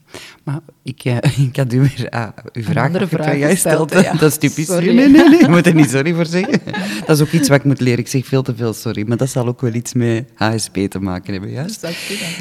Maar 0.44 0.60
ik, 0.84 1.06
uh, 1.06 1.18
ik 1.48 1.56
had 1.56 1.74
u 1.74 1.80
weer 1.80 2.14
uh, 2.14 2.28
uw 2.54 2.64
vraag, 2.64 3.08
vraag 3.10 3.50
gesteld. 3.50 3.92
Dat 3.92 4.22
is 4.22 4.38
typisch. 4.38 4.68
Nee, 4.68 4.94
nee, 4.94 5.10
nee, 5.10 5.42
je 5.44 5.48
moet 5.50 5.66
er 5.66 5.76
niet 5.76 5.90
sorry 5.90 6.14
voor 6.14 6.26
zeggen. 6.26 6.60
Dat 7.06 7.16
is 7.18 7.22
ook 7.22 7.32
iets 7.32 7.50
wat 7.50 7.58
ik 7.58 7.64
moet 7.64 7.80
leren. 7.80 8.00
Ik 8.00 8.08
zeg 8.08 8.26
veel 8.26 8.42
te 8.42 8.56
veel 8.56 8.74
sorry. 8.74 9.08
Maar 9.08 9.18
dat 9.18 9.30
zal 9.30 9.48
ook 9.48 9.62
wel 9.62 9.74
iets 9.74 9.94
met 9.94 10.30
HSP 10.36 10.76
te 10.76 11.00
maken 11.00 11.34
hebben, 11.34 11.52
juist? 11.52 11.88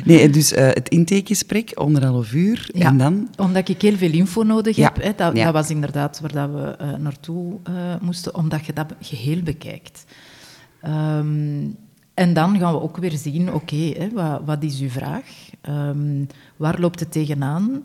Nee, 0.05 0.31
dus 0.31 0.53
uh, 0.53 0.59
het 0.59 0.89
intakegesprek, 0.89 1.73
anderhalf 1.73 2.33
uur. 2.33 2.69
Ja, 2.73 2.87
en 2.87 2.99
dan? 2.99 3.29
omdat 3.37 3.69
ik 3.69 3.83
heel 3.83 3.97
veel 3.97 4.13
info 4.13 4.43
nodig 4.43 4.77
heb. 4.77 5.03
Hè, 5.03 5.13
dat, 5.17 5.35
dat, 5.37 5.53
was 5.53 5.71
inderdaad 5.71 6.21
waar 6.21 6.33
dat 6.33 6.51
we 6.51 6.77
uh, 6.85 6.95
naartoe 6.95 7.59
moesten, 8.01 8.35
omdat 8.35 8.67
je 8.67 8.73
dat 8.73 8.95
geheel 9.01 9.43
bekijkt. 9.43 10.05
Um, 10.85 11.77
en 12.17 12.35
dan 12.35 12.59
gaan 12.59 12.73
we 12.73 12.81
ook 12.81 12.97
weer 12.97 13.17
zien, 13.17 13.53
oké, 13.53 14.11
wat, 14.13 14.43
wat, 14.45 14.63
is 14.63 14.81
uw 14.81 14.89
vraag? 14.89 15.51
Um, 15.69 16.27
waar 16.57 16.81
loopt 16.81 17.01
het 17.01 17.13
tegenaan? 17.13 17.85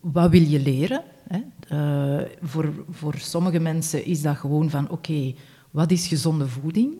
Wat 0.00 0.30
wil 0.30 0.42
je 0.42 0.60
leren? 0.60 1.02
Hè? 1.28 1.40
Uh, 1.72 2.26
voor, 2.42 2.84
voor 2.90 3.14
sommige 3.18 3.58
mensen 3.58 4.04
is 4.04 4.22
dat 4.22 4.36
gewoon 4.36 4.70
van, 4.70 4.90
oké, 4.90 5.34
wat 5.70 5.90
is 5.90 6.06
gezonde 6.06 6.48
voeding? 6.48 6.94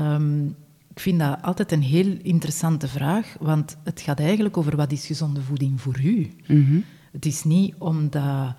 Um, 0.00 0.56
ik 0.90 1.00
vind 1.00 1.18
dat 1.18 1.42
altijd 1.42 1.72
een 1.72 1.82
heel 1.82 2.16
interessante 2.22 2.88
vraag, 2.88 3.36
want 3.40 3.76
het 3.84 4.00
gaat 4.00 4.20
eigenlijk 4.20 4.56
over 4.56 4.76
wat 4.76 4.92
is 4.92 5.06
gezonde 5.06 5.40
voeding 5.42 5.80
voor 5.80 6.00
u. 6.02 6.30
Mm 6.46 6.84
Het 7.12 7.26
is 7.26 7.44
niet 7.44 7.74
omdat 7.78 8.54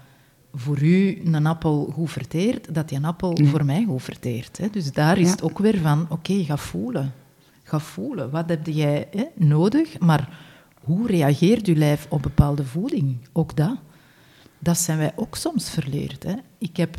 voor 0.53 0.81
u 0.81 1.21
een 1.25 1.45
appel 1.45 1.89
goed 1.93 2.11
verteert, 2.11 2.73
dat 2.73 2.89
die 2.89 2.97
een 2.97 3.05
appel 3.05 3.37
voor 3.43 3.65
mij 3.65 3.85
goed 3.87 4.03
verteert. 4.03 4.57
Hè? 4.57 4.69
Dus 4.69 4.91
daar 4.91 5.17
is 5.17 5.31
het 5.31 5.41
ook 5.41 5.59
weer 5.59 5.77
van, 5.77 6.05
oké, 6.09 6.43
ga 6.43 6.57
voelen 6.57 7.13
ga 7.65 7.79
voelen. 7.79 8.29
Wat 8.29 8.49
heb 8.49 8.67
jij 8.67 9.07
hè, 9.11 9.25
nodig? 9.35 9.99
Maar 9.99 10.39
hoe 10.83 11.07
reageert 11.07 11.65
je 11.65 11.75
lijf 11.75 12.07
op 12.09 12.21
bepaalde 12.21 12.65
voeding? 12.65 13.17
Ook 13.33 13.55
dat. 13.55 13.77
Dat 14.59 14.77
zijn 14.77 14.97
wij 14.97 15.11
ook 15.15 15.35
soms 15.35 15.69
verleerd. 15.69 16.23
Hè. 16.23 16.35
Ik 16.57 16.77
heb, 16.77 16.97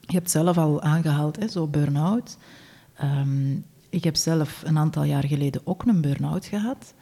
je 0.00 0.12
hebt 0.12 0.30
zelf 0.30 0.58
al 0.58 0.82
aangehaald, 0.82 1.36
hè, 1.36 1.48
zo 1.48 1.66
burn-out. 1.66 2.36
Ehm, 2.94 3.52
ik 3.90 4.04
heb 4.04 4.16
zelf 4.16 4.62
een 4.64 4.78
aantal 4.78 5.02
jaar 5.04 5.24
geleden 5.24 5.60
ook 5.64 5.84
een 5.84 6.00
burn-out 6.00 6.46
gehad. 6.46 6.94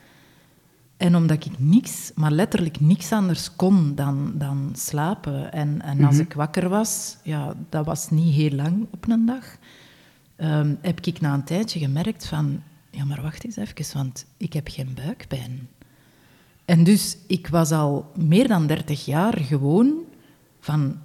En 0.96 1.16
omdat 1.16 1.44
ik 1.44 1.58
niks, 1.58 2.12
maar 2.14 2.30
letterlijk 2.30 2.80
niks 2.80 3.12
anders 3.12 3.56
kon 3.56 3.94
dan, 3.94 4.32
dan 4.34 4.70
slapen. 4.76 5.52
En, 5.52 5.82
en 5.82 6.04
als 6.04 6.14
mhm. 6.14 6.24
ik 6.24 6.32
wakker 6.32 6.68
was, 6.68 7.16
ja, 7.22 7.54
dat 7.68 7.86
was 7.86 8.10
niet 8.10 8.34
heel 8.34 8.50
lang 8.50 8.86
op 8.90 9.08
een 9.08 9.26
dag, 9.26 9.56
um, 10.36 10.78
heb 10.80 11.00
ik 11.00 11.20
na 11.20 11.34
een 11.34 11.44
tijdje 11.44 11.78
gemerkt 11.78 12.26
van, 12.26 12.62
ja, 12.96 13.04
maar 13.04 13.22
wacht 13.22 13.44
eens 13.44 13.56
even, 13.56 13.96
want 13.96 14.26
ik 14.36 14.52
heb 14.52 14.68
geen 14.68 14.94
buikpijn. 14.94 15.68
En 16.64 16.84
dus 16.84 17.16
ik 17.26 17.46
was 17.48 17.70
al 17.70 18.12
meer 18.16 18.48
dan 18.48 18.66
30 18.66 19.04
jaar 19.04 19.38
gewoon 19.38 19.94
van, 20.60 20.98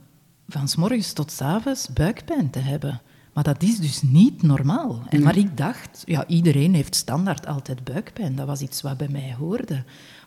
van 0.47 0.67
s 0.67 0.75
morgens 0.75 1.13
tot 1.13 1.31
s 1.31 1.41
avonds 1.41 1.87
buikpijn 1.93 2.49
te 2.49 2.59
hebben. 2.59 3.01
Maar 3.33 3.43
dat 3.43 3.63
is 3.63 3.79
dus 3.79 4.01
niet 4.01 4.41
normaal. 4.41 5.01
En 5.09 5.21
maar 5.21 5.37
ik 5.37 5.57
dacht, 5.57 6.03
ja, 6.05 6.27
iedereen 6.27 6.73
heeft 6.73 6.95
standaard 6.95 7.47
altijd 7.47 7.83
buikpijn. 7.83 8.35
Dat 8.35 8.47
was 8.47 8.61
iets 8.61 8.81
wat 8.81 8.97
bij 8.97 9.07
mij 9.09 9.35
hoorde. 9.37 9.83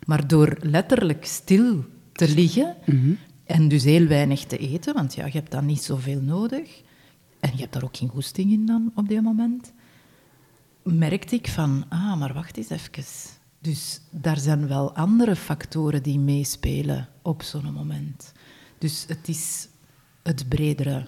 Maar 0.07 0.29
door 0.29 0.57
letterlijk 0.61 1.25
stil 1.25 1.85
te 2.13 2.29
liggen 2.29 2.77
mhm. 2.87 3.13
en 3.45 3.69
dus 3.69 3.85
heel 3.85 4.07
weinig 4.07 4.45
te 4.45 4.59
eten, 4.59 4.95
want 4.95 5.15
ja, 5.15 5.27
je 5.27 5.33
hebt 5.33 5.51
dan 5.51 5.67
niet 5.67 5.83
zoveel 5.83 6.21
nodig. 6.21 6.83
En 7.41 7.51
je 7.55 7.61
hebt 7.61 7.73
daar 7.73 7.85
ook 7.85 7.97
geen 7.97 8.09
goesting 8.09 8.51
in 8.51 8.67
dan 8.67 8.93
op 8.95 9.09
dit 9.09 9.23
moment 9.23 9.73
merkte 10.83 11.35
ik 11.35 11.49
van, 11.49 11.85
ah, 11.89 12.17
maar 12.19 12.33
wacht 12.33 12.57
eens 12.57 12.71
even. 12.71 13.05
Dus 13.59 14.01
daar 14.11 14.39
zijn 14.39 14.69
wel 14.69 14.95
andere 14.95 15.37
factoren 15.37 16.03
die 16.03 16.19
meespelen 16.19 17.09
op 17.23 17.43
zo'n 17.43 17.73
moment. 17.73 18.33
Dus 18.79 19.05
het 19.09 19.29
is 19.29 19.69
het 20.23 20.49
bredere 20.49 21.07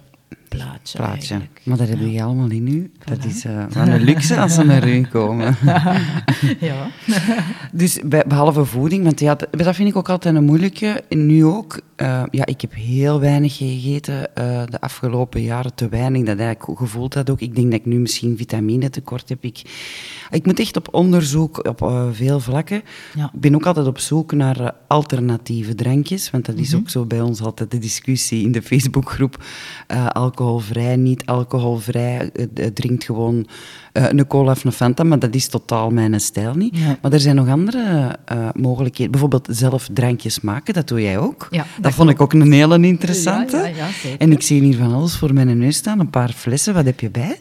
plaatje. 0.93 1.41
Maar 1.63 1.77
dat 1.77 1.87
hebben 1.87 2.05
jullie 2.05 2.23
allemaal 2.23 2.49
in 2.49 2.67
u. 2.67 2.91
Dat 3.05 3.25
is 3.25 3.45
uh, 3.45 3.63
van 3.69 3.87
een 3.87 4.01
luxe 4.01 4.39
als 4.39 4.53
ze 4.53 4.63
naar 4.63 4.89
u 4.89 5.01
komen. 5.01 5.57
ja. 6.59 6.87
dus 7.71 7.99
behalve 8.27 8.65
voeding, 8.65 9.03
want 9.03 9.19
ja, 9.19 9.35
dat 9.51 9.75
vind 9.75 9.89
ik 9.89 9.95
ook 9.95 10.09
altijd 10.09 10.35
een 10.35 10.43
moeilijke. 10.43 11.03
Nu 11.09 11.45
ook, 11.45 11.81
uh, 11.97 12.23
ja, 12.31 12.45
ik 12.45 12.61
heb 12.61 12.73
heel 12.73 13.19
weinig 13.19 13.57
gegeten 13.57 14.19
uh, 14.19 14.63
de 14.69 14.81
afgelopen 14.81 15.41
jaren, 15.41 15.75
te 15.75 15.89
weinig. 15.89 16.23
Dat 16.23 16.39
ik 16.39 16.77
gevoeld 16.77 17.13
had 17.13 17.29
ook. 17.29 17.41
Ik 17.41 17.55
denk 17.55 17.71
dat 17.71 17.79
ik 17.79 17.85
nu 17.85 17.97
misschien 17.97 18.37
vitamine 18.37 18.89
tekort 18.89 19.29
heb. 19.29 19.43
Ik, 19.43 19.61
ik 20.29 20.45
moet 20.45 20.59
echt 20.59 20.77
op 20.77 20.87
onderzoek 20.91 21.67
op 21.67 22.09
veel 22.11 22.39
vlakken. 22.39 22.81
Ja. 23.15 23.31
Ik 23.33 23.39
ben 23.39 23.55
ook 23.55 23.65
altijd 23.65 23.87
op 23.87 23.99
zoek 23.99 24.31
naar 24.31 24.75
alternatieve 24.87 25.75
drankjes, 25.75 26.29
want 26.29 26.45
dat 26.45 26.55
is 26.55 26.67
mm 26.67 26.73
-hmm. 26.73 26.81
ook 26.81 26.89
zo 26.89 27.05
bij 27.05 27.21
ons 27.21 27.41
altijd 27.41 27.71
de 27.71 27.77
discussie 27.77 28.43
in 28.43 28.51
de 28.51 28.61
Facebookgroep. 28.61 29.43
Alcoholvrij, 30.45 30.95
niet 30.95 31.25
alcoholvrij, 31.25 32.31
drinkt 32.73 33.03
gewoon 33.03 33.47
een 33.91 34.27
cola 34.27 34.51
of 34.51 34.63
een 34.63 34.71
Fanta, 34.71 35.03
maar 35.03 35.19
dat 35.19 35.35
is 35.35 35.47
totaal 35.47 35.89
mijn 35.89 36.19
stijl 36.21 36.53
niet. 36.53 36.77
Ja. 36.77 36.97
Maar 37.01 37.13
er 37.13 37.19
zijn 37.19 37.35
nog 37.35 37.49
andere 37.49 38.15
mogelijkheden. 38.55 39.11
Bijvoorbeeld 39.11 39.47
zelf 39.51 39.89
drankjes 39.93 40.41
maken, 40.41 40.73
dat 40.73 40.87
doe 40.87 41.01
jij 41.01 41.17
ook. 41.17 41.47
Ja, 41.51 41.65
dat, 41.81 41.93
vond 41.93 42.09
ik 42.09 42.21
ook 42.21 42.33
een 42.33 42.51
hele 42.51 42.79
interessante. 42.79 43.71
Ja, 43.75 43.87
en 44.17 44.31
ik 44.31 44.41
zie 44.41 44.61
hier 44.61 44.77
van 44.77 44.93
alles 44.93 45.17
voor 45.17 45.33
mijn 45.33 45.57
neus 45.57 45.75
staan, 45.75 45.99
een 45.99 46.09
paar 46.09 46.31
flessen. 46.31 46.73
Wat 46.73 46.85
heb 46.85 46.99
je 46.99 47.09
bij? 47.09 47.39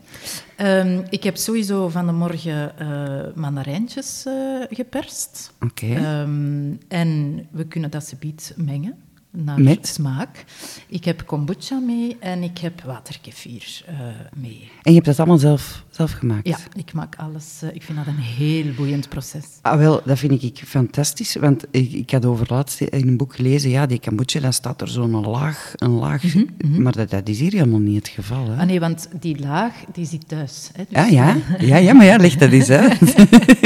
Um, 0.59 1.03
ik 1.11 1.23
heb 1.23 1.37
sowieso 1.37 1.89
van 1.89 2.07
de 2.07 2.13
morgen 2.13 2.73
uh, 2.83 2.89
mandarijntjes 3.35 4.25
uh, 4.27 4.33
geperst. 4.71 5.53
Oké. 5.61 5.85
Okay. 5.85 6.23
Um, 6.23 6.79
en 6.89 7.41
we 7.51 7.65
kunnen 7.65 7.91
dat 7.91 8.05
ze 8.05 8.17
biedt 8.19 8.53
mengen 8.57 8.95
naar 9.35 9.61
Met? 9.61 9.87
smaak. 9.87 10.45
Ik 10.87 11.05
heb 11.05 11.27
kombucha 11.27 11.79
mee 11.79 12.17
en 12.21 12.43
ik 12.43 12.59
heb 12.59 12.83
waterkefir 12.83 13.85
uh, 13.91 13.97
mee. 14.35 14.71
En 14.83 14.91
je 14.91 14.95
hebt 14.95 15.07
dat 15.07 15.19
allemaal 15.19 15.39
zelf, 15.39 15.84
zelf 15.95 16.13
gemaakt? 16.13 16.49
Ja, 16.49 16.59
ik 16.77 16.93
maak 16.93 17.15
alles. 17.17 17.61
Uh, 17.65 17.75
ik 17.75 17.83
vind 17.83 17.99
dat 17.99 18.07
een 18.07 18.23
heel 18.23 18.65
boeiend 18.77 19.09
proces. 19.09 19.45
Ah, 19.61 19.79
wel, 19.79 20.01
dat 20.05 20.19
vind 20.19 20.43
ik 20.43 20.63
fantastisch. 20.67 21.35
Want 21.35 21.65
ik, 21.71 21.93
ik 21.93 22.11
had 22.11 22.25
over 22.25 22.47
laatst 22.49 22.81
in 22.81 23.09
een 23.09 23.17
boek 23.17 23.35
gelezen, 23.35 23.71
ja, 23.71 23.87
die 23.87 24.01
kombucha, 24.01 24.41
dan 24.41 24.53
staat 24.53 24.81
er 24.81 24.89
zo'n 24.89 25.27
laag, 25.27 25.73
een 25.77 25.91
laag. 25.91 26.35
Mm 26.35 26.49
-hmm. 26.59 26.83
Maar 26.83 26.93
dat, 26.93 27.11
dat, 27.11 27.29
is 27.29 27.41
hier 27.41 27.53
helemaal 27.53 27.79
niet 27.79 27.97
het 27.97 28.09
geval. 28.09 28.51
Hè? 28.51 28.57
Ah 28.61 28.67
nee, 28.67 28.81
want 28.81 29.09
die 29.21 29.39
laag, 29.39 29.73
die 29.93 30.07
zit 30.07 30.29
thuis. 30.29 30.71
Hè, 30.73 30.85
dus... 30.89 30.99
ah 30.99 31.11
ja? 31.11 31.37
ja, 31.59 31.77
ja, 31.77 31.93
maar 31.93 32.07
ja, 32.07 32.17
leg 32.17 32.37
dat 32.37 32.51
eens 32.51 32.71
uit. 32.71 32.99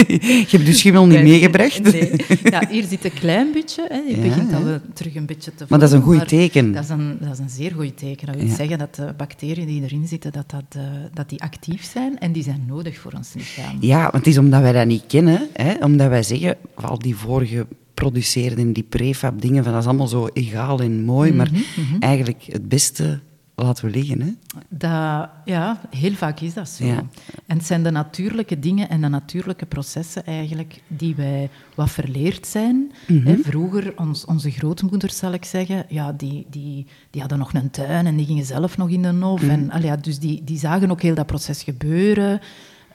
je 0.08 0.46
hebt 0.50 0.66
dus 0.66 0.78
schimmel 0.78 1.06
niet 1.06 1.22
meegebracht? 1.22 1.82
Nee. 1.82 2.12
Ja, 2.42 2.62
hier 2.68 2.84
zit 2.84 3.04
een 3.04 3.12
klein 3.12 3.52
beetje. 3.52 3.86
Hè. 3.88 3.96
Je 3.96 4.16
ja, 4.16 4.22
begint 4.22 4.52
al 4.54 4.78
terug 4.92 5.14
een 5.14 5.26
beetje 5.26 5.52
maar 5.68 5.78
dat 5.78 5.88
is 5.88 5.94
een 5.94 6.02
goed 6.02 6.28
teken. 6.28 6.72
Dat 6.72 6.84
is 6.84 6.88
een, 6.88 7.16
dat 7.20 7.32
is 7.32 7.38
een 7.38 7.50
zeer 7.50 7.72
goed 7.72 7.96
teken. 7.98 8.26
Dat 8.26 8.36
wil 8.36 8.54
zeggen 8.54 8.78
dat 8.78 8.94
de 8.94 9.14
bacteriën 9.16 9.66
die 9.66 9.82
erin 9.82 10.06
zitten, 10.06 10.32
dat, 10.32 10.50
dat, 10.50 10.76
uh, 10.76 10.82
dat 11.14 11.28
die 11.28 11.42
actief 11.42 11.84
zijn 11.84 12.17
en 12.18 12.32
die 12.32 12.42
zijn 12.42 12.64
nodig 12.66 12.98
voor 12.98 13.12
ons 13.12 13.32
lichaam. 13.34 13.76
Ja, 13.80 14.02
want 14.02 14.14
het 14.14 14.26
is 14.26 14.38
omdat 14.38 14.60
wij 14.60 14.72
dat 14.72 14.86
niet 14.86 15.04
kennen, 15.06 15.48
hè, 15.52 15.84
omdat 15.84 16.08
wij 16.08 16.22
zeggen, 16.22 16.56
al 16.74 16.98
die 16.98 17.16
vorige 17.16 17.66
geproduceerde, 17.98 18.72
die 18.72 18.82
prefab 18.82 19.40
dingen, 19.40 19.64
van 19.64 19.72
dat 19.72 19.82
is 19.82 19.88
allemaal 19.88 20.06
zo 20.06 20.28
egaal 20.32 20.80
en 20.80 21.04
mooi, 21.04 21.32
maar 21.32 21.50
Mhm, 21.50 22.00
eigenlijk 22.00 22.42
het 22.46 22.68
beste 22.68 23.20
laten 23.64 23.84
we 23.84 23.90
liggen. 23.90 24.20
Hè? 24.20 24.32
Dat, 24.68 25.28
ja, 25.44 25.80
heel 25.90 26.12
vaak 26.12 26.40
is 26.40 26.54
dat 26.54 26.68
zo. 26.68 26.84
Ja. 26.84 27.02
En 27.46 27.56
het 27.56 27.66
zijn 27.66 27.82
de 27.82 27.90
natuurlijke 27.90 28.58
dingen 28.58 28.88
en 28.88 29.00
de 29.00 29.08
natuurlijke 29.08 29.66
processen 29.66 30.26
eigenlijk 30.26 30.82
die 30.86 31.14
wij 31.14 31.50
wat 31.74 31.90
verleerd 31.90 32.46
zijn. 32.46 32.92
Mhm. 33.06 33.36
Vroeger, 33.36 33.92
ons, 33.96 34.24
onze 34.24 34.50
grootmoeders 34.50 35.16
zal 35.16 35.32
ik 35.32 35.44
zeggen, 35.44 35.84
ja, 35.88 36.12
die, 36.12 36.46
die, 36.50 36.86
die 37.10 37.20
hadden 37.20 37.38
nog 37.38 37.54
een 37.54 37.70
tuin 37.70 38.06
en 38.06 38.16
die 38.16 38.26
gingen 38.26 38.44
zelf 38.44 38.76
nog 38.76 38.88
in 38.88 39.02
de 39.02 39.08
hof. 39.08 39.42
Mhm. 39.42 39.70
En, 39.70 39.82
ja, 39.82 39.96
dus 39.96 40.18
die, 40.18 40.44
die 40.44 40.58
zagen 40.58 40.90
ook 40.90 41.02
heel 41.02 41.14
dat 41.14 41.26
proces 41.26 41.62
gebeuren. 41.62 42.40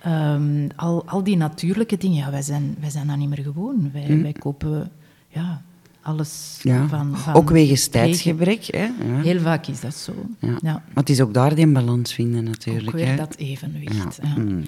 Ehm, 0.01 0.70
al, 0.76 1.05
al 1.05 1.24
die 1.24 1.38
natuurlijke 1.38 1.97
dingen, 1.97 2.18
ja, 2.18 2.32
wij, 2.32 2.41
zijn, 2.41 2.76
wij 2.80 2.89
zijn 2.89 3.07
dat 3.07 3.18
niet 3.18 3.30
meer 3.30 3.43
gewoon. 3.43 3.89
Wij, 3.93 4.22
wij 4.22 4.34
kopen 4.34 4.91
ja, 5.28 5.61
alles. 6.04 6.60
Ja. 6.62 6.88
van, 6.88 7.18
van... 7.18 7.34
Ook 7.34 7.49
wegens 7.49 7.88
tijdsgebrek. 7.88 8.66
Hè? 8.66 8.84
Ja. 8.84 9.22
Heel 9.22 9.39
vaak 9.39 9.68
is 9.68 9.80
dat 9.80 9.95
zo. 9.95 10.14
Ja. 10.39 10.58
Maar 10.62 10.82
het 10.93 11.10
is 11.10 11.22
ook 11.22 11.34
daar 11.34 11.56
die 11.56 11.68
balans 11.68 12.14
vinden 12.14 12.43
natuurlijk. 12.43 12.88
Ook 12.88 12.93
weer 12.93 13.08
hè? 13.08 13.16
dat 13.16 13.36
evenwicht. 13.36 14.20
Mm. 14.38 14.64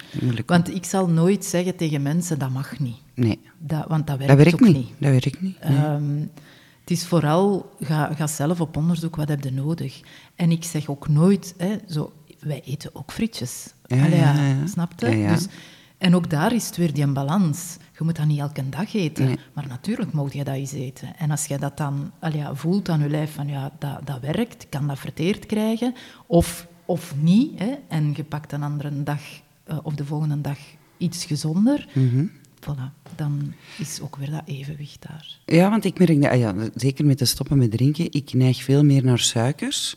Want 0.46 0.74
ik 0.74 0.84
zal 0.84 1.08
nooit 1.08 1.44
zeggen 1.44 1.76
tegen 1.76 2.02
mensen, 2.02 2.38
dat 2.38 2.50
mag 2.50 2.78
niet. 2.78 2.96
Nee, 3.14 3.38
Dat, 3.58 3.84
want 3.88 4.06
dat 4.06 4.18
werkt, 4.18 4.34
dat 4.36 4.42
werkt 4.44 4.54
ook 4.62 4.68
niet. 4.68 4.76
niet. 4.76 4.90
Dat 4.98 5.10
werkt 5.10 5.40
niet. 5.40 5.56
nee. 5.68 5.76
Ehm, 5.76 6.18
het 6.80 6.90
is 6.90 7.06
vooral, 7.06 7.72
ga, 7.80 8.14
ga 8.14 8.26
zelf 8.26 8.60
op 8.60 8.76
onderzoek, 8.76 9.16
wat 9.16 9.28
heb 9.28 9.44
je 9.44 9.52
nodig? 9.52 10.00
En 10.34 10.50
ik 10.50 10.64
zeg 10.64 10.88
ook 10.88 11.08
nooit, 11.08 11.54
hè, 11.56 11.76
zo, 11.88 12.12
wij 12.40 12.62
eten 12.64 12.90
ook 12.92 13.12
frietjes. 13.12 13.74
Ja, 13.86 14.04
Allee, 14.04 14.18
ja, 14.18 14.32
ja. 14.46 14.66
Snap 14.66 14.92
je? 14.96 15.26
Dus, 15.28 15.46
en 15.98 16.14
ook 16.14 16.30
daar 16.30 16.54
is 16.54 16.66
het 16.66 16.76
weer 16.76 16.92
die 16.92 17.06
balans. 17.06 17.76
Je 17.98 18.04
moet 18.04 18.16
dat 18.16 18.26
niet 18.26 18.38
elke 18.38 18.68
dag 18.68 18.94
eten, 18.94 19.24
Nee. 19.24 19.38
maar 19.52 19.66
natuurlijk 19.66 20.12
mag 20.12 20.32
je 20.32 20.44
dat 20.44 20.54
eens 20.54 20.72
eten. 20.72 21.16
En 21.16 21.30
als 21.30 21.46
je 21.46 21.58
dat 21.58 21.76
dan 21.76 22.12
ja, 22.32 22.54
voelt 22.54 22.88
aan 22.88 23.00
je 23.00 23.08
lijf, 23.08 23.34
van 23.34 23.48
ja, 23.48 23.72
dat, 23.78 24.00
dat 24.06 24.20
werkt, 24.20 24.66
kan 24.68 24.86
dat 24.86 24.98
verteerd 24.98 25.46
krijgen, 25.46 25.94
of, 26.26 26.66
of 26.84 27.14
niet, 27.20 27.58
hè, 27.58 27.74
en 27.88 28.12
je 28.16 28.24
pakt 28.24 28.52
een 28.52 28.62
andere 28.62 29.02
dag 29.02 29.20
eh, 29.64 29.78
of 29.82 29.94
de 29.94 30.04
volgende 30.04 30.40
dag 30.40 30.58
iets 30.96 31.24
gezonder, 31.24 31.88
Mhm. 31.94 32.24
voilà, 32.60 33.14
dan 33.16 33.52
is 33.78 34.00
ook 34.00 34.16
weer 34.16 34.30
dat 34.30 34.42
evenwicht 34.44 35.02
daar. 35.08 35.38
Ja, 35.44 35.70
want 35.70 35.84
ik 35.84 35.98
merk 35.98 36.22
dat, 36.22 36.30
ah 36.30 36.38
ja, 36.38 36.54
zeker 36.74 37.04
met 37.06 37.18
te 37.18 37.24
stoppen 37.24 37.58
met 37.58 37.70
drinken, 37.70 38.12
ik 38.12 38.32
neig 38.32 38.62
veel 38.62 38.84
meer 38.84 39.04
naar 39.04 39.18
suikers. 39.18 39.96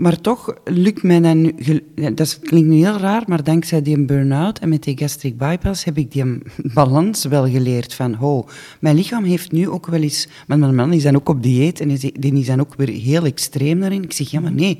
Maar 0.00 0.20
toch 0.20 0.54
lukt 0.64 1.02
mij 1.02 1.20
dat 1.20 1.34
nu... 1.34 1.52
gel- 1.56 1.80
ja, 1.94 2.10
Dat 2.10 2.38
klinkt 2.38 2.68
nu 2.68 2.74
heel 2.76 2.96
raar, 2.96 3.22
maar 3.26 3.44
dankzij 3.44 3.82
die 3.82 4.04
burn-out 4.04 4.58
en 4.58 4.68
met 4.68 4.82
die 4.82 4.98
gastric 4.98 5.38
bypass 5.38 5.84
heb 5.84 5.98
ik 5.98 6.12
die 6.12 6.24
balans 6.74 7.24
wel 7.24 7.48
geleerd 7.48 7.94
van, 7.94 8.14
ho, 8.14 8.48
mijn 8.80 8.96
lichaam 8.96 9.24
heeft 9.24 9.52
nu 9.52 9.68
ook 9.68 9.86
wel 9.86 10.00
eens... 10.02 10.28
Want 10.46 10.60
mijn 10.60 10.74
man 10.74 10.92
is 10.92 11.02
dan 11.02 11.16
ook 11.16 11.28
op 11.28 11.42
dieet 11.42 11.80
en 11.80 11.88
die 12.20 12.44
dan 12.44 12.60
ook 12.60 12.74
weer 12.74 12.88
heel 12.88 13.24
extreem 13.24 13.80
daarin. 13.80 14.02
Ik 14.02 14.12
zeg, 14.12 14.30
ja, 14.30 14.40
maar 14.40 14.52
nee, 14.52 14.78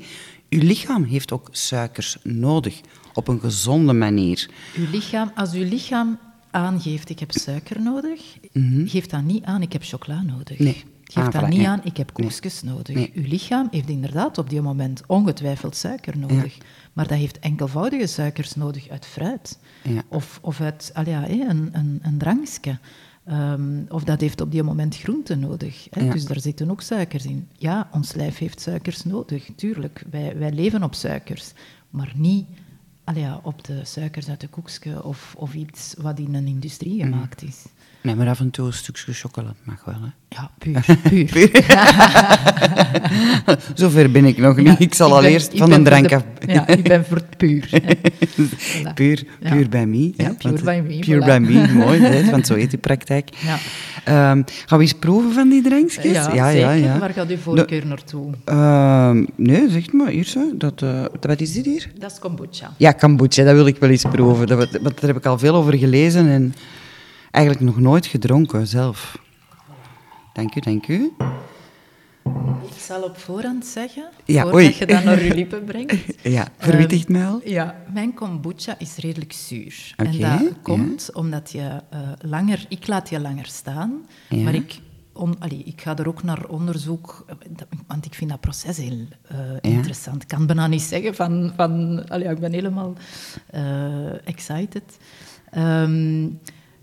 uw 0.49 0.61
lichaam 0.61 1.03
heeft 1.03 1.31
ook 1.31 1.47
suikers 1.51 2.17
nodig, 2.23 2.81
op 3.13 3.27
een 3.27 3.39
gezonde 3.39 3.93
manier. 3.93 4.49
Uw 4.77 4.85
lichaam, 4.91 5.31
als 5.35 5.53
uw 5.53 5.65
lichaam 5.65 6.17
aangeeft, 6.51 7.09
ik 7.09 7.19
heb 7.19 7.31
suiker 7.31 7.81
nodig, 7.81 8.21
geeft 8.85 9.09
dat 9.09 9.23
niet 9.23 9.43
aan, 9.43 9.61
ik 9.61 9.73
heb 9.73 9.83
chocola 9.83 10.21
nodig. 10.21 10.59
Nee. 10.59 10.83
Geeft 11.11 11.27
Ah, 11.27 11.33
dat 11.33 11.43
voilà, 11.43 11.47
niet 11.47 11.57
nee. 11.57 11.67
aan, 11.67 11.81
ik 11.83 11.97
heb 11.97 12.13
koekjes 12.13 12.61
nodig. 12.63 12.95
Nee. 12.95 13.11
Uw 13.13 13.27
lichaam 13.27 13.67
heeft 13.71 13.89
inderdaad 13.89 14.37
op 14.37 14.49
die 14.49 14.61
moment 14.61 15.03
ongetwijfeld 15.07 15.75
suiker 15.75 16.17
nodig. 16.17 16.57
Maar 16.93 17.07
dat 17.07 17.17
heeft 17.17 17.39
enkelvoudige 17.39 18.07
suikers 18.07 18.55
nodig 18.55 18.89
uit 18.89 19.05
fruit. 19.05 19.59
Ja. 19.83 20.01
Of, 20.07 20.39
of 20.41 20.61
uit 20.61 20.91
ja, 21.05 21.29
een, 21.29 21.69
een, 21.71 21.99
een 22.01 22.17
drankje. 22.17 22.79
Ehm, 23.25 23.79
of 23.89 24.03
dat 24.03 24.21
heeft 24.21 24.41
op 24.41 24.51
die 24.51 24.63
moment 24.63 24.97
groente 24.97 25.35
nodig. 25.35 25.87
Hè? 25.89 26.01
Ja. 26.03 26.11
Dus 26.11 26.25
daar 26.25 26.39
zitten 26.39 26.71
ook 26.71 26.81
suikers 26.81 27.25
in. 27.25 27.47
Ja, 27.57 27.89
ons 27.91 28.13
lijf 28.13 28.37
heeft 28.37 28.61
suikers 28.61 29.03
nodig, 29.03 29.49
tuurlijk. 29.55 30.03
Wij, 30.11 30.37
wij 30.37 30.51
leven 30.51 30.83
op 30.83 30.93
suikers. 30.95 31.51
Maar 31.89 32.11
niet 32.15 32.45
ja, 33.13 33.39
op 33.43 33.63
de 33.63 33.85
suikers 33.85 34.29
uit 34.29 34.39
de 34.39 34.47
koekje 34.47 35.03
of, 35.03 35.33
of 35.37 35.53
iets 35.53 35.95
wat 35.97 36.19
in 36.19 36.33
een 36.35 36.47
industrie 36.47 37.03
Mhm. 37.03 37.11
gemaakt 37.13 37.43
is. 37.43 37.65
Nee, 38.03 38.15
maar 38.15 38.27
af 38.27 38.39
en 38.39 38.51
toe 38.51 38.65
een 38.65 38.73
stukje 38.73 39.13
chocolade 39.13 39.53
mag 39.63 39.83
wel, 39.85 39.95
hè. 40.01 40.09
Ja, 40.29 40.51
puur. 40.57 40.85
puur. 41.09 41.51
Zover 43.75 44.11
ben 44.11 44.25
ik 44.25 44.37
nog 44.37 44.55
niet. 44.57 44.65
Ja, 44.67 44.75
ik 44.79 44.93
zal 44.93 45.13
al 45.13 45.23
eerst 45.23 45.51
van 45.57 45.71
een 45.71 45.83
drank 45.83 46.09
de- 46.09 46.15
af. 46.15 46.23
Ja, 46.47 46.67
ik 46.67 46.83
ben 46.83 47.05
voor 47.05 47.17
het 47.17 47.37
puur. 47.37 47.69
Voilà. 47.71 48.93
Puur, 48.93 49.23
Ja. 49.39 49.49
puur 49.51 49.69
bij 49.69 49.85
me. 49.85 50.11
Ja, 50.15 50.27
me, 50.27 50.35
Pure 50.99 51.21
voilà. 51.21 51.25
by 51.25 51.37
me, 51.51 51.73
mooi, 51.73 51.99
hè, 52.01 52.29
want 52.31 52.47
zo 52.47 52.55
heet 52.55 52.69
die 52.69 52.79
praktijk. 52.79 53.29
Ja. 53.45 53.57
Ehm, 54.03 54.41
gaan 54.65 54.77
we 54.77 54.83
eens 54.83 54.93
proeven 54.93 55.33
van 55.33 55.49
die 55.49 55.61
drankjes? 55.63 56.03
Ja, 56.33 56.51
zeker. 56.51 56.99
Waar 56.99 57.09
gaat 57.13 57.29
uw 57.29 57.37
voorkeur 57.37 57.87
naartoe? 57.87 58.33
Ehm, 58.45 59.25
nee, 59.35 59.69
zeg 59.69 59.91
maar, 59.93 60.07
hier 60.09 60.25
zo. 60.25 60.57
Dat, 60.57 60.81
eh, 60.81 61.05
wat 61.21 61.41
is 61.41 61.53
dit 61.53 61.65
hier? 61.65 61.87
Dat 61.99 62.11
is 62.11 62.19
kombucha. 62.19 62.73
Ja, 62.77 62.91
kombucha, 62.91 63.43
dat 63.43 63.53
wil 63.55 63.65
ik 63.67 63.77
wel 63.79 63.89
eens 63.89 64.05
proeven. 64.11 64.47
Dat, 64.47 64.57
want 64.81 64.99
daar 64.99 65.09
heb 65.09 65.17
ik 65.17 65.25
al 65.25 65.37
veel 65.39 65.55
over 65.55 65.77
gelezen 65.77 66.27
en 66.29 66.53
eigenlijk 67.31 67.65
nog 67.65 67.79
nooit 67.79 68.05
gedronken 68.05 68.67
zelf. 68.67 69.17
Dank 70.33 70.55
u, 70.55 70.59
dank 70.59 70.87
u. 70.87 71.11
Ik 72.63 72.77
zal 72.87 73.01
op 73.03 73.17
voorhand 73.17 73.65
zeggen, 73.65 74.09
Ja, 74.25 74.41
voordat 74.41 74.59
oei. 74.59 74.75
je 74.79 74.85
dat 74.85 75.03
naar 75.03 75.23
je 75.23 75.35
lippen 75.35 75.63
brengt. 75.71 76.23
Ja, 76.23 76.47
verwittigt 76.57 77.09
mij 77.09 77.25
al. 77.25 77.41
Ja, 77.43 77.75
mijn 77.93 78.13
kombucha 78.13 78.75
is 78.79 78.95
redelijk 78.95 79.33
zuur. 79.33 79.93
En 79.95 80.19
dat 80.19 80.41
komt 80.61 81.09
omdat 81.13 81.51
je 81.51 81.81
eh, 81.89 81.99
langer... 82.21 82.65
Ik 82.69 82.87
laat 82.87 83.09
je 83.09 83.19
langer 83.19 83.45
staan, 83.45 84.05
Ja. 84.29 84.43
maar 84.43 84.53
ik... 84.53 84.79
On, 85.13 85.35
allee, 85.39 85.63
ik 85.65 85.81
ga 85.81 85.97
er 85.97 86.07
ook 86.07 86.23
naar 86.23 86.47
onderzoek, 86.47 87.25
eh, 87.27 87.35
want 87.87 88.05
ik 88.05 88.13
vind 88.13 88.29
dat 88.29 88.39
proces 88.39 88.77
heel 88.77 89.05
eh, 89.27 89.37
interessant. 89.61 90.21
Ik 90.21 90.27
kan 90.27 90.45
bijna 90.45 90.67
niet 90.67 90.81
zeggen 90.81 91.15
van... 91.15 91.53
van 91.55 92.03
allee, 92.09 92.29
ik 92.29 92.39
ben 92.39 92.51
helemaal 92.53 92.93
excited. 94.25 94.97
Ehm, 95.51 96.27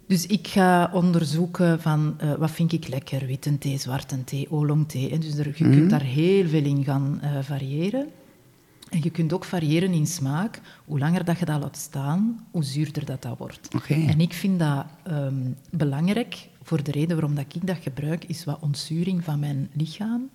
dus 0.08 0.26
ik 0.26 0.48
ga 0.48 0.90
onderzoeken 0.92 1.80
van 1.80 2.14
eh, 2.18 2.34
wat 2.34 2.50
vind 2.50 2.72
ik 2.72 2.88
lekker, 2.88 3.26
witte 3.26 3.58
thee, 3.58 3.78
zwarte 3.78 4.24
thee, 4.24 4.50
oolong 4.50 4.88
thee. 4.88 5.10
En 5.10 5.20
dus 5.20 5.34
er, 5.34 5.46
je 5.46 5.70
kunt 5.70 5.90
daar 5.90 6.02
heel 6.02 6.48
veel 6.48 6.64
in 6.64 6.84
gaan 6.84 7.18
eh, 7.22 7.30
variëren. 7.42 8.08
En 8.90 9.00
je 9.02 9.10
kunt 9.10 9.32
ook 9.32 9.44
variëren 9.44 9.92
in 9.92 10.06
smaak. 10.06 10.60
Hoe 10.84 10.98
langer 10.98 11.24
dat 11.24 11.38
je 11.38 11.44
dat 11.44 11.60
laat 11.60 11.76
staan, 11.76 12.46
hoe 12.50 12.64
zuurder 12.64 13.04
dat, 13.04 13.22
dat 13.22 13.38
wordt. 13.38 13.68
En 13.88 14.20
ik 14.20 14.32
vind 14.32 14.58
dat 14.58 14.86
ehm, 15.02 15.34
belangrijk, 15.70 16.48
voor 16.62 16.82
de 16.82 16.90
reden 16.90 17.16
waarom 17.16 17.34
dat 17.34 17.44
ik 17.54 17.66
dat 17.66 17.78
gebruik, 17.80 18.24
is 18.24 18.44
wat 18.44 18.58
ontzuring 18.60 19.24
van 19.24 19.38
mijn 19.38 19.70
lichaam. 19.72 20.30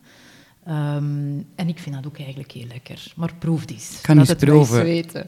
Ehm, 0.66 1.40
en 1.56 1.68
ik 1.68 1.80
vind 1.80 1.96
dat 1.96 2.08
ook 2.08 2.18
eigenlijk 2.18 2.52
heel 2.52 2.68
lekker. 2.68 3.14
Maar 3.16 3.34
proef 3.36 3.66
die 3.66 3.76
eens. 3.76 4.02
Kan 4.02 4.16
mij 4.16 4.26
eens 4.26 4.36
proeven. 4.36 4.84
weten. 4.84 5.26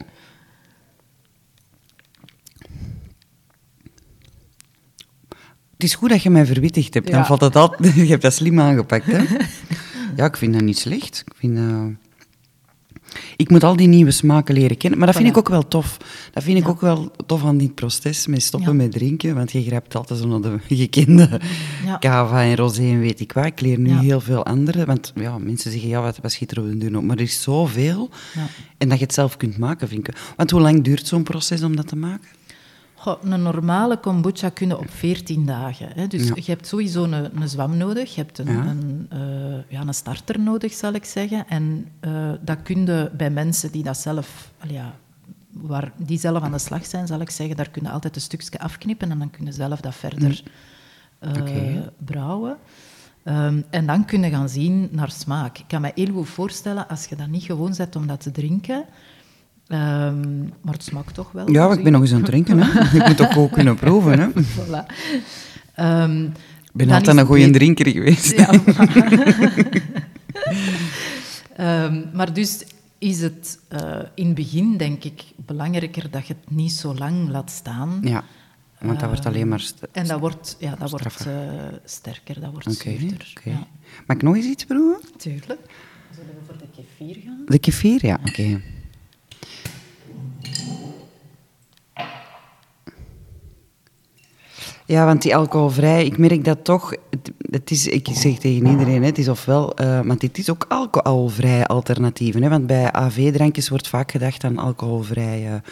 Het 5.76 5.84
is 5.84 5.94
goed 5.94 6.08
dat 6.10 6.22
je 6.22 6.30
mij 6.30 6.46
verwittigd 6.46 6.94
hebt. 6.94 7.10
Dan 7.10 7.26
valt 7.26 7.42
altijd... 7.56 7.94
Je 7.94 8.06
hebt 8.06 8.22
dat 8.22 8.32
slim 8.34 8.60
aangepakt, 8.60 9.06
hè? 9.06 9.22
Ja, 10.16 10.24
ik 10.24 10.36
vind 10.36 10.52
dat 10.52 10.62
niet 10.62 10.78
slecht. 10.78 11.22
Ik 11.26 11.32
vind 11.36 11.56
dat... 11.56 11.90
Ik 13.36 13.50
moet 13.50 13.64
al 13.64 13.76
die 13.76 13.86
nieuwe 13.88 14.10
smaken 14.10 14.54
leren 14.54 14.76
kennen. 14.76 14.98
Maar 14.98 15.08
dat 15.08 15.16
vind 15.16 15.28
ik 15.28 15.36
ook 15.36 15.48
wel 15.48 15.68
tof. 15.68 15.96
Dat 16.32 16.42
vind 16.42 16.58
ik 16.58 16.64
Ja. 16.64 16.70
ook 16.70 16.80
wel 16.80 17.10
tof 17.26 17.44
aan 17.44 17.58
dit 17.58 17.74
proces 17.74 18.26
met 18.26 18.42
stoppen 18.42 18.70
Ja. 18.70 18.76
met 18.76 18.92
drinken. 18.92 19.34
Want 19.34 19.52
je 19.52 19.62
grijpt 19.62 19.94
altijd 19.94 20.20
zo 20.20 20.26
naar 20.26 20.40
de 20.40 20.58
gekende 20.76 21.40
Ja. 21.84 21.98
cava 21.98 22.42
en 22.42 22.56
rosé 22.56 22.82
en 22.82 23.00
weet 23.00 23.20
ik 23.20 23.32
wat. 23.32 23.44
Ik 23.46 23.60
leer 23.60 23.78
nu 23.78 23.90
heel 23.98 24.20
veel 24.20 24.44
andere. 24.44 24.84
Want 24.84 25.12
ja, 25.14 25.38
mensen 25.38 25.70
zeggen, 25.70 25.88
ja, 25.88 26.00
wat, 26.00 26.18
wat 26.22 26.32
schiet 26.32 26.50
er 26.50 26.60
op 26.60 26.66
de 26.66 26.78
deur 26.78 26.96
op? 26.96 27.04
Maar 27.04 27.16
er 27.16 27.22
is 27.22 27.42
zoveel. 27.42 28.10
Ja. 28.34 28.46
En 28.78 28.88
dat 28.88 28.98
je 28.98 29.04
het 29.04 29.14
zelf 29.14 29.36
kunt 29.36 29.58
maken, 29.58 29.88
vind 29.88 30.08
ik. 30.08 30.16
Want 30.36 30.50
hoe 30.50 30.60
lang 30.60 30.84
duurt 30.84 31.06
zo'n 31.06 31.22
proces 31.22 31.62
om 31.62 31.76
dat 31.76 31.88
te 31.88 31.96
maken? 31.96 32.28
Goh, 32.98 33.22
een 33.22 33.42
normale 33.42 33.96
kombucha 33.98 34.48
kunnen 34.48 34.78
op 34.78 34.90
14 34.90 35.46
dagen. 35.46 35.88
Hè. 35.94 36.06
Dus 36.06 36.28
Ja. 36.28 36.34
je 36.34 36.42
hebt 36.50 36.66
sowieso 36.66 37.04
een, 37.04 37.12
een 37.42 37.48
zwam 37.48 37.76
nodig, 37.76 38.14
je 38.14 38.20
hebt 38.20 38.38
een, 38.38 38.52
Ja. 38.52 38.64
een, 38.66 39.06
eh, 39.10 39.18
ja, 39.72 39.80
een 39.80 39.94
starter 39.94 40.40
nodig, 40.40 40.72
zal 40.72 40.92
ik 40.92 41.04
zeggen. 41.04 41.48
En 41.48 41.88
eh, 42.00 42.30
dat 42.40 42.62
kun 42.62 42.86
je 42.86 43.10
bij 43.16 43.30
mensen 43.30 43.72
die 43.72 43.82
dat 43.82 43.96
zelf, 43.96 44.52
ja, 44.68 44.94
waar, 45.52 45.92
die 45.96 46.18
zelf 46.18 46.42
aan 46.42 46.52
de 46.52 46.58
slag 46.58 46.86
zijn, 46.86 47.06
zal 47.06 47.20
ik 47.20 47.30
zeggen, 47.30 47.56
daar 47.56 47.70
kun 47.70 47.82
je 47.82 47.90
altijd 47.90 48.14
een 48.16 48.20
stukje 48.22 48.58
afknippen 48.58 49.10
en 49.10 49.18
dan 49.18 49.30
kun 49.30 49.44
je 49.44 49.52
zelf 49.52 49.80
dat 49.80 49.94
verder 49.94 50.42
eh, 51.18 51.30
Oké. 51.40 51.92
brouwen. 51.98 52.56
Ehm, 53.22 53.60
en 53.70 53.86
dan 53.86 54.04
kun 54.04 54.22
je 54.22 54.30
gaan 54.30 54.48
zien 54.48 54.88
naar 54.90 55.10
smaak. 55.10 55.58
Ik 55.58 55.64
kan 55.68 55.80
me 55.80 55.90
heel 55.94 56.12
goed 56.12 56.28
voorstellen, 56.28 56.88
als 56.88 57.04
je 57.06 57.16
dat 57.16 57.28
niet 57.28 57.42
gewoon 57.42 57.74
zet 57.74 57.96
om 57.96 58.06
dat 58.06 58.20
te 58.20 58.30
drinken, 58.30 58.84
ehm, 59.68 60.40
maar 60.40 60.72
het 60.74 60.82
smaakt 60.84 61.14
toch 61.14 61.32
wel. 61.32 61.50
Ja, 61.50 61.68
dus 61.68 61.76
ik 61.76 61.82
ben 61.82 61.92
nog 61.92 62.00
eens 62.00 62.10
aan 62.12 62.16
het 62.16 62.26
drinken. 62.26 62.58
Hè. 62.62 62.96
Ik 62.98 63.06
moet 63.08 63.20
ook 63.20 63.36
ook 63.36 63.52
kunnen 63.52 63.76
proeven. 63.76 64.18
Hè. 64.18 64.26
Ik 64.28 64.46
Voilà. 64.58 64.86
Ehm, 65.74 66.28
ben 66.72 66.86
dan 66.86 66.96
altijd 66.96 67.16
een 67.16 67.26
goede 67.26 67.44
beter- 67.44 67.58
drinker 67.60 67.88
geweest. 67.90 68.36
Ja. 68.36 68.50
Ehm, 71.56 72.02
maar 72.12 72.32
dus 72.32 72.64
is 72.98 73.20
het 73.20 73.58
eh, 73.68 73.98
in 74.14 74.26
het 74.26 74.34
begin, 74.34 74.76
denk 74.76 75.04
ik, 75.04 75.22
belangrijker 75.36 76.10
dat 76.10 76.26
je 76.26 76.34
het 76.40 76.50
niet 76.56 76.72
zo 76.72 76.94
lang 76.94 77.28
laat 77.28 77.50
staan. 77.50 77.98
Ja. 78.02 78.24
Want 78.80 79.00
dat 79.00 79.08
wordt 79.08 79.26
alleen 79.26 79.48
maar... 79.48 79.60
st- 79.60 79.86
En 79.92 80.06
dat 80.06 80.20
wordt, 80.20 80.56
ja, 80.60 80.74
dat 80.78 80.90
wordt 80.90 81.26
eh, 81.26 81.32
sterker, 81.84 82.40
dat 82.40 82.50
wordt 82.52 82.66
Oké, 82.66 82.96
zuurder. 82.98 83.32
Ja, 83.44 83.66
Mag 84.06 84.16
ik 84.16 84.22
nog 84.22 84.36
eens 84.36 84.46
iets 84.46 84.64
proeven? 84.64 85.00
tuurlijk. 85.16 85.60
Zullen 86.14 86.30
we 86.30 86.40
voor 86.46 86.56
de 86.58 86.64
kefir 86.76 87.22
gaan? 87.24 87.42
De 87.46 87.58
kefir, 87.58 88.06
ja, 88.06 88.18
oké. 88.28 88.60
Ja, 94.86 95.04
want 95.04 95.22
die 95.22 95.36
alcoholvrij, 95.36 96.04
ik 96.04 96.18
merk 96.18 96.44
dat 96.44 96.64
toch, 96.64 96.94
het, 97.50 97.70
is, 97.70 97.86
ik 97.86 98.08
zeg 98.12 98.38
tegen 98.38 98.66
iedereen, 98.66 99.02
het 99.02 99.18
is 99.18 99.28
ofwel, 99.28 99.76
eh 99.76 100.00
want 100.00 100.20
dit 100.20 100.38
is 100.38 100.50
ook 100.50 100.64
alcoholvrije 100.68 101.66
alternatieven. 101.66 102.42
Hè, 102.42 102.48
want 102.48 102.66
bij 102.66 102.92
AV-drankjes 102.92 103.68
wordt 103.68 103.88
vaak 103.88 104.10
gedacht 104.10 104.44
aan 104.44 104.58
alcoholvrije 104.58 105.62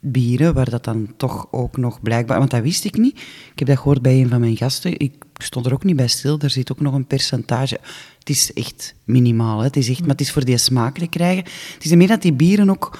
bieren, 0.00 0.54
waar 0.54 0.70
dat 0.70 0.84
dan 0.84 1.12
toch 1.16 1.46
ook 1.50 1.76
nog 1.76 2.02
blijkbaar, 2.02 2.38
want 2.38 2.50
dat 2.50 2.62
wist 2.62 2.84
ik 2.84 2.96
niet. 2.96 3.18
Ik 3.52 3.58
heb 3.58 3.68
dat 3.68 3.76
gehoord 3.78 4.02
bij 4.02 4.20
een 4.20 4.28
van 4.28 4.40
mijn 4.40 4.56
gasten, 4.56 4.98
ik 4.98 5.12
stond 5.34 5.66
er 5.66 5.72
ook 5.72 5.84
niet 5.84 5.96
bij 5.96 6.08
stil, 6.08 6.38
er 6.38 6.50
zit 6.50 6.72
ook 6.72 6.80
nog 6.80 6.94
een 6.94 7.06
percentage. 7.06 7.78
Het 8.18 8.30
is 8.30 8.52
echt 8.52 8.94
minimaal, 9.04 9.58
hè. 9.58 9.64
Het 9.64 9.76
is 9.76 9.88
echt, 9.88 10.00
maar 10.00 10.08
het 10.08 10.20
is 10.20 10.32
voor 10.32 10.44
die 10.44 10.58
smaak 10.58 10.98
te 10.98 11.06
krijgen. 11.06 11.44
Het 11.74 11.84
is 11.84 11.94
meer 11.94 12.08
dat 12.08 12.22
die 12.22 12.32
bieren 12.32 12.70
ook 12.70 12.98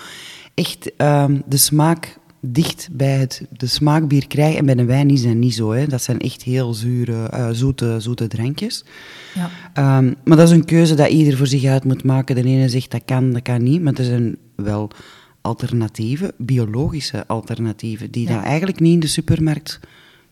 echt 0.55 0.97
ehm, 0.97 1.41
de 1.47 1.57
smaak 1.57 2.19
dicht 2.47 2.89
bij 2.93 3.19
het 3.19 3.43
de 3.51 3.67
smaakbier 3.67 4.27
krijgen. 4.27 4.59
En 4.59 4.67
bij 4.67 4.75
de 4.75 4.85
wijn 4.85 5.11
is 5.11 5.23
dat 5.23 5.35
niet 5.35 5.55
zo. 5.55 5.71
Hè. 5.73 5.87
Dat 5.87 6.03
zijn 6.03 6.19
echt 6.19 6.43
heel 6.43 6.75
zure, 6.75 7.29
eh, 7.29 7.49
zoete, 7.53 7.97
zoete 7.99 8.27
drankjes. 8.27 8.85
Ja. 9.35 9.51
Ehm, 9.73 10.13
maar 10.25 10.37
dat 10.37 10.49
is 10.49 10.55
een 10.55 10.65
keuze 10.65 10.95
dat 10.95 11.09
ieder 11.09 11.37
voor 11.37 11.47
zich 11.47 11.65
uit 11.65 11.85
moet 11.85 12.05
maken. 12.05 12.35
De 12.35 12.45
ene 12.45 12.69
zegt 12.69 12.91
dat 12.91 13.03
kan, 13.05 13.33
dat 13.33 13.43
kan 13.43 13.63
niet. 13.63 13.83
Maar 13.83 13.95
er 13.95 14.05
zijn 14.05 14.37
wel 14.57 14.91
alternatieven, 15.41 16.33
biologische 16.39 17.27
alternatieven, 17.27 18.11
die 18.11 18.29
Ja. 18.29 18.35
dan 18.35 18.43
eigenlijk 18.43 18.81
niet 18.81 18.93
in 18.95 19.01
de 19.01 19.07
supermarkt 19.07 19.81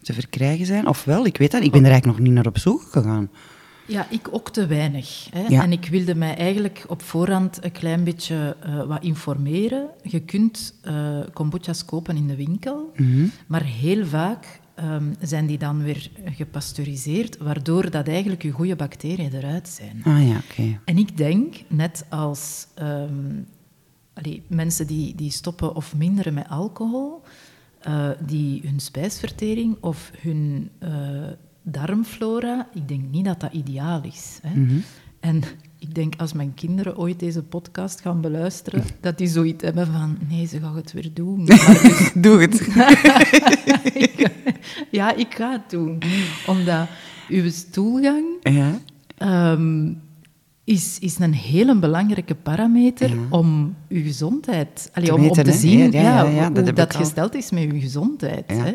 te 0.03 0.13
verkrijgen 0.13 0.67
zijn. 0.67 0.87
Of 0.87 1.05
wel, 1.05 1.27
ik 1.27 1.37
weet 1.37 1.51
dat. 1.51 1.63
Ik 1.63 1.71
ben 1.73 1.85
er 1.85 1.91
eigenlijk 1.91 2.19
nog 2.19 2.27
niet 2.27 2.37
naar 2.37 2.47
op 2.47 2.59
zoek 2.59 2.83
gegaan. 2.91 3.31
Ja, 3.87 4.07
ik 4.11 4.28
ook 4.30 4.51
te 4.51 4.66
weinig. 4.66 5.26
Hè. 5.30 5.47
Ja. 5.49 5.62
En 5.62 5.72
ik 5.72 5.87
wilde 5.87 6.14
mij 6.14 6.37
eigenlijk 6.37 6.85
op 6.89 7.03
voorhand 7.03 7.64
een 7.64 7.72
klein 7.72 8.05
beetje 8.05 8.57
eh, 8.61 8.83
wat 8.85 9.03
informeren. 9.03 9.89
Je 10.03 10.20
kunt 10.20 10.74
eh 10.83 11.18
kombucha's 11.33 11.85
kopen 11.85 12.16
in 12.16 12.26
de 12.26 12.37
winkel, 12.37 12.93
Mhm. 12.97 13.26
maar 13.47 13.62
heel 13.64 14.07
vaak 14.07 14.61
ehm, 14.74 15.12
zijn 15.20 15.47
die 15.47 15.59
dan 15.59 15.83
weer 15.83 16.11
gepasteuriseerd, 16.24 17.39
waardoor 17.39 17.91
dat 17.91 18.09
eigenlijk 18.09 18.43
je 18.43 18.51
goede 18.51 18.76
bacteriën 18.76 19.33
eruit 19.35 19.68
zijn. 19.68 20.01
Ah 20.05 20.28
ja, 20.28 20.37
oké. 20.51 20.78
En 20.85 20.99
ik 20.99 21.16
denk, 21.16 21.55
net 21.68 22.07
als 22.09 22.66
ehm, 22.74 23.41
allee, 24.14 24.43
mensen 24.49 24.87
die, 24.87 25.14
die 25.14 25.30
stoppen 25.30 25.74
of 25.74 25.95
minderen 25.97 26.35
met 26.35 26.49
alcohol, 26.49 27.22
eh, 27.80 28.09
die 28.26 28.61
hun 28.64 28.80
spijsvertering 28.80 29.76
of 29.80 30.11
hun 30.20 30.70
darmflora, 31.63 32.69
ik 32.75 32.89
denk 32.89 33.03
niet 33.11 33.25
dat 33.25 33.41
dat 33.41 33.53
ideaal 33.53 34.01
is. 34.05 34.39
Hè? 34.43 34.61
Mhm. 34.61 34.75
En 35.21 35.43
ik 35.79 35.95
denk, 35.95 36.15
als 36.17 36.33
mijn 36.33 36.55
kinderen 36.55 36.97
ooit 36.99 37.19
deze 37.21 37.43
podcast 37.43 38.01
gaan 38.01 38.21
beluisteren, 38.21 38.85
dat 39.01 39.19
die 39.19 39.29
zoiets 39.29 39.65
hebben 39.65 39.87
van, 39.87 40.19
nee, 40.29 40.47
ze 40.47 40.61
gaan 40.61 40.77
het 40.77 40.93
weer 40.93 41.11
doen. 41.15 41.45
Dus- 41.45 42.13
Doe 42.15 42.41
het. 42.41 42.61
ja, 44.91 45.15
ik 45.15 45.35
ga 45.35 45.53
het 45.53 45.71
doen. 45.71 45.99
Omdat 46.47 46.87
uw 47.29 47.51
stoelgang 47.51 48.25
ja. 48.43 48.79
ehm, 49.17 49.93
is, 50.65 50.99
is 50.99 51.19
een 51.19 51.35
hele 51.35 51.79
belangrijke 51.79 52.35
parameter 52.35 53.09
Ja. 53.11 53.17
om 53.31 53.75
uw 53.89 54.03
gezondheid... 54.03 54.91
Allee, 54.95 55.09
Te 55.09 55.15
om, 55.15 55.27
om 55.29 55.33
te 55.33 55.41
hè? 55.41 55.53
zien 55.53 55.93
Ja, 55.93 56.23
ja, 56.25 56.53
hoe 56.53 56.73
dat 56.73 56.97
gesteld 56.97 57.35
is 57.35 57.51
met 57.51 57.63
uw 57.73 57.81
gezondheid. 57.81 58.45
Hè? 58.47 58.75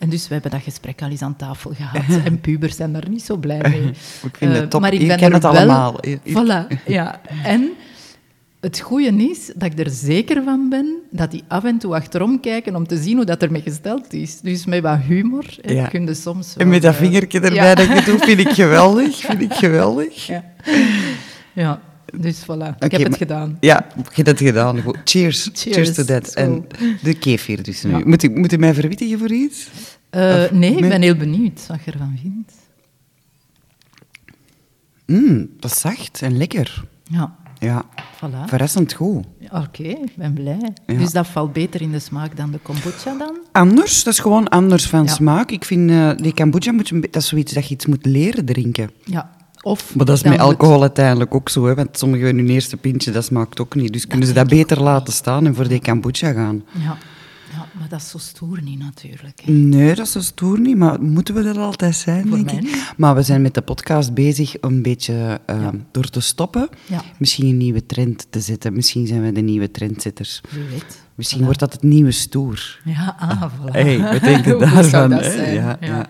En 0.00 0.08
dus 0.08 0.26
we 0.28 0.32
hebben 0.32 0.50
dat 0.50 0.62
gesprek 0.62 1.02
al 1.02 1.08
eens 1.10 1.22
aan 1.22 1.36
tafel 1.36 1.72
gehad. 1.76 2.02
en 2.26 2.40
pubers 2.40 2.76
zijn 2.76 2.92
daar 2.92 3.08
niet 3.08 3.22
zo 3.24 3.36
blij 3.36 3.60
mee. 3.62 3.82
Ik 4.28 4.36
vind 4.36 4.52
het 4.52 4.62
Eh, 4.62 4.68
top. 4.68 4.80
Maar 4.80 4.92
ik 4.92 5.06
ben 5.06 5.18
er 5.20 5.32
het 5.32 5.42
wel- 5.42 5.52
allemaal. 5.56 6.00
Voilà, 6.28 6.78
ja. 6.86 7.20
En 7.44 7.70
het 8.60 8.80
goede 8.80 9.12
is 9.30 9.50
dat 9.56 9.72
ik 9.72 9.78
er 9.78 9.90
zeker 9.90 10.42
van 10.44 10.68
ben 10.68 10.94
dat 11.10 11.30
die 11.30 11.42
af 11.48 11.64
en 11.64 11.78
toe 11.78 11.94
achterom 11.94 12.40
kijken 12.40 12.76
om 12.76 12.86
te 12.86 13.02
zien 13.02 13.16
hoe 13.16 13.24
dat 13.24 13.42
ermee 13.42 13.62
gesteld 13.62 14.12
is. 14.12 14.40
Dus 14.40 14.64
met 14.66 14.82
wat 14.82 14.98
humor 14.98 15.44
Ja. 15.62 15.86
kun 15.86 16.06
je 16.06 16.14
soms 16.14 16.54
En 16.56 16.68
met 16.68 16.82
dat 16.82 16.94
eh, 16.94 17.00
vingertje 17.00 17.40
erbij 17.40 17.64
ja. 17.68 17.74
dat 17.74 17.86
je 17.86 18.02
doet, 18.04 18.24
vind 18.24 18.40
ik 18.40 18.48
geweldig. 18.48 19.16
Vind 19.16 19.40
ik 19.40 19.52
geweldig. 19.52 20.26
Ja. 20.26 20.44
ja, 21.52 21.80
dus 22.16 22.42
voilà. 22.42 22.74
ik 22.78 22.90
heb 22.90 23.00
het 23.00 23.08
maar- 23.08 23.18
gedaan. 23.18 23.56
Ja, 23.60 23.86
je 23.96 24.02
hebt 24.22 24.26
het 24.28 24.38
gedaan. 24.38 24.76
Cheers. 25.04 25.50
Cheers, 25.52 25.76
Cheers. 25.76 25.94
to 25.94 26.04
that. 26.04 26.30
Zo. 26.30 26.38
En 26.40 26.66
de 27.02 27.14
kefir 27.14 27.62
dus 27.62 27.82
nu. 27.82 28.04
Moet, 28.04 28.22
ik, 28.22 28.36
moet 28.36 28.50
je 28.50 28.58
mij 28.58 28.74
verwittigen 28.74 29.18
voor 29.18 29.32
iets? 29.32 29.68
Eh, 30.10 30.42
Of 30.44 30.50
nee, 30.50 30.74
ik 30.74 30.88
ben 30.88 31.02
heel 31.02 31.16
benieuwd 31.16 31.66
wat 31.66 31.78
je 31.84 31.90
ervan 31.92 32.18
vindt. 32.22 32.52
Mmm, 35.06 35.48
dat 35.60 35.70
is 35.70 35.80
zacht 35.80 36.22
en 36.22 36.36
lekker. 36.36 36.84
Ja, 37.04 37.34
Ja, 37.58 37.84
voilà. 38.16 38.44
verrassend 38.48 38.92
goed. 38.92 39.24
Oké, 39.52 39.82
ik 39.82 40.16
ben 40.16 40.32
blij. 40.34 40.72
Ja. 40.86 40.94
Dus 40.98 41.12
dat 41.12 41.26
valt 41.26 41.52
beter 41.52 41.80
in 41.80 41.90
de 41.90 41.98
smaak 41.98 42.36
dan 42.36 42.50
de 42.50 42.58
kombucha 42.58 43.16
dan? 43.18 43.38
Anders, 43.52 44.04
dat 44.04 44.12
is 44.12 44.18
gewoon 44.18 44.48
anders 44.48 44.86
van 44.86 45.04
Ja. 45.04 45.10
smaak. 45.12 45.50
Ik 45.50 45.64
vind, 45.64 45.90
eh, 45.90 46.10
die 46.16 46.34
kombucha, 46.34 46.72
moet 46.72 46.88
je, 46.88 47.00
dat 47.00 47.22
is 47.22 47.28
zoiets 47.28 47.52
dat 47.52 47.66
je 47.68 47.74
iets 47.74 47.86
moet 47.86 48.06
leren 48.06 48.44
drinken. 48.44 48.90
Ja. 49.04 49.30
Of 49.62 49.94
Maar 49.94 50.06
dat 50.06 50.16
is 50.16 50.22
met 50.22 50.32
moet- 50.32 50.40
alcohol 50.40 50.80
uiteindelijk 50.80 51.34
ook 51.34 51.48
zo, 51.48 51.66
hè, 51.66 51.74
want 51.74 51.98
sommigen 51.98 52.36
hun 52.36 52.48
eerste 52.48 52.76
pintje, 52.76 53.10
dat 53.10 53.24
smaakt 53.24 53.60
ook 53.60 53.74
niet. 53.74 53.92
Dus 53.92 54.06
kunnen 54.06 54.26
ze 54.28 54.34
dat 54.34 54.48
beter 54.48 54.82
laten 54.82 55.12
staan 55.12 55.46
en 55.46 55.54
voor 55.54 55.68
die 55.68 55.80
kombucha 55.80 56.32
gaan. 56.32 56.62
Ja. 56.78 56.96
Maar 57.78 57.88
dat 57.88 58.00
is 58.00 58.08
zo 58.10 58.18
stoer 58.18 58.62
niet 58.62 58.78
natuurlijk. 58.78 59.40
hè. 59.44 59.52
Nee, 59.52 59.94
dat 59.94 60.06
is 60.06 60.12
zo 60.12 60.20
stoer 60.20 60.60
niet, 60.60 60.76
maar 60.76 61.02
moeten 61.02 61.34
we 61.34 61.42
dat 61.42 61.56
altijd 61.56 61.96
zijn, 61.96 62.22
Voor 62.28 62.36
denk 62.36 62.44
mij 62.44 62.54
ik? 62.54 62.62
niet. 62.62 62.92
Maar 62.96 63.14
we 63.14 63.22
zijn 63.22 63.42
met 63.42 63.54
de 63.54 63.62
podcast 63.62 64.14
bezig 64.14 64.54
om 64.60 64.72
een 64.72 64.82
beetje 64.82 65.40
eh, 65.46 65.56
Ja. 65.60 65.72
door 65.90 66.08
te 66.08 66.20
stoppen. 66.20 66.68
Ja. 66.86 67.02
Misschien 67.18 67.46
een 67.46 67.56
nieuwe 67.56 67.86
trend 67.86 68.26
te 68.30 68.40
zetten. 68.40 68.72
Misschien 68.72 69.06
zijn 69.06 69.22
we 69.22 69.32
de 69.32 69.40
nieuwe 69.40 69.70
trendsetters. 69.70 70.40
Wie 70.50 70.64
weet. 70.64 71.02
Misschien 71.14 71.40
Voilà. 71.40 71.44
wordt 71.44 71.58
dat 71.60 71.72
het 71.72 71.82
nieuwe 71.82 72.10
stoer. 72.10 72.80
Ja, 72.84 73.16
ah, 73.18 73.42
voilà. 73.42 73.70
Hey, 73.84 73.98
wat 74.00 74.20
denk 74.30 74.44
je 74.44 74.52
Hoe 74.52 74.66
goed 74.68 74.84
zou 74.84 74.90
daarvan? 74.90 75.10
dat 75.10 75.24
hè? 75.24 75.30
zijn? 75.32 75.54
Ja, 75.54 75.76
Ja. 75.80 75.86
ja. 75.86 76.06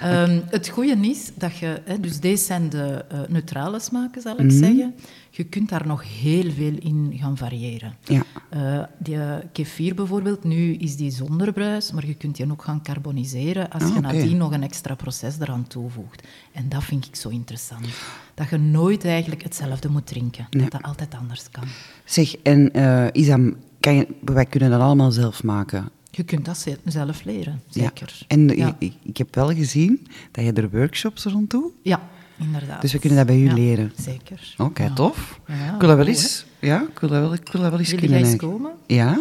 Ehm, 0.00 0.40
het 0.46 0.68
goede 0.68 0.96
is 1.00 1.30
dat 1.34 1.56
je, 1.58 1.80
hè, 1.84 2.00
dus 2.00 2.20
deze 2.20 2.44
zijn 2.44 2.68
de 2.68 3.04
eh, 3.10 3.18
neutrale 3.28 3.80
smaken, 3.80 4.22
zal 4.22 4.32
ik 4.38 4.44
Mhm. 4.46 4.50
zeggen. 4.58 4.94
Je 5.36 5.44
kunt 5.44 5.68
daar 5.68 5.86
nog 5.86 6.20
heel 6.20 6.50
veel 6.52 6.74
in 6.78 7.12
gaan 7.16 7.36
variëren. 7.36 7.94
Ja. 8.04 8.22
Eh, 8.48 8.82
die 8.98 9.18
kefir 9.52 9.94
bijvoorbeeld, 9.94 10.44
nu 10.44 10.74
is 10.74 10.96
die 10.96 11.10
zonder 11.10 11.52
bruis, 11.52 11.92
maar 11.92 12.06
je 12.06 12.14
kunt 12.14 12.36
die 12.36 12.50
ook 12.50 12.62
gaan 12.62 12.82
carboniseren 12.82 13.70
als 13.70 13.82
Ah, 13.82 13.94
je 13.94 14.00
nadien 14.00 14.36
nog 14.36 14.52
een 14.52 14.62
extra 14.62 14.94
proces 14.94 15.38
eraan 15.40 15.66
toevoegt. 15.66 16.22
En 16.52 16.68
dat 16.68 16.84
vind 16.84 17.06
ik 17.06 17.16
zo 17.16 17.28
interessant. 17.28 17.86
Dat 18.34 18.48
je 18.50 18.56
nooit 18.58 19.04
eigenlijk 19.04 19.42
hetzelfde 19.42 19.88
moet 19.88 20.06
drinken. 20.06 20.46
Nee. 20.50 20.62
Dat 20.62 20.72
dat 20.72 20.82
altijd 20.82 21.14
anders 21.14 21.50
kan. 21.50 21.64
Zeg, 22.04 22.36
en 22.36 22.72
eh, 22.72 23.06
Isam, 23.22 23.56
kan 23.80 23.94
je, 23.94 24.06
wij 24.24 24.46
kunnen 24.46 24.70
dat 24.70 24.80
allemaal 24.80 25.10
zelf 25.12 25.42
maken. 25.42 25.88
Je 26.10 26.22
kunt 26.22 26.44
dat 26.44 26.58
ze- 26.58 26.78
zelf 26.84 27.24
leren, 27.24 27.62
zeker. 27.68 28.14
Ja. 28.18 28.24
En 28.28 28.48
ja. 28.48 28.76
Ik, 28.78 28.92
ik 29.02 29.16
heb 29.16 29.34
wel 29.34 29.54
gezien 29.54 30.06
dat 30.30 30.44
je 30.44 30.52
er 30.52 30.70
workshops 30.70 31.24
rond 31.24 31.50
doet. 31.50 31.72
Ja, 31.82 32.08
inderdaad. 32.38 32.80
Dus 32.80 32.92
we 32.92 32.98
kunnen 32.98 33.18
dat 33.18 33.26
bij 33.26 33.36
u 33.36 33.44
Ja, 33.46 33.54
leren. 33.54 33.92
Zeker. 34.00 34.54
Oké, 34.58 34.82
Ja. 34.82 34.92
tof. 34.92 35.40
Ja, 35.46 35.54
ik 35.74 35.80
wil 35.80 35.88
dat 35.88 35.96
wel 35.96 36.06
eens, 36.06 36.46
ja, 36.58 36.80
ik 36.92 36.98
wil 36.98 37.08
dat 37.08 37.20
wel, 37.20 37.32
ik 37.34 37.48
wil 37.52 37.60
dat 37.60 37.70
wel 37.70 37.78
eens 37.78 37.90
Wil 37.90 37.98
kunnen. 37.98 38.18
eens 38.18 38.36
komen? 38.36 38.70
Ja? 38.86 39.18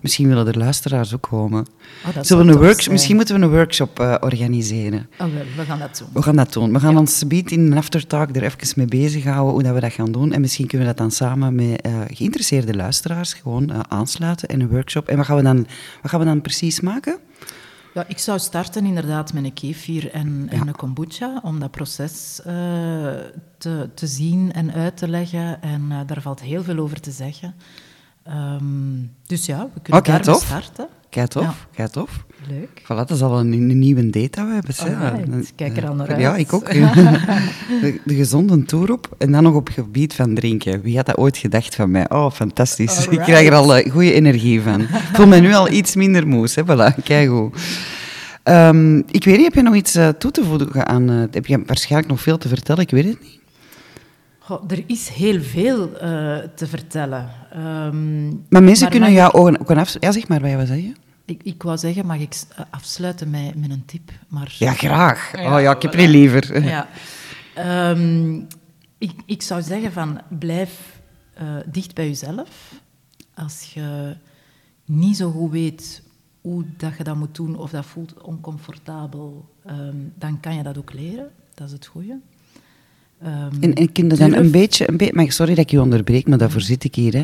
Misschien 0.00 0.28
willen 0.28 0.46
er 0.46 0.58
luisteraars 0.58 1.14
ook 1.14 1.22
komen. 1.30 1.60
Oh, 1.60 2.08
Zullen 2.10 2.24
zou 2.26 2.44
we 2.46 2.52
een 2.52 2.58
workshop, 2.58 2.92
misschien 2.92 3.16
moeten 3.16 3.38
we 3.40 3.42
een 3.46 3.50
workshop 3.50 4.00
eh, 4.00 4.14
organiseren. 4.20 5.08
Oh, 5.18 5.18
wel, 5.18 5.42
we 5.56 5.62
gaan 5.64 5.78
dat 5.78 5.98
doen. 5.98 6.08
We 6.12 6.22
gaan 6.22 6.36
dat 6.36 6.52
doen. 6.52 6.72
We 6.72 6.80
gaan 6.80 6.96
ons 6.96 7.26
beat 7.26 7.50
in 7.50 7.60
een 7.60 7.76
aftertalk 7.78 8.36
er 8.36 8.42
even 8.42 8.72
mee 8.76 8.86
bezighouden 8.86 9.52
hoe 9.52 9.62
dat 9.62 9.74
we 9.74 9.80
dat 9.80 9.92
gaan 9.92 10.12
doen. 10.12 10.32
En 10.32 10.40
misschien 10.40 10.66
kunnen 10.66 10.86
we 10.86 10.92
dat 10.94 11.02
dan 11.02 11.10
samen 11.10 11.54
met 11.54 11.80
eh, 11.80 11.92
geïnteresseerde 12.12 12.74
luisteraars 12.74 13.32
gewoon 13.34 13.70
eh, 13.70 13.80
aansluiten 13.88 14.48
in 14.48 14.60
een 14.60 14.68
workshop. 14.68 15.08
En 15.08 15.16
wat 15.16 15.26
gaan 15.26 15.36
we 15.36 15.42
dan, 15.42 15.56
wat 16.02 16.10
gaan 16.10 16.20
we 16.20 16.26
dan 16.26 16.40
precies 16.40 16.80
maken? 16.80 17.18
Ja, 17.98 18.04
ik 18.08 18.18
zou 18.18 18.38
starten 18.38 18.86
inderdaad 18.86 19.32
met 19.32 19.44
een 19.44 19.52
kefir 19.52 20.10
en, 20.10 20.46
en 20.50 20.68
een 20.68 20.76
kombucha, 20.76 21.40
om 21.42 21.60
dat 21.60 21.70
proces 21.70 22.40
eh, 22.44 22.54
te, 23.58 23.90
te 23.94 24.06
zien 24.06 24.52
en 24.52 24.72
uit 24.72 24.96
te 24.96 25.08
leggen. 25.08 25.62
En 25.62 25.86
eh, 25.90 26.00
daar 26.06 26.22
valt 26.22 26.40
heel 26.40 26.62
veel 26.62 26.78
over 26.78 27.00
te 27.00 27.10
zeggen. 27.10 27.54
Ehm, 28.22 29.06
dus 29.26 29.46
ja, 29.46 29.68
we 29.74 29.80
kunnen 29.80 30.00
Oké, 30.02 30.10
daarmee 30.10 30.34
starten. 30.34 30.88
Kijk 31.08 31.28
tof, 31.28 31.42
Ja. 31.42 31.54
kijk 31.72 31.90
tof. 31.90 32.24
Leuk. 32.48 32.80
Voilà, 32.82 32.86
dat 32.86 33.10
is 33.10 33.22
al 33.22 33.38
een, 33.38 33.52
een 33.52 33.78
nieuwe 33.78 34.10
date 34.10 34.28
dat 34.30 34.46
we 34.46 34.52
hebben. 34.52 34.74
zeg. 34.74 34.98
Dan- 35.26 35.44
kijk 35.56 35.76
er 35.76 35.88
al 35.88 35.94
naar 35.94 36.20
Ja, 36.20 36.30
uit. 36.30 36.40
ik 36.40 36.52
ook. 36.52 36.70
de, 37.80 38.00
de 38.04 38.14
gezonde 38.14 38.62
tour 38.64 38.92
op 38.92 39.14
en 39.18 39.32
dan 39.32 39.42
nog 39.42 39.54
op 39.54 39.68
gebied 39.68 40.14
van 40.14 40.34
drinken. 40.34 40.80
Wie 40.82 40.96
had 40.96 41.06
dat 41.06 41.16
ooit 41.16 41.36
gedacht 41.36 41.74
van 41.74 41.90
mij? 41.90 42.10
Oh, 42.10 42.30
fantastisch. 42.30 43.06
Ik 43.08 43.18
krijg 43.18 43.46
er 43.46 43.54
al 43.54 43.74
eh, 43.76 43.90
goede 43.92 44.12
energie 44.12 44.60
van. 44.60 44.80
Ik 44.80 44.88
voel 45.12 45.26
me 45.26 45.40
nu 45.40 45.54
al 45.54 45.70
iets 45.70 45.94
minder 45.96 46.26
moes. 46.26 46.54
Hè? 46.54 46.62
Voilà, 46.64 47.02
kijk 47.04 47.28
hoe. 47.28 47.50
Ehm, 48.42 48.96
ik 48.98 49.24
weet 49.24 49.36
niet, 49.36 49.44
heb 49.44 49.54
je 49.54 49.62
nog 49.62 49.74
iets 49.74 49.94
eh, 49.94 50.08
toe 50.08 50.30
te 50.30 50.44
voegen 50.44 50.86
aan... 50.86 51.10
eh, 51.10 51.16
heb 51.30 51.46
je 51.46 51.62
waarschijnlijk 51.66 52.10
nog 52.10 52.20
veel 52.22 52.38
te 52.38 52.48
vertellen? 52.48 52.82
Ik 52.82 52.90
weet 52.90 53.04
het 53.04 53.20
niet. 53.22 53.38
Goh, 54.38 54.62
er 54.68 54.82
is 54.86 55.08
heel 55.08 55.40
veel 55.40 55.90
te 56.54 56.66
vertellen. 56.66 57.28
Ehm, 57.52 58.26
Maar 58.28 58.62
mensen 58.62 58.82
Maar 58.82 58.90
kunnen 58.90 59.12
jou 59.12 59.32
ook, 59.32 59.56
ook 59.60 59.70
af... 59.70 59.96
Ja, 60.00 60.12
zeg 60.12 60.28
maar, 60.28 60.40
wat 60.40 60.50
je 60.50 60.56
wil 60.56 60.66
zeggen. 60.66 60.96
Ik, 61.28 61.42
ik 61.42 61.62
wou 61.62 61.78
zeggen, 61.78 62.06
mag 62.06 62.18
ik 62.18 62.42
afsluiten 62.70 63.30
met, 63.30 63.54
met 63.54 63.70
een 63.70 63.84
tip? 63.84 64.10
Maar... 64.28 64.54
Ja, 64.58 64.72
graag. 64.72 65.34
oh 65.34 65.60
ja, 65.60 65.74
ik 65.74 65.82
heb 65.82 65.94
er 65.94 66.08
liever. 66.08 66.62
Ja. 66.64 66.88
Ehm, 67.54 68.40
ik, 68.98 69.12
ik 69.26 69.42
zou 69.42 69.62
zeggen 69.62 69.92
van, 69.92 70.20
blijf 70.28 71.00
uh, 71.42 71.56
dicht 71.66 71.94
bij 71.94 72.06
jezelf. 72.06 72.72
Als 73.34 73.72
je 73.74 74.16
niet 74.84 75.16
zo 75.16 75.30
goed 75.30 75.50
weet 75.50 76.02
hoe 76.40 76.64
dat 76.76 76.96
je 76.96 77.04
dat 77.04 77.16
moet 77.16 77.34
doen 77.34 77.56
of 77.56 77.70
dat 77.70 77.86
voelt 77.86 78.22
oncomfortabel, 78.22 79.54
um, 79.70 80.12
dan 80.14 80.40
kan 80.40 80.54
je 80.54 80.62
dat 80.62 80.78
ook 80.78 80.92
leren. 80.92 81.30
Dat 81.54 81.66
is 81.66 81.72
het 81.72 81.86
goede. 81.86 82.20
Um, 83.22 83.50
en, 83.60 83.74
en 83.74 83.92
kun 83.92 84.08
je 84.08 84.16
dan 84.16 84.32
een 84.32 84.50
beetje, 84.50 84.88
een 84.88 84.96
beetje... 84.96 85.14
Maar 85.14 85.32
sorry 85.32 85.54
dat 85.54 85.64
ik 85.64 85.70
je 85.70 85.80
onderbreek, 85.80 86.28
maar 86.28 86.38
daarvoor 86.38 86.60
zit 86.60 86.84
ik 86.84 86.94
hier. 86.94 87.14
Hè. 87.14 87.22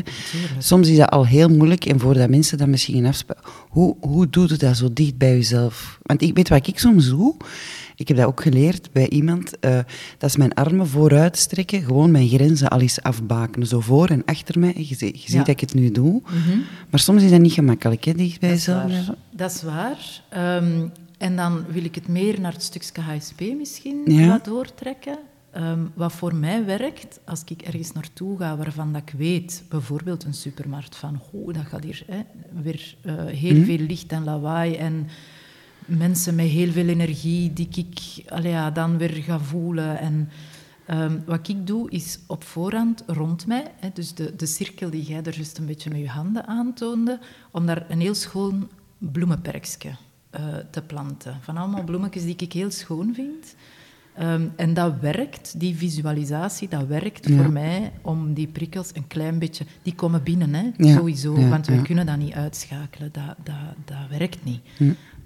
Soms 0.57 0.89
is 0.89 0.97
dat 0.97 1.09
al 1.09 1.25
heel 1.25 1.49
moeilijk 1.49 1.85
en 1.85 1.99
voordat 1.99 2.29
mensen 2.29 2.57
dat 2.57 2.67
misschien 2.67 3.05
afspreken... 3.05 3.43
Hoe, 3.69 3.95
hoe 3.99 4.29
doe 4.29 4.47
je 4.47 4.57
dat 4.57 4.77
zo 4.77 4.93
dicht 4.93 5.17
bij 5.17 5.35
jezelf? 5.35 5.99
Want 6.01 6.21
ik 6.21 6.35
weet 6.35 6.49
wat 6.49 6.67
ik 6.67 6.79
soms 6.79 7.09
doe. 7.09 7.35
Ik 7.95 8.07
heb 8.07 8.17
dat 8.17 8.25
ook 8.25 8.41
geleerd 8.41 8.89
bij 8.91 9.09
iemand. 9.09 9.51
Uh, 9.61 9.79
dat 10.17 10.29
is 10.29 10.37
mijn 10.37 10.53
armen 10.53 10.87
vooruit 10.87 11.37
strekken, 11.37 11.81
gewoon 11.81 12.11
mijn 12.11 12.27
grenzen 12.27 12.67
al 12.67 12.81
eens 12.81 13.01
afbakenen. 13.01 13.67
Zo 13.67 13.79
voor 13.79 14.07
en 14.07 14.21
achter 14.25 14.59
mij. 14.59 14.73
Je, 14.77 15.05
je 15.05 15.21
ziet 15.25 15.37
dat 15.37 15.47
ik 15.47 15.59
het 15.59 15.73
nu 15.73 15.91
doe. 15.91 16.21
Mhm. 16.21 16.57
Maar 16.89 16.99
soms 16.99 17.23
is 17.23 17.31
dat 17.31 17.39
niet 17.39 17.53
gemakkelijk, 17.53 18.03
hè, 18.03 18.13
dicht 18.13 18.39
bij 18.39 18.49
jezelf. 18.49 18.91
Dat 19.31 19.51
is 19.51 19.63
waar. 19.63 20.21
Um, 20.57 20.91
en 21.17 21.35
dan 21.35 21.65
wil 21.67 21.83
ik 21.83 21.95
het 21.95 22.07
meer 22.07 22.39
naar 22.39 22.53
het 22.53 22.63
stukje 22.63 23.01
HSP 23.01 23.41
misschien 23.57 24.01
ja. 24.05 24.39
doortrekken. 24.43 25.17
Um, 25.57 25.91
wat 25.93 26.13
voor 26.13 26.35
mij 26.35 26.65
werkt, 26.65 27.19
als 27.25 27.43
ik 27.45 27.61
ergens 27.61 27.91
naartoe 27.91 28.37
ga 28.37 28.57
waarvan 28.57 28.93
dat 28.93 29.01
ik 29.01 29.13
weet, 29.17 29.63
bijvoorbeeld 29.69 30.23
een 30.23 30.33
supermarkt, 30.33 30.95
van 30.95 31.21
oh, 31.31 31.53
dat 31.53 31.65
gaat 31.65 31.83
hier 31.83 32.03
hè, 32.07 32.21
weer 32.61 32.95
uh, 33.03 33.25
heel 33.25 33.55
mm. 33.55 33.65
veel 33.65 33.77
licht 33.77 34.11
en 34.11 34.23
lawaai 34.23 34.75
en 34.75 35.07
mensen 35.85 36.35
met 36.35 36.45
heel 36.45 36.71
veel 36.71 36.87
energie 36.87 37.53
die 37.53 37.67
ik 37.71 38.23
allee, 38.31 38.51
ja, 38.51 38.71
dan 38.71 38.97
weer 38.97 39.09
ga 39.09 39.39
voelen. 39.39 39.99
En 39.99 40.29
um, 40.89 41.23
wat 41.25 41.47
ik 41.47 41.67
doe, 41.67 41.89
is 41.89 42.19
op 42.27 42.43
voorhand 42.43 43.03
rond 43.07 43.47
mij, 43.47 43.71
hè, 43.79 43.89
dus 43.93 44.13
de, 44.13 44.35
de 44.35 44.45
cirkel 44.45 44.89
die 44.89 45.03
jij 45.03 45.23
er 45.23 45.35
juist 45.35 45.57
een 45.57 45.65
beetje 45.65 45.89
met 45.89 45.99
je 45.99 46.09
handen 46.09 46.47
aantoonde, 46.47 47.19
om 47.51 47.65
daar 47.65 47.85
een 47.89 47.99
heel 47.99 48.15
schoon 48.15 48.69
bloemenperkje 48.97 49.89
uh, 49.89 50.55
te 50.71 50.81
planten. 50.81 51.37
Van 51.41 51.57
allemaal 51.57 51.83
bloemetjes 51.83 52.23
die 52.23 52.35
ik 52.37 52.53
heel 52.53 52.71
schoon 52.71 53.13
vind. 53.13 53.55
Um, 54.19 54.51
en 54.55 54.73
dat 54.73 54.93
werkt, 55.01 55.59
die 55.59 55.75
visualisatie, 55.75 56.67
dat 56.67 56.87
werkt 56.87 57.27
voor 57.31 57.51
mij 57.51 57.91
om 58.01 58.33
die 58.33 58.47
prikkels 58.47 58.89
een 58.93 59.07
klein 59.07 59.39
beetje... 59.39 59.65
Die 59.81 59.95
komen 59.95 60.23
binnen, 60.23 60.53
hè, 60.53 60.93
sowieso, 60.93 61.49
want 61.49 61.67
we 61.67 61.81
kunnen 61.81 62.05
dat 62.05 62.17
niet 62.17 62.33
uitschakelen. 62.33 63.09
Dat, 63.11 63.35
dat, 63.43 63.55
dat 63.85 64.17
werkt 64.19 64.43
niet. 64.43 64.61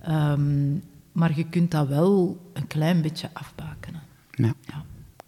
Um, 0.10 0.82
maar 1.12 1.32
je 1.36 1.46
kunt 1.50 1.72
dat 1.72 1.88
wel 1.88 2.38
een 2.54 2.68
klein 2.68 3.02
beetje 3.02 3.30
afbakenen. 3.34 4.02
Ja. 4.32 4.54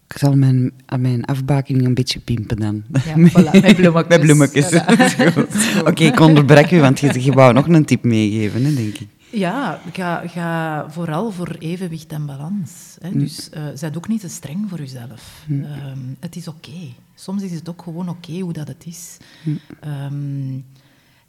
Ik 0.08 0.18
zal 0.18 0.36
mijn, 0.36 0.72
mijn 0.98 1.24
afbakening 1.24 1.86
een 1.86 1.94
beetje 1.94 2.20
pimpen 2.20 2.56
dan. 2.56 2.84
Ja, 3.04 3.14
voilà, 3.30 3.60
met 3.60 3.76
bloemetjes. 3.76 4.08
met 4.08 4.20
bloemetjes. 4.20 4.70
Oké, 5.88 6.04
ik 6.04 6.20
onderbrek 6.20 6.70
u, 6.70 6.80
want 6.80 7.00
je, 7.00 7.24
je 7.24 7.32
wou 7.32 7.52
nog 7.52 7.68
een 7.68 7.84
tip 7.84 8.04
meegeven, 8.04 8.64
hè, 8.64 8.74
denk 8.74 8.94
ik. 8.94 9.08
Ja, 9.32 9.80
ga, 9.92 10.28
ga 10.28 10.90
vooral 10.90 11.30
voor 11.30 11.56
evenwicht 11.58 12.12
en 12.12 12.26
balans. 12.26 12.96
Hè. 13.00 13.10
Mm. 13.10 13.18
Dus 13.18 13.50
uh, 13.54 13.64
zijt 13.74 13.96
ook 13.96 14.08
niet 14.08 14.20
te 14.20 14.28
streng 14.28 14.68
voor 14.68 14.78
jezelf. 14.78 15.44
Mm. 15.48 15.64
Ehm, 15.64 15.98
het 16.20 16.36
is 16.36 16.48
oké. 16.48 16.94
Soms 17.14 17.42
is 17.42 17.52
het 17.52 17.68
ook 17.68 17.82
gewoon 17.82 18.08
oké 18.08 18.38
hoe 18.38 18.52
dat 18.52 18.68
het 18.68 18.86
is. 18.86 19.16
Mm. 19.44 19.58
Ehm, 19.80 20.60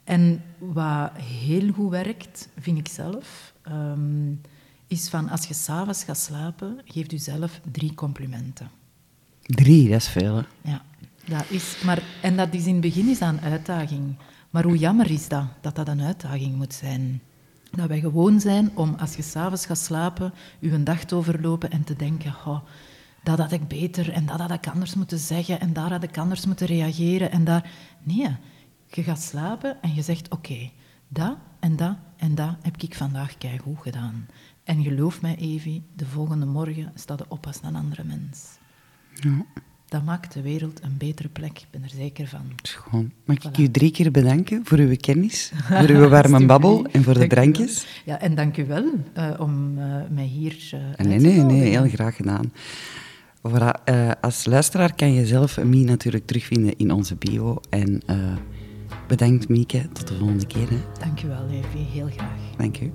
en 0.04 0.42
wat 0.58 1.10
heel 1.14 1.72
goed 1.72 1.90
werkt, 1.90 2.48
vind 2.58 2.78
ik 2.78 2.88
zelf, 2.88 3.54
ehm, 3.62 4.32
is 4.86 5.08
van 5.08 5.28
als 5.28 5.46
je 5.46 5.54
s'avonds 5.54 6.04
gaat 6.04 6.18
slapen, 6.18 6.80
geef 6.84 7.10
jezelf 7.10 7.60
drie 7.70 7.94
complimenten. 7.94 8.70
Drie, 9.42 9.88
dat 9.88 10.00
is 10.00 10.08
veel. 10.08 10.36
Hè? 10.36 10.70
Ja, 10.70 10.84
dat 11.24 11.44
is, 11.48 11.82
maar, 11.84 12.02
en 12.22 12.36
dat 12.36 12.54
is 12.54 12.66
in 12.66 12.72
het 12.72 12.80
begin 12.80 13.08
is 13.08 13.18
dat 13.18 13.28
een 13.28 13.40
uitdaging. 13.40 14.16
Maar 14.50 14.64
hoe 14.64 14.78
jammer 14.78 15.10
is 15.10 15.28
dat, 15.28 15.44
dat 15.60 15.76
dat 15.76 15.88
een 15.88 16.00
uitdaging 16.00 16.54
moet 16.54 16.74
zijn? 16.74 17.22
Dat 17.76 17.88
wij 17.88 18.00
gewoon 18.00 18.40
zijn 18.40 18.70
om, 18.74 18.94
als 18.94 19.16
je 19.16 19.22
s'avonds 19.22 19.66
gaat 19.66 19.78
slapen, 19.78 20.32
je 20.58 20.82
dag 20.82 21.04
te 21.04 21.14
overlopen 21.14 21.70
en 21.70 21.84
te 21.84 21.96
denken, 21.96 22.34
oh, 22.44 22.60
dat 23.22 23.38
had 23.38 23.52
ik 23.52 23.68
beter 23.68 24.12
en 24.12 24.26
dat 24.26 24.40
had 24.40 24.50
ik 24.50 24.66
anders 24.66 24.94
moeten 24.94 25.18
zeggen 25.18 25.60
en 25.60 25.72
daar 25.72 25.90
had 25.90 26.02
ik 26.02 26.18
anders 26.18 26.46
moeten 26.46 26.66
reageren 26.66 27.30
en 27.30 27.44
daar... 27.44 27.70
Nee, 28.02 28.36
je 28.86 29.02
gaat 29.02 29.22
slapen 29.22 29.82
en 29.82 29.94
je 29.94 30.02
zegt, 30.02 30.30
oké, 30.30 30.70
dat 31.08 31.36
en 31.60 31.76
dat 31.76 31.96
en 32.16 32.34
dat 32.34 32.56
heb 32.62 32.76
ik 32.82 32.94
vandaag 32.94 33.34
goed 33.62 33.78
gedaan. 33.78 34.26
En 34.64 34.82
geloof 34.82 35.20
mij, 35.20 35.36
Evie, 35.36 35.82
de 35.96 36.06
volgende 36.06 36.46
morgen 36.46 36.92
staat 36.94 37.18
de 37.18 37.24
op 37.28 37.46
als 37.46 37.60
een 37.62 37.76
andere 37.76 38.04
mens. 38.04 38.58
Ja. 39.14 39.44
Dat 39.94 40.04
maakt 40.04 40.32
de 40.32 40.42
wereld 40.42 40.82
een 40.82 40.96
betere 40.98 41.28
plek, 41.28 41.58
ik 41.58 41.66
ben 41.70 41.82
er 41.82 41.90
zeker 41.90 42.28
van. 42.28 42.40
Schoon. 42.62 43.12
Mag 43.24 43.36
ik 43.36 43.58
u 43.58 43.70
drie 43.70 43.90
keer 43.90 44.10
bedanken 44.10 44.60
voor 44.64 44.78
uw 44.78 44.96
kennis, 44.96 45.52
voor 45.80 45.88
uw 45.88 46.08
warme 46.08 46.46
babbel 46.46 46.86
en 46.92 47.02
voor 47.02 47.14
de 47.14 47.26
drankjes? 47.26 47.86
Ja, 48.04 48.20
en 48.20 48.34
dank 48.34 48.56
u 48.56 48.66
wel 48.66 48.84
uh, 49.16 49.30
om 49.38 49.78
uh, 49.78 49.84
mij 50.10 50.24
hier 50.24 50.70
uh, 50.74 51.06
Nee, 51.06 51.18
nee, 51.18 51.42
nee, 51.42 51.68
heel 51.68 51.88
graag 51.88 52.16
gedaan. 52.16 52.52
Voilà, 53.48 53.84
als 54.20 54.44
luisteraar 54.44 54.94
kan 54.94 55.12
je 55.12 55.26
zelf 55.26 55.62
Mie 55.62 55.84
natuurlijk 55.84 56.26
terugvinden 56.26 56.76
in 56.76 56.92
onze 56.92 57.14
bio. 57.14 57.60
En 57.70 58.02
bedankt 59.06 59.48
Mieke, 59.48 59.88
tot 59.92 60.08
de 60.08 60.14
volgende 60.14 60.46
keer. 60.46 60.70
Hè. 60.70 60.78
Dank 61.00 61.22
u 61.22 61.28
wel, 61.28 61.48
Evie, 61.48 61.86
heel 61.92 62.08
graag. 62.16 62.56
Dank 62.56 62.80
u. 62.80 62.90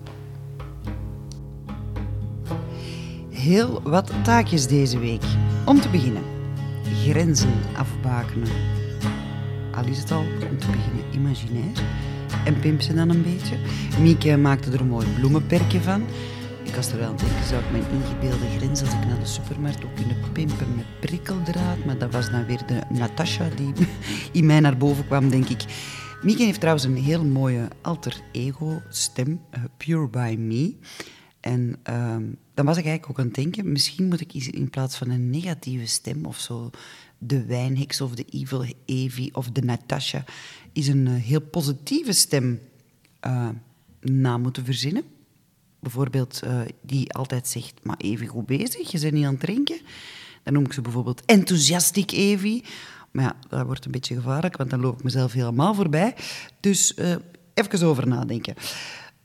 Heel 3.29 3.81
wat 3.81 4.11
taakjes 4.23 4.67
deze 4.67 4.99
week. 4.99 5.23
Om 5.65 5.81
te 5.81 5.89
beginnen 5.89 6.38
grenzen 7.03 7.53
afbakenen. 7.75 8.49
Al 9.75 9.85
is 9.85 9.97
het 9.97 10.11
al, 10.11 10.25
om 10.49 10.57
te 10.57 10.67
beginnen, 10.71 11.03
imaginair. 11.13 11.83
En 12.45 12.59
pimp 12.59 12.81
ze 12.81 12.93
dan 12.93 13.09
een 13.09 13.23
beetje. 13.23 13.55
Mieke 14.01 14.37
maakte 14.37 14.71
er 14.71 14.81
een 14.81 14.87
mooi 14.87 15.07
bloemenperkje 15.15 15.81
van. 15.81 16.03
Ik 16.63 16.75
was 16.75 16.91
er 16.91 16.97
wel 16.97 17.07
aan 17.09 17.15
denken, 17.15 17.45
zou 17.45 17.63
ik 17.63 17.71
mijn 17.71 17.83
ingebeelde 17.91 18.57
grens 18.57 18.81
als 18.81 18.93
ik 18.93 19.05
naar 19.05 19.19
de 19.19 19.25
supermarkt 19.25 19.83
ook 19.83 19.95
kunnen 19.95 20.17
pimpen 20.33 20.75
met 20.75 20.99
prikkeldraad? 20.99 21.85
Maar 21.85 21.97
dat 21.97 22.11
was 22.11 22.31
dan 22.31 22.45
weer 22.45 22.65
de 22.65 22.81
Natasha 22.89 23.49
die 23.55 23.73
in 24.39 24.45
mij 24.45 24.59
naar 24.59 24.77
boven 24.77 25.05
kwam, 25.05 25.29
denk 25.29 25.49
ik. 25.49 25.63
Mieke 26.21 26.43
heeft 26.43 26.59
trouwens 26.59 26.85
een 26.85 26.97
heel 26.97 27.25
mooie 27.25 27.67
alter 27.81 28.21
ego 28.31 28.81
stem, 28.89 29.41
uh, 29.57 29.63
Pure 29.77 30.07
by 30.07 30.35
Me. 30.39 30.75
En 31.39 31.75
ehm, 31.83 32.23
dan 32.59 32.67
was 32.67 32.77
ik 32.77 32.85
eigenlijk 32.85 33.11
ook 33.11 33.25
aan 33.25 33.31
het 33.31 33.43
denken, 33.43 33.71
misschien 33.71 34.07
moet 34.07 34.21
ik 34.21 34.33
in 34.33 34.69
plaats 34.69 34.97
van 34.97 35.09
een 35.09 35.29
negatieve 35.29 35.85
stem 35.85 36.25
of 36.25 36.39
zo, 36.39 36.69
de 37.17 37.45
wijnheks 37.45 38.01
of 38.01 38.15
de 38.15 38.25
evil 38.29 38.65
Evie 38.85 39.35
of 39.35 39.49
de 39.49 39.61
Natasha, 39.61 40.23
is 40.73 40.87
een 40.87 41.07
eh, 41.07 41.13
heel 41.13 41.41
positieve 41.41 42.11
stem 42.11 42.59
uh, 43.27 43.49
na 44.01 44.37
moeten 44.37 44.65
verzinnen. 44.65 45.03
Bijvoorbeeld 45.79 46.41
uh, 46.43 46.61
die 46.81 47.13
altijd 47.13 47.47
zegt, 47.47 47.73
maar 47.83 47.97
Evie, 47.97 48.27
goed 48.27 48.45
bezig, 48.45 48.91
je 48.91 48.99
bent 48.99 49.13
niet 49.13 49.25
aan 49.25 49.31
het 49.31 49.39
drinken. 49.39 49.79
Dan 50.43 50.53
noem 50.53 50.65
ik 50.65 50.73
ze 50.73 50.81
bijvoorbeeld 50.81 51.25
enthousiastic 51.25 52.11
Evie. 52.11 52.63
Maar 53.11 53.23
ja, 53.23 53.35
dat 53.49 53.65
wordt 53.65 53.85
een 53.85 53.91
beetje 53.91 54.15
gevaarlijk, 54.15 54.57
want 54.57 54.69
dan 54.69 54.79
loop 54.79 54.97
ik 54.97 55.03
mezelf 55.03 55.33
helemaal 55.33 55.73
voorbij. 55.73 56.15
Dus 56.59 56.93
even 57.53 57.87
over 57.87 58.07
nadenken. 58.07 58.55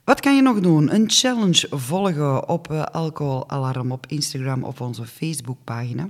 Wat 0.04 0.20
kan 0.20 0.36
je 0.36 0.42
nog 0.42 0.60
doen? 0.60 0.94
Een 0.94 1.10
challenge 1.10 1.66
volgen 1.70 2.48
op 2.48 2.70
uh, 2.70 2.82
Alcohol 2.82 3.48
Alarm 3.50 3.92
op 3.92 4.06
Instagram 4.06 4.64
op 4.64 4.80
onze 4.80 5.06
Facebookpagina. 5.06 6.08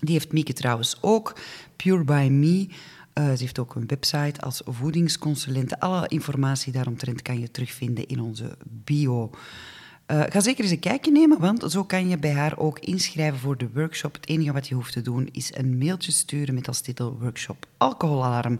Die 0.00 0.12
heeft 0.12 0.32
Mieke 0.32 0.52
trouwens 0.52 0.98
ook. 1.00 1.36
Pure 1.76 2.04
by 2.04 2.28
Me. 2.30 2.66
Uh, 3.14 3.24
ze 3.24 3.36
heeft 3.38 3.58
ook 3.58 3.74
een 3.74 3.86
website 3.86 4.40
als 4.40 4.62
voedingsconsulent. 4.64 5.80
Alle 5.80 6.08
informatie 6.08 6.72
daaromtrent 6.72 7.22
kan 7.22 7.40
je 7.40 7.50
terugvinden 7.50 8.06
in 8.06 8.20
onze 8.20 8.56
bio. 8.64 9.30
Uh, 10.06 10.22
ga 10.28 10.40
zeker 10.40 10.62
eens 10.62 10.72
een 10.72 10.78
kijkje 10.78 11.12
nemen, 11.12 11.40
want 11.40 11.64
zo 11.70 11.84
kan 11.84 12.08
je 12.08 12.18
bij 12.18 12.32
haar 12.32 12.58
ook 12.58 12.78
inschrijven 12.78 13.38
voor 13.38 13.56
de 13.56 13.68
workshop. 13.74 14.14
Het 14.14 14.28
enige 14.28 14.52
wat 14.52 14.68
je 14.68 14.74
hoeft 14.74 14.92
te 14.92 15.02
doen 15.02 15.28
is 15.32 15.54
een 15.54 15.78
mailtje 15.78 16.12
sturen 16.12 16.54
met 16.54 16.68
als 16.68 16.80
titel 16.80 17.18
Workshop 17.20 17.66
Alcoholalarm. 17.76 18.58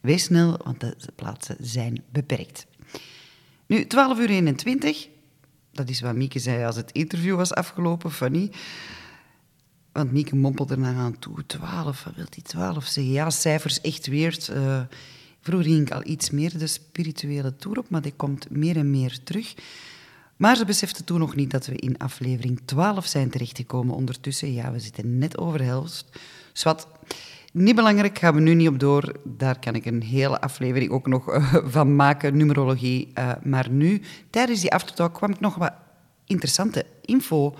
Wees 0.00 0.22
snel, 0.22 0.60
want 0.64 0.80
de 0.80 0.96
plaatsen 1.14 1.56
zijn 1.60 2.02
beperkt. 2.12 2.66
Nu, 3.74 3.86
12 3.86 4.18
uur 4.18 4.28
21, 4.28 5.08
dat 5.72 5.88
is 5.88 6.00
wat 6.00 6.14
Mieke 6.14 6.38
zei 6.38 6.64
als 6.64 6.76
het 6.76 6.92
interview 6.92 7.36
was 7.36 7.54
afgelopen, 7.54 8.10
funny. 8.10 8.50
Want 9.92 10.12
Mieke 10.12 10.36
mompelde 10.36 10.76
naar 10.76 10.96
aan 10.96 11.18
toe, 11.18 11.46
12, 11.46 12.04
wat 12.04 12.14
wil 12.14 12.26
die 12.28 12.42
12 12.42 12.84
zeggen? 12.84 13.12
Ja, 13.12 13.30
cijfers 13.30 13.80
echt 13.80 14.06
weird. 14.06 14.48
Uh, 14.48 14.80
vroeger 15.40 15.68
ging 15.68 15.86
ik 15.86 15.92
al 15.92 16.04
iets 16.04 16.30
meer 16.30 16.58
de 16.58 16.66
spirituele 16.66 17.56
toer 17.56 17.78
op, 17.78 17.88
maar 17.90 18.02
die 18.02 18.14
komt 18.16 18.50
meer 18.50 18.76
en 18.76 18.90
meer 18.90 19.18
terug. 19.24 19.54
Maar 20.36 20.56
ze 20.56 20.64
besefte 20.64 21.04
toen 21.04 21.18
nog 21.18 21.34
niet 21.34 21.50
dat 21.50 21.66
we 21.66 21.76
in 21.76 21.98
aflevering 21.98 22.60
12 22.64 23.06
zijn 23.06 23.30
terechtgekomen 23.30 23.94
ondertussen. 23.94 24.52
Ja, 24.52 24.72
we 24.72 24.78
zitten 24.78 25.18
net 25.18 25.38
over 25.38 25.58
de 25.58 25.64
helft. 25.64 26.04
Niet 27.56 27.74
belangrijk, 27.74 28.18
gaan 28.18 28.34
we 28.34 28.40
nu 28.40 28.54
niet 28.54 28.68
op 28.68 28.78
door. 28.78 29.12
Daar 29.24 29.58
kan 29.58 29.74
ik 29.74 29.86
een 29.86 30.02
hele 30.02 30.40
aflevering 30.40 30.90
ook 30.90 31.06
nog 31.06 31.30
eh, 31.30 31.54
van 31.64 31.96
maken, 31.96 32.36
numerologie. 32.36 33.12
Uh, 33.18 33.32
maar 33.42 33.70
nu, 33.70 34.00
tijdens 34.30 34.60
die 34.60 34.72
aftertalk, 34.72 35.14
kwam 35.14 35.30
ik 35.30 35.40
nog 35.40 35.54
wat 35.54 35.72
interessante 36.26 36.86
info 37.00 37.54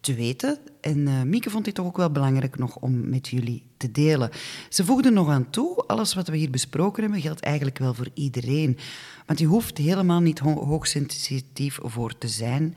te 0.00 0.14
weten. 0.14 0.58
En 0.80 0.98
uh, 0.98 1.22
Mieke 1.22 1.50
vond 1.50 1.64
dit 1.64 1.74
toch 1.74 1.86
ook 1.86 1.96
wel 1.96 2.10
belangrijk 2.10 2.58
nog 2.58 2.76
om 2.76 3.08
met 3.08 3.28
jullie 3.28 3.62
te 3.76 3.90
delen. 3.90 4.30
Ze 4.68 4.84
voegde 4.84 5.10
nog 5.10 5.28
aan 5.28 5.50
toe, 5.50 5.76
alles 5.76 6.14
wat 6.14 6.28
we 6.28 6.36
hier 6.36 6.50
besproken 6.50 7.02
hebben, 7.02 7.20
geldt 7.20 7.40
eigenlijk 7.40 7.78
wel 7.78 7.94
voor 7.94 8.08
iedereen. 8.14 8.78
Want 9.26 9.38
je 9.38 9.46
hoeft 9.46 9.78
helemaal 9.78 10.20
niet 10.20 10.38
ho 10.38 10.64
hoogsensitief 10.64 11.78
voor 11.82 12.18
te 12.18 12.28
zijn. 12.28 12.76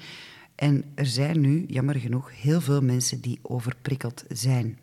En 0.55 0.83
er 0.95 1.05
zijn 1.05 1.39
nu, 1.39 1.65
jammer 1.67 1.95
genoeg, 1.95 2.31
heel 2.41 2.61
veel 2.61 2.81
mensen 2.81 3.21
die 3.21 3.39
overprikkeld 3.41 4.23
zijn. 4.27 4.79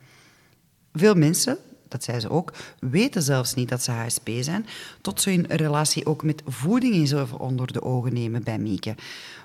Veel 0.92 1.14
mensen, 1.14 1.58
dat 1.88 2.04
zei 2.04 2.20
ze 2.20 2.30
ook, 2.30 2.52
weten 2.78 3.22
zelfs 3.22 3.54
niet 3.54 3.68
dat 3.68 3.82
ze 3.82 3.90
HSP 3.90 4.28
zijn, 4.40 4.66
tot 5.00 5.20
ze 5.20 5.30
hun 5.30 5.46
relatie 5.46 6.06
ook 6.06 6.22
met 6.22 6.42
voeding 6.46 6.94
eens 6.94 7.12
even 7.12 7.38
onder 7.38 7.72
de 7.72 7.82
ogen 7.82 8.14
nemen 8.14 8.42
bij 8.42 8.58
Mieke. 8.58 8.94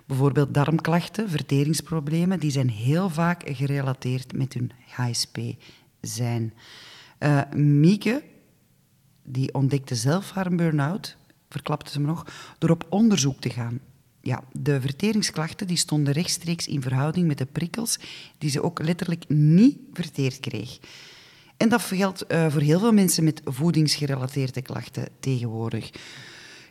Bijvoorbeeld 0.06 0.54
darmklachten, 0.54 1.30
verteringsproblemen, 1.30 2.39
die 2.39 2.52
zijn 2.52 2.70
heel 2.70 3.10
vaak 3.10 3.42
gerelateerd 3.46 4.34
met 4.34 4.54
hun 4.54 4.72
HSP 4.88 5.38
zijn. 6.02 6.54
Uh, 7.20 7.42
Mieke, 7.54 8.24
die 9.24 9.54
ontdekte 9.54 9.96
zelf 9.96 10.32
haar 10.32 10.56
burn-out, 10.56 11.18
verklapte 11.50 11.92
ze 11.92 12.00
nog, 12.00 12.26
door 12.58 12.70
op 12.70 12.86
onderzoek 12.89 13.42
te 13.42 13.50
gaan. 13.50 13.80
Ja, 14.22 14.44
de 14.52 14.82
verteringsklachten 14.82 15.68
die 15.68 15.78
stonden 15.78 16.14
rechtstreeks 16.14 16.68
in 16.68 16.82
verhouding 16.82 17.28
met 17.28 17.38
de 17.38 17.46
prikkels 17.46 18.00
die 18.38 18.50
ze 18.50 18.64
ook 18.64 18.82
letterlijk 18.82 19.24
niet 19.28 19.78
verteerd 19.94 20.39
kreeg. 20.39 20.80
En 21.62 21.70
dat 21.70 21.82
geldt 21.82 22.26
uh, 22.28 22.45
voor 22.49 22.62
heel 22.62 22.80
veel 22.80 22.91
mensen 22.91 23.24
met 23.24 23.41
voedingsgerelateerde 23.45 24.62
klachten 24.62 25.07
tegenwoordig. 25.20 25.89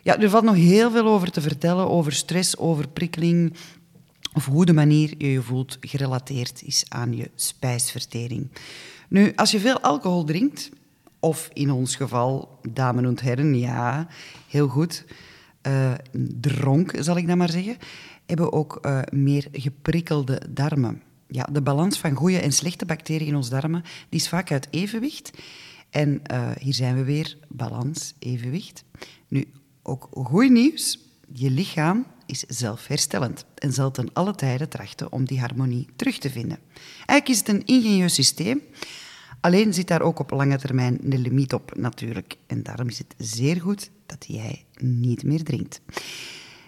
Ja, 0.01 0.19
er 0.19 0.29
valt 0.29 0.43
nog 0.43 0.55
heel 0.55 0.91
veel 0.91 1.07
over 1.07 1.31
te 1.31 1.41
vertellen, 1.41 1.89
over 1.89 2.11
stress, 2.11 2.57
over 2.57 2.87
prikkeling, 2.87 3.53
of 4.33 4.45
hoe 4.45 4.65
de 4.65 4.73
manier 4.73 5.13
je 5.17 5.31
je 5.31 5.41
voelt 5.41 5.77
gerelateerd 5.81 6.63
is 6.63 6.85
aan 6.89 7.15
je 7.15 7.29
spijsvertering. 7.35 8.49
Nu, 9.09 9.33
als 9.35 9.51
je 9.51 9.59
veel 9.59 9.79
alcohol 9.79 10.23
drinkt, 10.23 10.69
of 11.19 11.49
in 11.53 11.71
ons 11.71 11.95
geval, 11.95 12.59
dames 12.69 13.03
en 13.03 13.19
heren, 13.21 13.59
ja, 13.59 14.07
heel 14.47 14.67
goed, 14.67 15.05
uh, 15.67 15.91
dronk, 16.39 16.93
zal 16.99 17.17
ik 17.17 17.27
dat 17.27 17.37
maar 17.37 17.51
zeggen, 17.51 17.77
hebben 18.25 18.53
ook 18.53 18.79
uh, 18.81 18.99
meer 19.11 19.47
geprikkelde 19.51 20.41
darmen 20.49 21.01
ja, 21.31 21.47
de 21.51 21.61
balans 21.61 21.99
van 21.99 22.15
goede 22.15 22.39
en 22.39 22.51
slechte 22.51 22.85
bacteriën 22.85 23.27
in 23.27 23.35
ons 23.35 23.49
darmen 23.49 23.83
die 24.09 24.19
is 24.19 24.29
vaak 24.29 24.51
uit 24.51 24.67
evenwicht. 24.69 25.31
En 25.89 26.21
uh, 26.31 26.51
hier 26.59 26.73
zijn 26.73 26.95
we 26.95 27.03
weer, 27.03 27.37
balans, 27.47 28.13
evenwicht. 28.19 28.83
Nu, 29.27 29.47
ook 29.83 30.09
goed 30.11 30.49
nieuws, 30.49 30.99
je 31.33 31.49
lichaam 31.49 32.05
is 32.25 32.39
zelfherstellend 32.39 33.45
en 33.55 33.73
zal 33.73 33.91
ten 33.91 34.09
alle 34.13 34.35
tijden 34.35 34.69
trachten 34.69 35.11
om 35.11 35.25
die 35.25 35.39
harmonie 35.39 35.87
terug 35.95 36.17
te 36.17 36.29
vinden. 36.29 36.59
Eigenlijk 37.05 37.29
is 37.29 37.37
het 37.37 37.47
een 37.47 37.65
ingenieus 37.65 38.13
systeem, 38.13 38.61
alleen 39.41 39.73
zit 39.73 39.87
daar 39.87 40.01
ook 40.01 40.19
op 40.19 40.31
lange 40.31 40.57
termijn 40.57 40.99
een 41.03 41.21
limiet 41.21 41.53
op 41.53 41.75
natuurlijk. 41.75 42.37
En 42.47 42.63
daarom 42.63 42.87
is 42.87 42.97
het 42.97 43.15
zeer 43.17 43.61
goed 43.61 43.91
dat 44.05 44.25
jij 44.27 44.65
niet 44.79 45.23
meer 45.23 45.43
drinkt. 45.43 45.81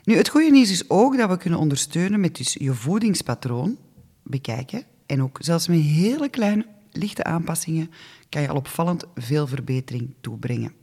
Nu, 0.04 0.16
het 0.16 0.30
goede 0.30 0.52
nieuws 0.52 0.72
is 0.72 0.90
ook 0.90 1.18
dat 1.18 1.30
we 1.30 1.38
kunnen 1.38 1.60
ondersteunen 1.60 2.20
met 2.20 2.36
dus 2.36 2.54
je 2.60 2.74
voedingspatroon, 2.74 3.78
bekijken. 4.24 4.84
En 5.06 5.22
ook 5.22 5.38
zelfs 5.42 5.68
met 5.68 5.80
hele 5.80 6.30
kleine, 6.30 6.66
lichte 6.92 7.24
aanpassingen 7.24 7.92
kan 8.30 8.42
je 8.42 8.48
al 8.48 8.56
opvallend 8.56 9.06
veel 9.16 9.48
verbetering 9.48 10.14
toebrengen. 10.22 10.74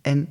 En 0.00 0.28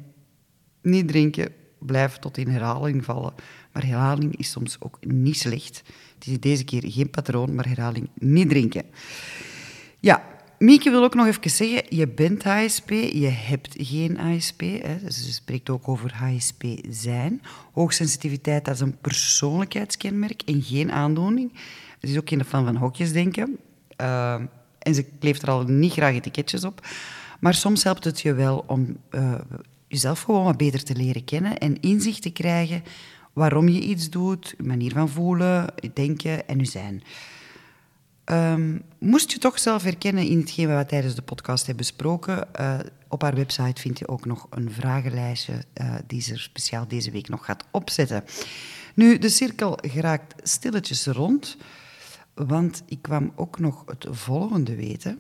niet 0.82 1.08
drinken, 1.08 1.54
blijf 1.80 2.18
tot 2.18 2.38
in 2.38 2.48
herhaling 2.48 3.06
vallen. 3.06 3.34
Maar 3.74 3.86
herhaling 3.86 4.36
is 4.38 4.52
soms 4.52 4.78
ook 4.80 4.98
niet 5.06 5.38
slecht. 5.38 5.84
Het 6.16 6.28
is 6.28 6.40
deze 6.40 6.64
keer 6.64 6.84
geen 6.86 7.10
patroon, 7.10 7.56
maar 7.56 7.68
herhaling 7.68 8.10
niet 8.14 8.50
drinken. 8.50 8.84
Ja, 10.00 10.36
Mieke 10.60 10.90
wil 10.90 11.04
ook 11.04 11.16
nog 11.16 11.28
even 11.28 11.50
zeggen, 11.50 11.96
je 11.96 12.08
bent 12.08 12.44
HSP, 12.44 12.90
je 12.90 13.28
hebt 13.28 13.76
geen 13.78 14.18
HSP. 14.18 14.62
Hè. 14.62 15.12
Ze 15.12 15.34
spreekt 15.34 15.70
ook 15.70 15.88
over 15.88 16.14
HSP 16.14 16.64
zijn. 16.90 17.42
Hoogsensitiviteit, 17.72 18.66
dat 18.66 18.74
is 18.74 18.80
een 18.80 18.98
persoonlijkheidskenmerk 18.98 20.42
en 20.42 20.62
geen 20.62 20.92
aandoening. 20.92 21.52
Ze 22.02 22.08
is 22.08 22.18
ook 22.18 22.30
geen 22.30 22.46
fan 22.46 22.66
van 22.66 22.76
hokjes 22.76 23.12
denken. 23.12 23.58
Uh, 24.02 24.34
en 24.80 24.96
ze 24.96 25.06
kleeft 25.20 25.42
er 25.42 25.50
al 25.50 25.64
niet 25.64 25.92
graag 25.92 26.14
etiketjes 26.14 26.64
op. 26.64 26.88
Maar 27.40 27.54
soms 27.54 27.84
helpt 27.84 28.04
het 28.04 28.22
je 28.22 28.34
wel 28.34 28.64
om 28.68 28.98
uh, 29.12 29.34
jezelf 29.88 30.22
gewoon 30.22 30.44
wat 30.44 30.58
beter 30.58 30.84
te 30.84 30.96
leren 30.96 31.24
kennen 31.24 31.58
en 31.58 31.82
inzicht 31.82 32.22
te 32.22 32.32
krijgen 32.32 32.84
waarom 33.34 33.68
je 33.68 33.82
iets 33.82 34.10
doet, 34.10 34.54
je 34.58 34.64
manier 34.64 34.92
van 34.92 35.10
voelen, 35.10 35.74
denken 35.94 36.48
en 36.48 36.60
je 36.60 36.66
zijn. 36.66 37.04
Um, 38.26 38.82
moest 39.00 39.32
je 39.32 39.38
toch 39.38 39.60
zelf 39.60 39.84
herkennen 39.84 40.28
in 40.28 40.40
hetgeen 40.40 40.68
wat 40.68 40.78
we 40.78 40.86
tijdens 40.86 41.16
de 41.16 41.22
podcast 41.22 41.66
hebben 41.66 41.86
besproken, 41.86 42.48
uh, 42.60 42.80
op 43.08 43.22
haar 43.22 43.36
website 43.36 43.82
vind 43.82 44.00
je 44.00 44.08
ook 44.08 44.26
nog 44.26 44.48
een 44.50 44.72
vragenlijstje 44.72 45.54
die 46.08 46.22
ze 46.22 46.38
speciaal 46.38 46.88
deze 46.88 47.12
week 47.12 47.30
nog 47.30 47.46
gaat 47.46 47.66
opzetten. 47.72 48.24
Nu, 48.94 49.18
de 49.18 49.30
cirkel 49.30 49.78
geraakt 49.82 50.50
stilletjes 50.50 51.06
rond. 51.06 51.58
Want 52.36 52.84
ik 52.86 53.02
kwam 53.02 53.32
ook 53.36 53.60
nog 53.60 53.84
het 53.86 54.08
volgende 54.10 54.76
weten. 54.76 55.20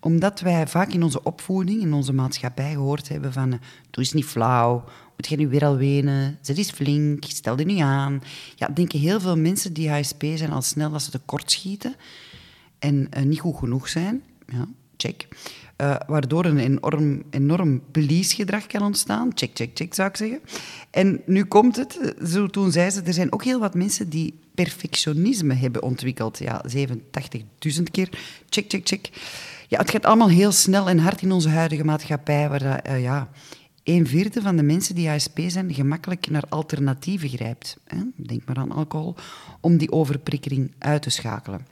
Omdat 0.00 0.40
wij 0.40 0.66
vaak 0.66 0.92
in 0.92 1.02
onze 1.02 1.22
opvoeding, 1.22 1.80
in 1.80 1.92
onze 1.92 2.12
maatschappij 2.12 2.72
gehoord 2.72 3.08
hebben 3.08 3.32
van... 3.32 3.50
Doe 3.90 4.04
eens 4.04 4.12
niet 4.12 4.24
flauw, 4.24 4.84
moet 5.16 5.28
je 5.28 5.36
nu 5.36 5.48
weer 5.48 5.64
al 5.64 5.76
wenen, 5.76 6.38
zet 6.40 6.58
eens 6.58 6.70
flink, 6.70 7.24
stel 7.24 7.58
je 7.58 7.64
niet 7.64 7.80
aan. 7.80 8.22
Ja, 8.54 8.68
denken 8.68 8.98
heel 8.98 9.20
veel 9.20 9.36
mensen 9.36 9.72
die 9.72 9.90
HSP 9.90 10.24
zijn 10.34 10.52
al 10.52 10.62
snel 10.62 10.90
dat 10.90 11.02
ze 11.02 11.10
tekort 11.10 11.50
schieten 11.50 11.94
en 12.78 13.08
uh, 13.16 13.22
niet 13.22 13.40
goed 13.40 13.56
genoeg 13.56 13.88
zijn. 13.88 14.22
Ja, 14.46 14.66
check. 14.96 15.28
Uh, 15.80 15.96
waardoor 16.06 16.44
een 16.44 16.58
enorm, 16.58 17.22
enorm 17.30 17.82
please-gedrag 17.90 18.66
kan 18.66 18.82
ontstaan. 18.82 19.30
Check, 19.34 19.50
check, 19.54 19.70
check, 19.74 19.94
zou 19.94 20.08
ik 20.08 20.16
zeggen. 20.16 20.40
En 20.90 21.20
nu 21.26 21.44
komt 21.44 21.76
het, 21.76 22.14
zo 22.26 22.46
toen 22.46 22.72
zei 22.72 22.90
ze, 22.90 23.02
er 23.02 23.12
zijn 23.12 23.32
ook 23.32 23.44
heel 23.44 23.60
wat 23.60 23.74
mensen 23.74 24.08
die 24.08 24.34
perfectionisme 24.64 25.54
hebben 25.54 25.82
ontwikkeld. 25.82 26.38
Ja, 26.38 26.64
87.000 26.76 27.82
keer. 27.90 28.08
Check, 28.48 28.70
check, 28.70 28.86
check. 28.86 29.10
Ja, 29.68 29.78
het 29.78 29.90
gaat 29.90 30.04
allemaal 30.04 30.28
heel 30.28 30.52
snel 30.52 30.88
en 30.88 30.98
hard 30.98 31.22
in 31.22 31.32
onze 31.32 31.48
huidige 31.48 31.84
maatschappij, 31.84 32.48
waar 32.48 32.90
uh, 32.90 33.02
ja, 33.02 33.28
een 33.84 34.06
vierde 34.06 34.42
van 34.42 34.56
de 34.56 34.62
mensen 34.62 34.94
die 34.94 35.10
ASP 35.10 35.40
zijn 35.46 35.74
gemakkelijk 35.74 36.30
naar 36.30 36.42
alternatieven 36.48 37.28
grijpt. 37.28 37.76
Hè? 37.84 37.98
Denk 38.16 38.44
maar 38.44 38.56
aan 38.56 38.72
alcohol, 38.72 39.14
om 39.60 39.76
die 39.76 39.92
overprikkeling 39.92 40.72
uit 40.78 41.02
te 41.02 41.10
schakelen. 41.10 41.66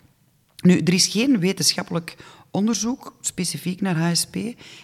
Nu, 0.62 0.78
er 0.78 0.92
is 0.92 1.06
geen 1.06 1.38
wetenschappelijk 1.38 2.16
onderzoek 2.50 3.16
specifiek 3.20 3.80
naar 3.80 3.96
HSP 3.96 4.36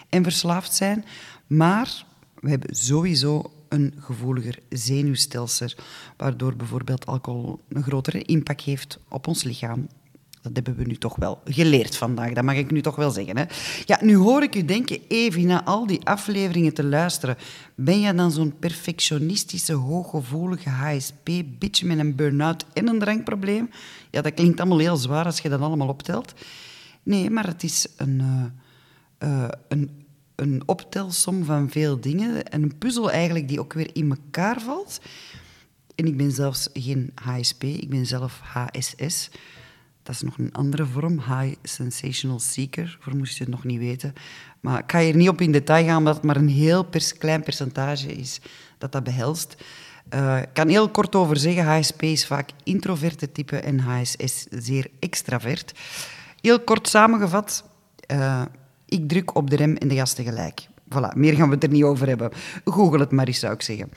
en 0.08 0.22
verslaafd 0.22 0.74
zijn, 0.74 1.04
maar 1.46 2.04
we 2.40 2.50
hebben 2.50 2.76
sowieso 2.76 3.52
een 3.72 3.94
gevoeliger 3.98 4.58
zenuwstelsel, 4.68 5.68
waardoor 6.16 6.56
bijvoorbeeld 6.56 7.06
alcohol 7.06 7.60
een 7.68 7.82
grotere 7.82 8.22
impact 8.22 8.62
heeft 8.62 8.98
op 9.08 9.26
ons 9.26 9.42
lichaam. 9.42 9.86
Dat 10.42 10.52
hebben 10.54 10.76
we 10.76 10.84
nu 10.84 10.96
toch 10.96 11.16
wel 11.16 11.40
geleerd 11.44 11.96
vandaag, 11.96 12.32
dat 12.32 12.44
mag 12.44 12.54
ik 12.54 12.70
nu 12.70 12.80
toch 12.80 12.96
wel 12.96 13.10
zeggen. 13.10 13.36
Hè? 13.36 13.44
Ja, 13.84 13.98
nu 14.02 14.16
hoor 14.16 14.42
ik 14.42 14.54
u 14.54 14.64
denken, 14.64 14.98
even 15.08 15.46
na 15.46 15.64
al 15.64 15.86
die 15.86 16.04
afleveringen 16.04 16.74
te 16.74 16.84
luisteren, 16.84 17.36
ben 17.74 18.00
je 18.00 18.14
dan 18.14 18.30
zo'n 18.30 18.58
perfectionistische, 18.58 19.72
hooggevoelige 19.72 20.68
HSP-bitch 20.68 21.82
met 21.82 21.98
een 21.98 22.14
burn-out 22.14 22.64
en 22.72 22.88
een 22.88 22.98
drankprobleem? 22.98 23.70
Ja, 24.10 24.20
dat 24.20 24.34
klinkt 24.34 24.60
allemaal 24.60 24.78
heel 24.78 24.96
zwaar 24.96 25.24
als 25.24 25.40
je 25.40 25.48
dat 25.48 25.60
allemaal 25.60 25.88
optelt. 25.88 26.32
Nee, 27.02 27.30
maar 27.30 27.46
het 27.46 27.62
is 27.62 27.86
een, 27.96 28.22
uh, 29.18 29.48
een 29.68 30.01
een 30.36 30.62
optelsom 30.66 31.44
van 31.44 31.70
veel 31.70 32.00
dingen. 32.00 32.44
En 32.44 32.62
een 32.62 32.78
puzzel 32.78 33.10
eigenlijk 33.10 33.48
die 33.48 33.60
ook 33.60 33.72
weer 33.72 33.90
in 33.92 34.10
elkaar 34.10 34.60
valt. 34.60 35.00
En 35.94 36.06
ik 36.06 36.16
ben 36.16 36.32
zelfs 36.32 36.68
geen 36.72 37.12
HSP, 37.14 37.62
ik 37.62 37.90
ben 37.90 38.06
zelf 38.06 38.40
HSS. 38.42 39.30
Dat 40.02 40.14
is 40.14 40.20
nog 40.20 40.38
een 40.38 40.52
andere 40.52 40.86
vorm, 40.86 41.20
High 41.20 41.54
Sensational 41.62 42.38
Seeker, 42.38 42.98
voor 43.00 43.16
moest 43.16 43.36
je 43.36 43.44
het 43.44 43.52
nog 43.52 43.64
niet 43.64 43.78
weten. 43.78 44.12
Maar 44.60 44.78
ik 44.78 44.90
ga 44.90 45.00
hier 45.00 45.16
niet 45.16 45.28
op 45.28 45.40
in 45.40 45.52
detail 45.52 45.84
gaan, 45.84 45.96
omdat 45.96 46.14
het 46.14 46.24
maar 46.24 46.36
een 46.36 46.48
heel 46.48 46.82
pers 46.82 47.18
klein 47.18 47.42
percentage 47.42 48.14
is 48.14 48.40
dat 48.78 48.92
dat 48.92 49.04
behelst. 49.04 49.56
Uh, 50.14 50.40
ik 50.40 50.48
kan 50.52 50.68
heel 50.68 50.88
kort 50.88 51.14
over 51.14 51.36
zeggen, 51.36 51.64
HSP 51.64 52.02
is 52.02 52.26
vaak 52.26 52.50
introverte 52.62 53.32
type 53.32 53.56
en 53.56 53.80
HSS 53.80 54.46
zeer 54.50 54.90
extravert. 54.98 55.72
Heel 56.40 56.60
kort 56.60 56.88
samengevat, 56.88 57.64
uh, 58.12 58.42
ik 58.92 59.08
druk 59.08 59.34
op 59.34 59.50
de 59.50 59.56
rem 59.56 59.76
en 59.76 59.88
de 59.88 59.94
gas 59.94 60.12
tegelijk. 60.12 60.68
Voilà, 60.92 61.16
meer 61.16 61.34
gaan 61.34 61.48
we 61.48 61.54
het 61.54 61.62
er 61.62 61.70
niet 61.70 61.82
over 61.82 62.08
hebben. 62.08 62.30
Google 62.64 62.98
het 62.98 63.10
maar 63.10 63.26
eens, 63.26 63.38
zou 63.38 63.52
ik 63.52 63.62
zeggen. 63.62 63.90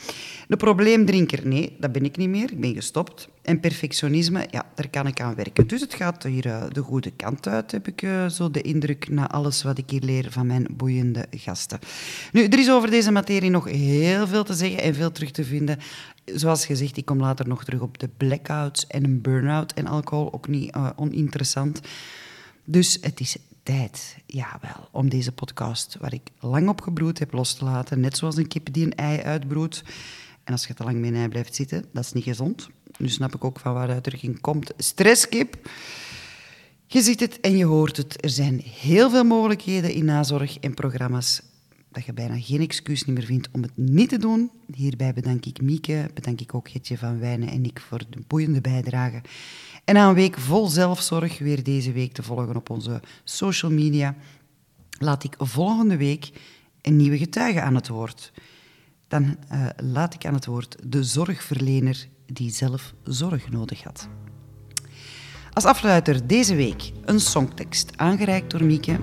De 0.47 0.55
probleemdrinker, 0.55 1.47
nee, 1.47 1.75
dat 1.79 1.91
ben 1.91 2.05
ik 2.05 2.17
niet 2.17 2.29
meer. 2.29 2.51
Ik 2.51 2.59
ben 2.59 2.73
gestopt. 2.73 3.29
En 3.41 3.59
perfectionisme, 3.59 4.47
ja, 4.51 4.65
daar 4.75 4.89
kan 4.89 5.07
ik 5.07 5.21
aan 5.21 5.35
werken. 5.35 5.67
Dus 5.67 5.81
het 5.81 5.93
gaat 5.93 6.23
hier 6.23 6.45
uh, 6.45 6.63
de 6.71 6.81
goede 6.81 7.11
kant 7.11 7.47
uit, 7.47 7.71
heb 7.71 7.87
ik 7.87 8.01
uh, 8.01 8.27
zo 8.27 8.51
de 8.51 8.61
indruk, 8.61 9.09
na 9.09 9.29
alles 9.29 9.63
wat 9.63 9.77
ik 9.77 9.89
hier 9.89 10.01
leer 10.01 10.27
van 10.29 10.47
mijn 10.47 10.67
boeiende 10.71 11.25
gasten. 11.31 11.79
Nu, 12.31 12.43
er 12.43 12.59
is 12.59 12.71
over 12.71 12.89
deze 12.89 13.11
materie 13.11 13.49
nog 13.49 13.69
heel 13.69 14.27
veel 14.27 14.43
te 14.43 14.53
zeggen 14.53 14.81
en 14.81 14.95
veel 14.95 15.11
terug 15.11 15.31
te 15.31 15.43
vinden. 15.43 15.77
Zoals 16.25 16.65
gezegd, 16.65 16.97
ik 16.97 17.05
kom 17.05 17.19
later 17.19 17.47
nog 17.47 17.63
terug 17.63 17.81
op 17.81 17.99
de 17.99 18.09
blackouts 18.17 18.87
en 18.87 19.03
een 19.03 19.21
burn-out 19.21 19.73
en 19.73 19.87
alcohol, 19.87 20.33
ook 20.33 20.47
niet 20.47 20.75
uh, 20.75 20.89
oninteressant. 20.95 21.81
Dus 22.65 22.97
het 23.01 23.19
is 23.19 23.37
tijd, 23.65 24.17
jawel, 24.25 24.87
om 24.91 25.09
deze 25.09 25.31
podcast, 25.31 25.97
waar 25.99 26.13
ik 26.13 26.29
lang 26.39 26.69
op 26.69 26.81
gebroed 26.81 27.19
heb, 27.19 27.33
los 27.33 27.53
te 27.53 27.63
laten. 27.63 27.99
Net 27.99 28.17
zoals 28.17 28.37
een 28.37 28.47
kip 28.47 28.73
die 28.73 28.85
een 28.85 28.95
ei 28.95 29.21
uitbroedt. 29.21 29.83
En 30.43 30.53
als 30.53 30.67
je 30.67 30.73
te 30.73 30.83
lang 30.83 30.99
bij 30.99 31.09
een 31.09 31.15
ei 31.15 31.27
blijft 31.27 31.55
zitten, 31.55 31.85
dat 31.93 32.03
is 32.03 32.13
niet 32.13 32.23
gezond. 32.23 32.69
Nu 32.97 33.09
snap 33.09 33.35
ik 33.35 33.43
ook 33.43 33.59
van 33.59 33.73
waaruit 33.73 34.05
er 34.05 34.17
ging 34.17 34.41
komt. 34.41 34.73
Stresskip. 34.77 35.69
Je 36.87 37.01
ziet 37.01 37.19
het 37.19 37.39
en 37.39 37.57
je 37.57 37.65
hoort 37.65 37.97
het. 37.97 38.23
Er 38.23 38.29
zijn 38.29 38.61
heel 38.81 39.09
veel 39.09 39.23
mogelijkheden 39.23 39.93
in 39.93 40.05
nazorg 40.05 40.59
en 40.59 40.73
programma's 40.73 41.41
dat 41.91 42.05
je 42.05 42.13
bijna 42.13 42.39
geen 42.39 42.61
excuus 42.61 43.05
meer 43.05 43.23
vindt 43.23 43.49
om 43.51 43.61
het 43.61 43.71
niet 43.75 44.09
te 44.09 44.17
doen. 44.17 44.51
Hierbij 44.73 45.13
bedank 45.13 45.45
ik 45.45 45.61
Mieke, 45.61 46.09
bedank 46.13 46.41
ik 46.41 46.53
ook 46.53 46.69
Getje 46.69 46.97
van 46.97 47.19
Wijnen 47.19 47.49
en 47.49 47.65
ik 47.65 47.79
voor 47.79 48.03
de 48.09 48.19
boeiende 48.27 48.61
bijdrage. 48.61 49.21
En 49.85 49.93
na 49.93 50.07
een 50.07 50.15
week 50.15 50.37
vol 50.37 50.67
zelfzorg, 50.67 51.39
weer 51.39 51.63
deze 51.63 51.91
week 51.91 52.13
te 52.13 52.23
volgen 52.23 52.55
op 52.55 52.69
onze 52.69 53.01
social 53.23 53.71
media, 53.71 54.15
laat 54.99 55.23
ik 55.23 55.35
volgende 55.37 55.97
week 55.97 56.31
een 56.81 56.95
nieuwe 56.95 57.17
getuige 57.17 57.61
aan 57.61 57.75
het 57.75 57.87
woord. 57.87 58.31
Dan 59.07 59.37
uh, 59.51 59.67
laat 59.77 60.13
ik 60.13 60.25
aan 60.25 60.33
het 60.33 60.45
woord 60.45 60.75
de 60.83 61.03
zorgverlener 61.03 62.07
die 62.25 62.51
zelf 62.51 62.93
zorg 63.03 63.49
nodig 63.49 63.83
had. 63.83 64.07
Als 65.53 65.65
afsluiter 65.65 66.27
deze 66.27 66.55
week 66.55 66.91
een 67.05 67.19
songtekst 67.19 67.97
aangereikt 67.97 68.51
door 68.51 68.63
Mieke 68.63 68.99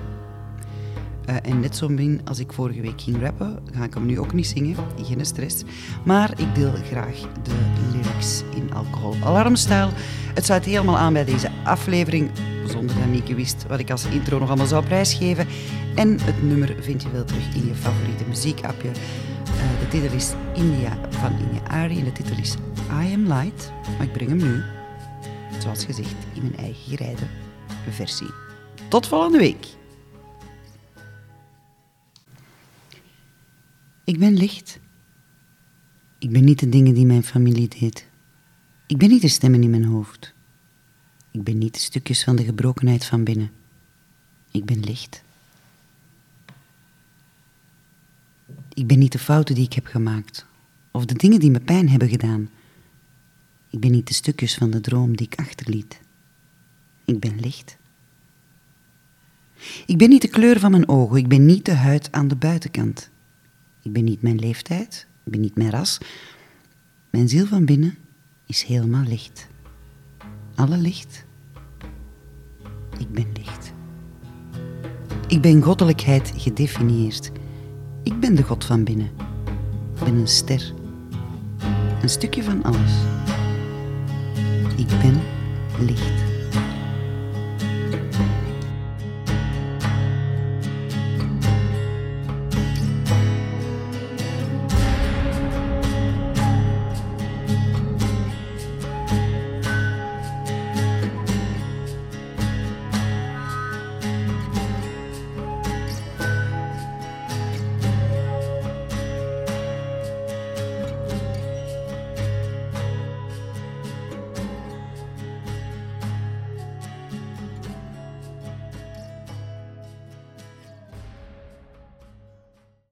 uh, 1.29 1.35
en 1.41 1.59
net 1.59 1.75
zo 1.75 1.89
min 1.89 2.21
als 2.25 2.39
ik 2.39 2.53
vorige 2.53 2.81
week 2.81 3.01
ging 3.01 3.21
rappen, 3.21 3.59
ga 3.73 3.83
ik 3.83 3.93
hem 3.93 4.05
nu 4.05 4.19
ook 4.19 4.33
niet 4.33 4.47
zingen, 4.47 4.75
geen 5.03 5.25
stress. 5.25 5.63
Maar 6.05 6.39
ik 6.39 6.55
deel 6.55 6.73
graag 6.73 7.15
de 7.43 7.51
lyrics 7.91 8.43
in 8.55 8.73
alcohol 8.73 9.15
alarmstijl. 9.23 9.89
Het 10.33 10.45
sluit 10.45 10.65
helemaal 10.65 10.97
aan 10.97 11.13
bij 11.13 11.25
deze 11.25 11.51
aflevering, 11.63 12.29
zonder 12.67 12.95
dat 12.95 13.07
Mieke 13.07 13.35
wist 13.35 13.65
wat 13.67 13.79
ik 13.79 13.91
als 13.91 14.05
intro 14.05 14.39
nog 14.39 14.47
allemaal 14.47 14.65
zou 14.65 14.85
prijsgeven. 14.85 15.47
En 15.95 16.19
het 16.21 16.43
nummer 16.43 16.75
vind 16.79 17.01
je 17.01 17.11
wel 17.11 17.23
terug 17.23 17.55
in 17.55 17.65
je 17.67 17.75
favoriete 17.75 18.23
muziekapje. 18.27 18.87
Uh, 18.87 19.79
de 19.79 19.87
titel 19.89 20.15
is 20.15 20.33
India 20.53 20.97
van 21.09 21.31
Inge 21.31 21.69
Ari 21.69 21.99
en 21.99 22.03
de 22.03 22.11
titel 22.11 22.37
is 22.37 22.55
I 23.01 23.13
Am 23.13 23.27
Light. 23.27 23.71
Maar 23.97 24.07
ik 24.07 24.13
breng 24.13 24.29
hem 24.29 24.37
nu, 24.37 24.61
zoals 25.59 25.85
gezegd, 25.85 26.15
in 26.33 26.41
mijn 26.41 26.57
eigen 26.57 26.83
gerijde 26.97 27.25
versie. 27.89 28.31
Tot 28.87 29.07
volgende 29.07 29.37
week! 29.37 29.81
Ik 34.03 34.19
ben 34.19 34.33
licht. 34.33 34.79
Ik 36.17 36.29
ben 36.31 36.43
niet 36.43 36.59
de 36.59 36.69
dingen 36.69 36.93
die 36.93 37.05
mijn 37.05 37.23
familie 37.23 37.67
deed. 37.67 38.07
Ik 38.87 38.97
ben 38.97 39.09
niet 39.09 39.21
de 39.21 39.27
stemmen 39.27 39.63
in 39.63 39.69
mijn 39.69 39.85
hoofd. 39.85 40.33
Ik 41.31 41.43
ben 41.43 41.57
niet 41.57 41.73
de 41.73 41.79
stukjes 41.79 42.23
van 42.23 42.35
de 42.35 42.43
gebrokenheid 42.43 43.05
van 43.05 43.23
binnen. 43.23 43.51
Ik 44.51 44.65
ben 44.65 44.79
licht. 44.79 45.23
Ik 48.73 48.87
ben 48.87 48.99
niet 48.99 49.11
de 49.11 49.19
fouten 49.19 49.55
die 49.55 49.65
ik 49.65 49.73
heb 49.73 49.85
gemaakt 49.85 50.45
of 50.93 51.05
de 51.05 51.13
dingen 51.13 51.39
die 51.39 51.51
me 51.51 51.59
pijn 51.59 51.89
hebben 51.89 52.09
gedaan. 52.09 52.49
Ik 53.69 53.79
ben 53.79 53.91
niet 53.91 54.07
de 54.07 54.13
stukjes 54.13 54.53
van 54.53 54.69
de 54.69 54.81
droom 54.81 55.17
die 55.17 55.27
ik 55.27 55.39
achterliet. 55.39 55.99
Ik 57.05 57.19
ben 57.19 57.39
licht. 57.39 57.77
Ik 59.85 59.97
ben 59.97 60.09
niet 60.09 60.21
de 60.21 60.27
kleur 60.27 60.59
van 60.59 60.71
mijn 60.71 60.87
ogen, 60.87 61.17
ik 61.17 61.27
ben 61.27 61.45
niet 61.45 61.65
de 61.65 61.73
huid 61.73 62.11
aan 62.11 62.27
de 62.27 62.35
buitenkant. 62.35 63.09
Ik 63.83 63.93
ben 63.93 64.03
niet 64.03 64.21
mijn 64.21 64.39
leeftijd, 64.39 65.07
ik 65.25 65.31
ben 65.31 65.41
niet 65.41 65.55
mijn 65.55 65.69
ras. 65.69 65.97
Mijn 67.09 67.29
ziel 67.29 67.45
van 67.45 67.65
binnen 67.65 67.97
is 68.45 68.63
helemaal 68.63 69.03
licht. 69.03 69.47
Alle 70.55 70.77
licht. 70.77 71.25
Ik 72.97 73.11
ben 73.11 73.27
licht. 73.33 73.73
Ik 75.27 75.41
ben 75.41 75.61
goddelijkheid 75.61 76.33
gedefinieerd. 76.37 77.31
Ik 78.03 78.19
ben 78.19 78.35
de 78.35 78.43
God 78.43 78.65
van 78.65 78.83
binnen. 78.83 79.11
Ik 79.95 80.03
ben 80.03 80.15
een 80.15 80.27
ster. 80.27 80.73
Een 82.01 82.09
stukje 82.09 82.43
van 82.43 82.63
alles. 82.63 82.93
Ik 84.77 84.87
ben 84.87 85.21
licht. 85.85 86.22